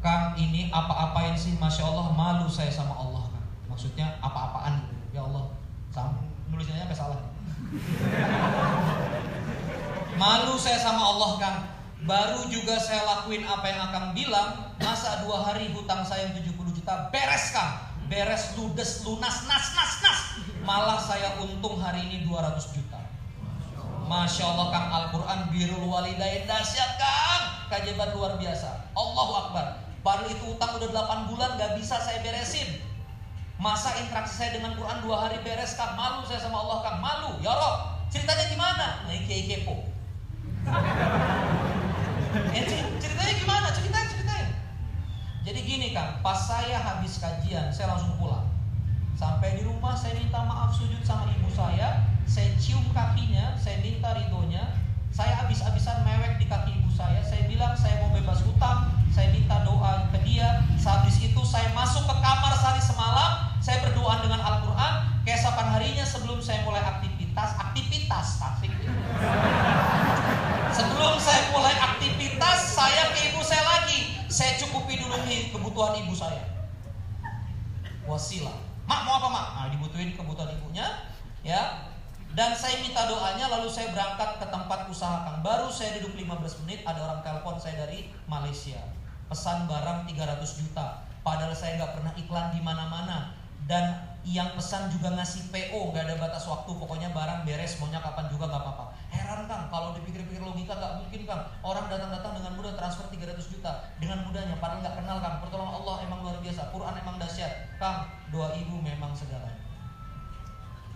Kang 0.03 0.35
ini 0.35 0.67
apa-apain 0.67 1.37
sih, 1.37 1.55
masya 1.61 1.87
Allah 1.87 2.11
malu 2.11 2.49
saya 2.49 2.73
sama 2.73 2.97
Allah 2.97 3.23
kan. 3.31 3.43
Maksudnya 3.71 4.19
apa-apaan. 4.19 4.91
Ya 5.13 5.23
Allah, 5.23 5.53
sama 5.93 6.25
nulisnya 6.49 6.83
sampai 6.83 6.97
salah. 6.97 7.21
malu 10.21 10.57
saya 10.57 10.81
sama 10.81 11.01
Allah 11.01 11.31
kan. 11.39 11.55
Baru 12.03 12.51
juga 12.51 12.75
saya 12.75 13.07
lakuin 13.07 13.47
apa 13.47 13.63
yang 13.63 13.81
akan 13.87 14.03
bilang 14.11 14.75
Masa 14.83 15.23
dua 15.23 15.39
hari 15.39 15.71
hutang 15.71 16.03
saya 16.03 16.27
yang 16.27 16.35
70 16.35 16.75
juta 16.75 17.07
Beres 17.07 17.55
kang. 17.55 17.95
Beres 18.11 18.59
ludes 18.59 19.07
lunas 19.07 19.47
nas 19.47 19.71
nas 19.71 19.93
nas. 20.03 20.19
Malah 20.67 20.99
saya 20.99 21.39
untung 21.39 21.79
hari 21.79 22.03
ini 22.03 22.27
200 22.27 22.75
juta. 22.75 22.99
Masya 24.03 24.43
Allah 24.43 24.67
kang 24.75 24.87
Al-Quran 24.91 25.39
birul 25.49 25.87
walidain 25.87 26.43
dahsyat 26.43 26.99
kang. 26.99 27.43
Kajian 27.71 27.95
luar 28.11 28.35
biasa. 28.35 28.91
Allahu 28.91 29.33
Akbar. 29.47 29.79
Baru 30.03 30.27
itu 30.27 30.43
utang 30.51 30.75
udah 30.75 30.91
8 30.91 31.31
bulan 31.31 31.55
gak 31.55 31.79
bisa 31.79 31.95
saya 32.03 32.19
beresin. 32.19 32.83
Masa 33.55 33.95
interaksi 34.03 34.35
saya 34.43 34.59
dengan 34.59 34.75
Quran 34.75 34.99
dua 35.07 35.23
hari 35.23 35.39
beres 35.39 35.79
kang? 35.79 35.95
Malu 35.95 36.27
saya 36.27 36.43
sama 36.43 36.59
Allah 36.67 36.83
kang. 36.83 36.99
Malu. 36.99 37.39
Ya 37.39 37.55
Rob 37.55 37.95
Ceritanya 38.11 38.45
gimana? 38.51 38.87
Nah 39.07 39.15
kepo 39.25 39.87
Eh, 42.33 42.65
ceritanya 42.97 43.33
gimana? 43.37 43.67
Ceritain, 43.69 44.09
ceritain. 44.09 44.47
Jadi 45.45 45.59
gini 45.61 45.87
Kang, 45.93 46.17
pas 46.25 46.49
saya 46.49 46.81
habis 46.81 47.21
kajian, 47.21 47.69
saya 47.69 47.93
langsung 47.93 48.17
pulang. 48.17 48.49
Sampai 49.13 49.53
di 49.53 49.61
rumah 49.61 49.93
saya 49.93 50.17
minta 50.17 50.41
maaf 50.41 50.73
sujud 50.73 50.97
sama 51.05 51.29
ibu 51.29 51.45
saya, 51.53 52.09
saya 52.25 52.49
cium 52.57 52.81
kakinya, 52.89 53.53
saya 53.53 53.77
minta 53.85 54.17
ridhonya. 54.17 54.81
Saya 55.13 55.45
habis-habisan 55.45 56.01
mewek 56.01 56.41
di 56.41 56.49
kaki 56.49 56.73
ibu 56.73 56.89
saya, 56.89 57.21
saya 57.21 57.45
bilang 57.45 57.77
saya 57.77 58.01
mau 58.01 58.09
bebas 58.17 58.41
hutang, 58.41 58.97
saya 59.13 59.29
minta 59.29 59.61
doa 59.61 60.09
ke 60.09 60.17
dia. 60.25 60.65
Sehabis 60.73 61.21
itu 61.21 61.37
saya 61.45 61.69
masuk 61.77 62.01
ke 62.09 62.15
kamar 62.17 62.49
sehari 62.57 62.81
semalam, 62.81 63.53
saya 63.61 63.85
berdoa 63.85 64.25
dengan 64.25 64.41
Al-Quran. 64.41 64.93
Keesokan 65.21 65.69
harinya 65.69 66.01
sebelum 66.01 66.41
saya 66.41 66.65
mulai 66.65 66.81
aktivitas, 66.81 67.61
aktivitas, 67.61 68.41
tasik. 68.41 68.73
Sebelum 70.73 71.13
saya 71.21 71.53
mulai 71.53 71.77
aktivitas, 71.77 72.03
Saya 74.33 74.57
cukupi 74.57 74.97
dulu 74.97 75.13
nih 75.29 75.53
kebutuhan 75.53 75.93
ibu 76.01 76.17
saya. 76.17 76.41
Wasilah. 78.09 78.57
Mak 78.89 79.05
mau 79.05 79.21
apa 79.21 79.29
mak? 79.29 79.47
Nah, 79.53 79.67
dibutuhin 79.69 80.17
kebutuhan 80.17 80.49
ibunya, 80.57 81.05
ya. 81.45 81.93
Dan 82.33 82.57
saya 82.57 82.81
minta 82.81 83.05
doanya, 83.05 83.45
lalu 83.53 83.69
saya 83.69 83.93
berangkat 83.93 84.41
ke 84.41 84.45
tempat 84.49 84.89
usaha 84.89 85.21
Kang. 85.21 85.45
Baru 85.45 85.69
saya 85.69 86.01
duduk 86.01 86.17
15 86.17 86.65
menit, 86.65 86.81
ada 86.81 86.97
orang 87.05 87.21
telepon 87.21 87.61
saya 87.61 87.85
dari 87.85 88.09
Malaysia. 88.25 88.81
Pesan 89.29 89.69
barang 89.69 90.09
300 90.09 90.41
juta. 90.57 91.05
Padahal 91.21 91.53
saya 91.53 91.77
nggak 91.77 91.93
pernah 91.93 92.13
iklan 92.17 92.57
di 92.57 92.61
mana-mana. 92.65 93.37
Dan 93.69 94.17
yang 94.25 94.57
pesan 94.57 94.89
juga 94.89 95.13
ngasih 95.13 95.53
PO, 95.53 95.93
nggak 95.93 96.09
ada 96.09 96.15
batas 96.17 96.49
waktu. 96.49 96.73
Pokoknya 96.73 97.13
barang 97.13 97.45
beres, 97.45 97.77
maunya 97.77 98.01
kapan 98.01 98.25
juga 98.33 98.49
nggak 98.49 98.65
apa-apa. 98.65 98.97
Heran 99.33 99.49
Kang, 99.49 99.65
kalau 99.73 99.97
dipikir-pikir 99.97 100.45
logika 100.45 100.77
nggak 100.77 100.93
mungkin 101.01 101.21
Kang. 101.25 101.41
Orang 101.65 101.89
datang-datang 101.89 102.37
dengan 102.37 102.53
mudah 102.53 102.77
transfer 102.77 103.09
300 103.09 103.33
juta 103.49 103.89
dengan 103.97 104.21
mudahnya. 104.29 104.61
Padahal 104.61 104.85
nggak 104.85 104.95
kenal 105.01 105.17
Kang. 105.25 105.41
Pertolongan 105.41 105.73
Allah 105.81 105.95
emang 106.05 106.21
luar 106.21 106.37
biasa. 106.37 106.69
Quran 106.69 106.93
emang 107.01 107.17
dahsyat. 107.17 107.73
Kang, 107.81 108.13
doa 108.29 108.53
ibu 108.53 108.77
memang 108.77 109.09
segalanya. 109.17 109.57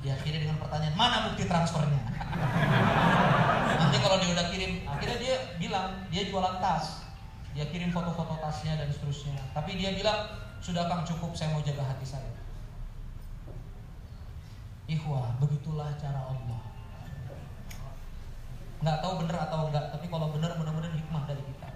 Diakhiri 0.06 0.46
dengan 0.46 0.62
pertanyaan, 0.62 0.94
mana 0.94 1.34
bukti 1.34 1.50
transfernya? 1.50 1.98
Nanti 3.82 3.98
kalau 4.06 4.22
dia 4.22 4.30
udah 4.38 4.46
kirim, 4.54 4.86
akhirnya 4.86 5.18
dia 5.18 5.36
bilang 5.58 6.06
dia 6.14 6.30
jualan 6.30 6.62
tas. 6.62 7.10
Dia 7.58 7.66
kirim 7.74 7.90
foto-foto 7.90 8.38
tasnya 8.38 8.78
dan 8.78 8.94
seterusnya. 8.94 9.34
Tapi 9.58 9.82
dia 9.82 9.98
bilang, 9.98 10.30
sudah 10.62 10.86
Kang 10.86 11.02
cukup, 11.10 11.34
saya 11.34 11.58
mau 11.58 11.66
jaga 11.66 11.82
hati 11.82 12.06
saya. 12.06 12.38
Ikhwah, 14.86 15.42
begitulah 15.42 15.90
cara 15.98 16.22
Allah. 16.22 16.67
Nggak 18.78 18.98
tahu 19.02 19.14
bener 19.26 19.38
atau 19.42 19.70
enggak, 19.70 19.86
tapi 19.90 20.06
kalau 20.06 20.30
bener 20.30 20.54
mudah-mudahan 20.54 20.94
hikmah 20.94 21.24
dari 21.26 21.42
kita. 21.42 21.70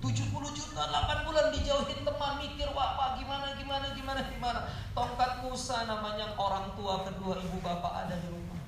70 0.00 0.32
juta 0.56 0.82
8 0.88 1.28
bulan 1.28 1.52
dijauhin 1.52 2.00
teman 2.08 2.40
mikir 2.40 2.72
wah 2.72 2.96
pak 2.96 3.20
gimana 3.20 3.52
gimana 3.52 3.92
gimana 3.92 4.20
gimana? 4.32 4.60
Tongkat 4.96 5.44
Musa 5.44 5.84
namanya 5.84 6.32
orang 6.40 6.72
tua 6.72 7.04
kedua 7.04 7.36
ibu 7.36 7.60
bapak 7.60 8.08
ada 8.08 8.16
di 8.16 8.28
rumah. 8.32 8.58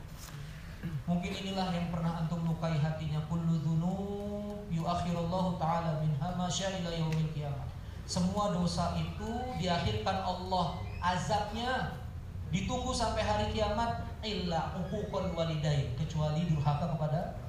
Mungkin 1.08 1.32
inilah 1.32 1.72
yang 1.72 1.88
pernah 1.88 2.20
antum 2.20 2.44
lukai 2.44 2.76
hatinya. 2.76 3.24
Kullu 3.32 3.64
dzunub 3.64 4.68
yuakhirullahu 4.68 5.56
taala 5.56 6.04
minha 6.04 6.28
ma 6.36 6.52
ila 6.52 6.90
yaumil 6.92 7.32
qiyamah. 7.32 7.66
Semua 8.04 8.52
dosa 8.52 8.92
itu 9.00 9.56
diakhirkan 9.56 10.20
Allah. 10.20 10.84
Azabnya 11.00 12.02
Ditunggu 12.52 12.92
sampai 12.92 13.24
hari 13.24 13.48
kiamat. 13.56 14.04
Illa 14.22 14.76
uququl 14.78 15.34
walidain 15.34 15.98
kecuali 15.98 16.46
durhaka 16.46 16.94
kepada 16.94 17.41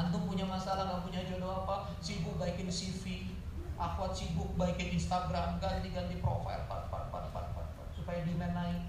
Antum 0.00 0.24
punya 0.24 0.48
masalah 0.48 0.88
nggak 0.88 1.04
punya 1.04 1.20
jodoh 1.28 1.60
apa? 1.60 1.92
Sibuk 2.00 2.40
baikin 2.40 2.72
CV, 2.72 3.36
akhwat 3.76 4.16
sibuk 4.16 4.56
baikin 4.56 4.96
Instagram, 4.96 5.60
ganti-ganti 5.60 6.16
profile, 6.24 6.64
pat, 6.64 6.88
pat, 6.88 7.12
pat, 7.12 7.28
pat, 7.28 7.46
pat, 7.52 7.68
pat, 7.76 7.88
supaya 7.92 8.24
demand 8.24 8.56
naik. 8.56 8.80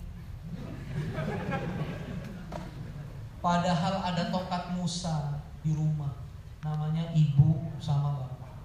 Padahal 3.43 3.95
ada 4.07 4.31
tongkat 4.31 4.71
Musa 4.79 5.43
di 5.59 5.75
rumah, 5.75 6.15
namanya 6.63 7.11
ibu 7.11 7.59
sama 7.83 8.15
bapak. 8.15 8.55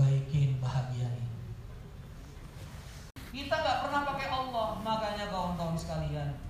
Baikin 0.00 0.56
bahagiain. 0.64 1.28
Kita 3.30 3.52
nggak 3.52 3.80
pernah 3.84 4.02
pakai 4.08 4.28
Allah, 4.32 4.68
makanya 4.80 5.28
kawan-kawan 5.28 5.76
sekalian. 5.76 6.49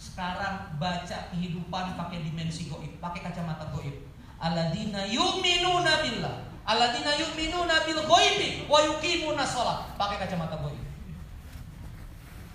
Sekarang 0.00 0.80
baca 0.80 1.28
kehidupan 1.28 1.92
pakai 1.92 2.24
dimensi 2.24 2.72
goib, 2.72 2.96
pakai 3.04 3.20
kacamata 3.20 3.68
goib. 3.68 3.92
Aladina 4.40 5.04
yu'minuna 5.04 6.00
billah. 6.00 6.48
Aladina 6.64 7.12
yu'minuna 7.20 7.84
bil 7.84 8.00
goibi 8.08 8.64
wa 8.64 8.80
yuqimuna 8.80 9.44
sholat. 9.44 9.92
Pakai 10.00 10.24
kacamata 10.24 10.56
goib. 10.64 10.80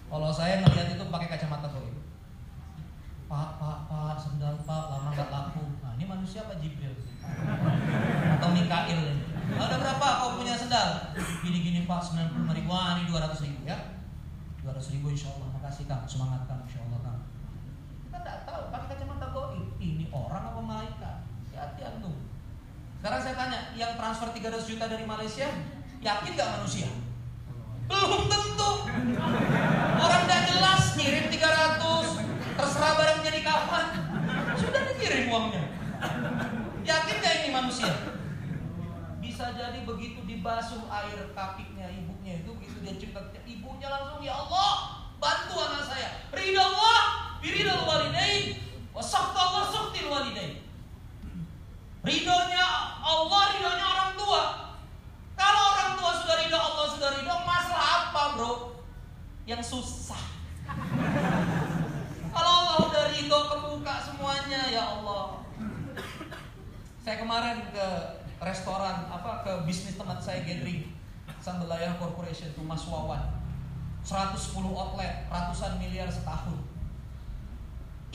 Kalau 0.10 0.34
saya 0.34 0.66
ngelihat 0.66 0.98
itu 0.98 1.06
pakai 1.06 1.30
kacamata 1.30 1.70
goib. 1.70 1.94
Pak, 3.30 3.62
pak, 3.62 3.80
pak, 3.94 4.18
sendal 4.18 4.58
pak, 4.66 4.84
lama 4.90 5.14
nggak 5.14 5.30
laku. 5.30 5.62
Nah, 5.86 5.94
ini 6.02 6.06
manusia 6.10 6.42
apa 6.50 6.58
Jibril? 6.58 6.98
Atau 8.38 8.50
Mikail? 8.58 9.22
Ada 9.54 9.76
berapa 9.78 10.08
kau 10.22 10.42
punya 10.42 10.58
sendal? 10.58 11.14
Gini-gini 11.46 11.86
pak, 11.86 12.02
95 12.02 12.58
ribu, 12.58 12.74
wah 12.74 12.98
ini 12.98 13.06
200 13.06 13.46
ribu 13.46 13.70
ya. 13.70 13.78
200 14.66 14.94
ribu 14.98 15.14
insya 15.14 15.30
Allah, 15.38 15.54
makasih 15.54 15.86
kang, 15.86 16.02
semangat 16.10 16.50
kang, 16.50 16.62
insya 16.66 16.82
Allah 16.86 17.02
kang. 17.06 17.20
Kita 18.16 18.24
nggak 18.24 18.48
tahu, 18.48 18.72
pakai 18.72 18.88
kacamata 18.96 19.28
goib, 19.36 19.76
ini 19.84 20.08
orang 20.08 20.48
apa 20.48 20.62
malaikat? 20.64 21.28
Hati-hati 21.52 21.84
antum. 21.84 22.16
Sekarang 23.04 23.20
saya 23.20 23.36
tanya, 23.36 23.60
yang 23.76 23.92
transfer 24.00 24.32
300 24.32 24.64
juta 24.72 24.88
dari 24.88 25.04
Malaysia, 25.04 25.52
yakin 26.00 26.32
nggak 26.32 26.52
manusia? 26.56 26.88
Belum 27.92 28.24
tentu. 28.32 28.72
Orang 30.00 30.22
nggak 30.32 30.44
jelas, 30.48 30.96
ngirim 30.96 31.28
300, 31.28 32.24
terserah 32.56 32.94
barang 32.96 33.20
jadi 33.20 33.40
kapan. 33.44 33.86
Sudah 34.64 34.82
dikirim 34.96 35.28
uangnya. 35.28 35.64
Yakin 36.88 37.16
nggak 37.20 37.36
ini 37.44 37.50
manusia? 37.52 37.92
Bisa 39.20 39.52
jadi 39.60 39.84
begitu 39.84 40.24
dibasuh 40.24 40.88
air 40.88 41.36
kakinya 41.36 41.92
ibunya 41.92 42.40
itu 42.40 42.56
begitu 42.56 42.80
dia 42.80 42.96
cerita 42.96 43.20
ibunya 43.44 43.92
langsung 43.92 44.24
ya 44.24 44.40
Allah 44.40 45.04
bantu 45.20 45.60
anak 45.60 45.84
saya. 45.84 46.24
Ridho 46.32 46.64
Allah, 46.64 47.35
biridho 47.46 47.86
walidain, 47.86 48.58
wasakta 48.90 49.38
Allah 49.38 49.70
saktil 49.70 50.10
walidain. 50.10 50.66
Ridhonya 52.02 52.66
Allah, 53.06 53.42
ridhonya 53.54 53.86
orang 53.86 54.12
tua. 54.18 54.44
Kalau 55.38 55.64
orang 55.78 55.92
tua 56.02 56.12
sudah 56.26 56.36
ridho, 56.42 56.58
Allah 56.58 56.86
sudah 56.90 57.10
ridho, 57.22 57.36
masalah 57.46 57.90
apa 58.10 58.22
bro? 58.34 58.54
Yang 59.46 59.78
susah. 59.78 60.22
Kalau 62.34 62.52
Allah 62.66 62.78
udah 62.90 63.04
ridho 63.14 63.40
kebuka 63.54 63.94
semuanya 64.02 64.62
ya 64.74 64.84
Allah. 64.98 65.46
Saya 67.06 67.22
kemarin 67.22 67.62
ke 67.70 67.88
restoran 68.42 69.06
apa 69.14 69.46
ke 69.46 69.52
bisnis 69.70 69.94
teman 69.94 70.18
saya 70.18 70.42
gathering 70.42 70.90
Sambelayah 71.38 72.02
Corporation 72.02 72.50
itu 72.50 72.66
Mas 72.66 72.82
Wawan 72.90 73.22
110 74.02 74.34
outlet 74.74 75.30
ratusan 75.30 75.78
miliar 75.78 76.10
setahun 76.10 76.65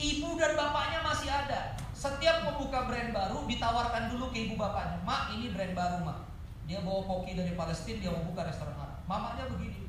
Ibu 0.01 0.33
dan 0.41 0.57
bapaknya 0.57 1.05
masih 1.05 1.29
ada. 1.29 1.77
Setiap 1.93 2.41
membuka 2.41 2.89
brand 2.89 3.13
baru 3.13 3.45
ditawarkan 3.45 4.09
dulu 4.09 4.33
ke 4.33 4.49
ibu 4.49 4.57
bapaknya 4.57 4.97
Mak 5.05 5.37
ini 5.37 5.53
brand 5.53 5.77
baru 5.77 6.01
mak. 6.01 6.25
Dia 6.65 6.81
bawa 6.81 7.05
koki 7.05 7.37
dari 7.37 7.53
Palestina 7.53 8.01
dia 8.01 8.09
mau 8.09 8.25
buka 8.25 8.49
restoran 8.49 8.73
Arab. 8.81 8.97
Mamanya 9.05 9.45
begini. 9.45 9.85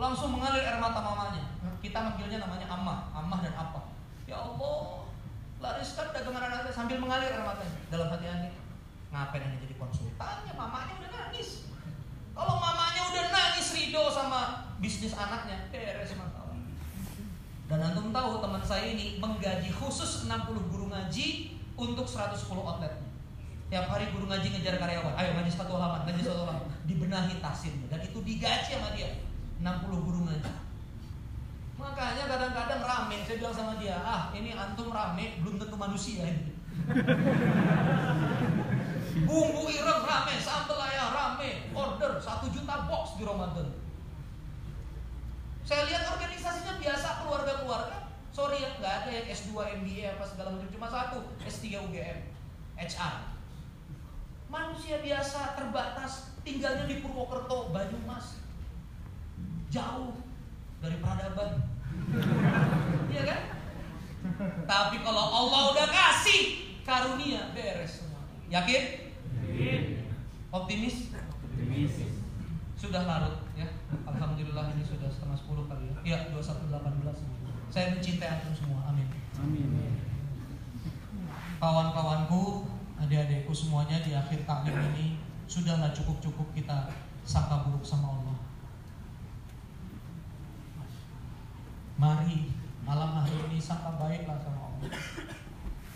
Langsung 0.00 0.32
mengalir 0.32 0.64
air 0.64 0.80
mata 0.80 1.04
mamanya. 1.04 1.44
Kita 1.84 2.00
manggilnya 2.00 2.40
namanya 2.40 2.64
Ammah. 2.72 3.12
Ammah 3.12 3.44
dan 3.44 3.52
apa 3.52 3.92
Ya 4.24 4.40
Allah 4.40 5.04
Lariskan 5.60 6.16
dagangan 6.16 6.48
anaknya 6.48 6.72
sambil 6.72 6.96
mengalir 6.96 7.28
air 7.28 7.44
matanya. 7.44 7.76
Dalam 7.92 8.08
hati 8.08 8.24
Ani 8.24 8.48
Ngapain 9.12 9.44
Ani 9.44 9.60
jadi 9.60 9.76
konsultannya 9.76 10.52
Mamanya 10.56 10.96
udah 10.96 11.10
nangis. 11.12 11.68
Kalau 12.32 12.56
mamanya 12.56 13.02
udah 13.12 13.24
nangis 13.28 13.68
Ridho 13.76 14.08
sama 14.08 14.72
bisnis 14.80 15.12
anaknya 15.12 15.68
Beres 15.68 16.16
masalah 16.16 16.43
dan 17.64 17.80
antum 17.80 18.12
tahu 18.12 18.44
teman 18.44 18.60
saya 18.60 18.92
ini 18.92 19.16
menggaji 19.16 19.72
khusus 19.72 20.28
60 20.28 20.68
guru 20.68 20.92
ngaji 20.92 21.56
untuk 21.80 22.04
110 22.04 22.52
outlet. 22.52 22.92
Tiap 23.72 23.88
hari 23.88 24.12
guru 24.12 24.28
ngaji 24.28 24.52
ngejar 24.52 24.76
karyawan, 24.76 25.16
ayo 25.16 25.32
ngaji 25.40 25.48
satu 25.48 25.72
halaman, 25.72 26.04
ngaji 26.04 26.20
satu 26.20 26.44
halaman, 26.44 26.68
dibenahi 26.84 27.40
tasin 27.40 27.88
dan 27.88 28.04
itu 28.04 28.20
digaji 28.20 28.76
sama 28.76 28.92
dia 28.92 29.16
60 29.64 30.04
guru 30.04 30.28
ngaji. 30.28 30.52
Makanya 31.74 32.24
kadang-kadang 32.30 32.82
rame, 32.86 33.18
saya 33.26 33.36
bilang 33.40 33.56
sama 33.56 33.72
dia, 33.80 33.96
ah 33.98 34.30
ini 34.36 34.52
antum 34.54 34.92
rame 34.92 35.40
belum 35.40 35.58
tentu 35.58 35.74
manusia 35.80 36.22
ini. 36.28 36.52
Bumbu 39.26 39.72
ireng 39.72 40.04
rame, 40.04 40.34
sambal 40.36 40.78
ayam 40.84 41.10
rame, 41.16 41.72
order 41.72 42.20
satu 42.20 42.52
juta 42.52 42.86
box 42.86 43.16
di 43.16 43.24
Ramadan. 43.24 43.83
Saya 45.64 45.88
lihat 45.88 46.04
organisasinya 46.12 46.76
biasa 46.76 47.24
keluarga-keluarga. 47.24 48.12
Sorry 48.28 48.60
ya, 48.60 48.70
nggak 48.76 48.94
ada 49.00 49.10
yang 49.10 49.26
S2 49.32 49.50
MBA 49.80 50.04
apa 50.12 50.24
segala 50.28 50.52
macam, 50.52 50.68
cuma 50.68 50.86
satu 50.92 51.18
S3 51.40 51.80
UGM, 51.88 52.18
HR. 52.76 53.14
Manusia 54.52 55.00
biasa 55.00 55.56
terbatas, 55.56 56.36
tinggalnya 56.44 56.84
di 56.84 57.00
Purwokerto, 57.00 57.72
Banyumas, 57.72 58.44
jauh 59.72 60.12
dari 60.84 60.98
peradaban. 61.00 61.50
Iya 63.14 63.22
kan? 63.30 63.40
Tapi 64.66 64.96
kalau 65.06 65.24
Allah 65.30 65.70
udah 65.70 65.86
kasih 65.86 66.74
karunia, 66.82 67.54
beres 67.54 68.02
semua. 68.02 68.26
Yakin? 68.50 69.14
Optimis? 70.50 71.14
Optimis. 71.14 71.94
Sudah 72.74 73.06
larut 73.06 73.38
ya. 73.54 73.70
Alhamdulillah 74.02 74.74
ini 74.74 74.82
sudah 74.82 75.06
setengah 75.06 75.38
sepuluh 75.38 75.70
kali 75.70 75.86
ya. 75.86 75.96
Ya 76.02 76.18
2118. 76.34 77.70
Saya 77.70 77.94
mencintai 77.94 78.28
antum 78.28 78.54
semua. 78.54 78.90
Amin. 78.90 79.06
Amin. 79.38 79.70
Kawan-kawanku, 81.62 82.66
adik-adikku 82.98 83.54
semuanya 83.54 84.02
di 84.02 84.12
akhir 84.12 84.42
taklim 84.42 84.74
ini 84.94 85.22
sudahlah 85.46 85.94
cukup-cukup 85.94 86.50
kita 86.52 86.90
sangka 87.22 87.66
buruk 87.68 87.86
sama 87.86 88.20
Allah. 88.20 88.38
Mari 91.94 92.52
malam 92.82 93.10
hari 93.16 93.32
ini 93.48 93.58
sangka 93.62 93.96
baiklah 93.96 94.38
sama 94.42 94.74
Allah. 94.74 94.90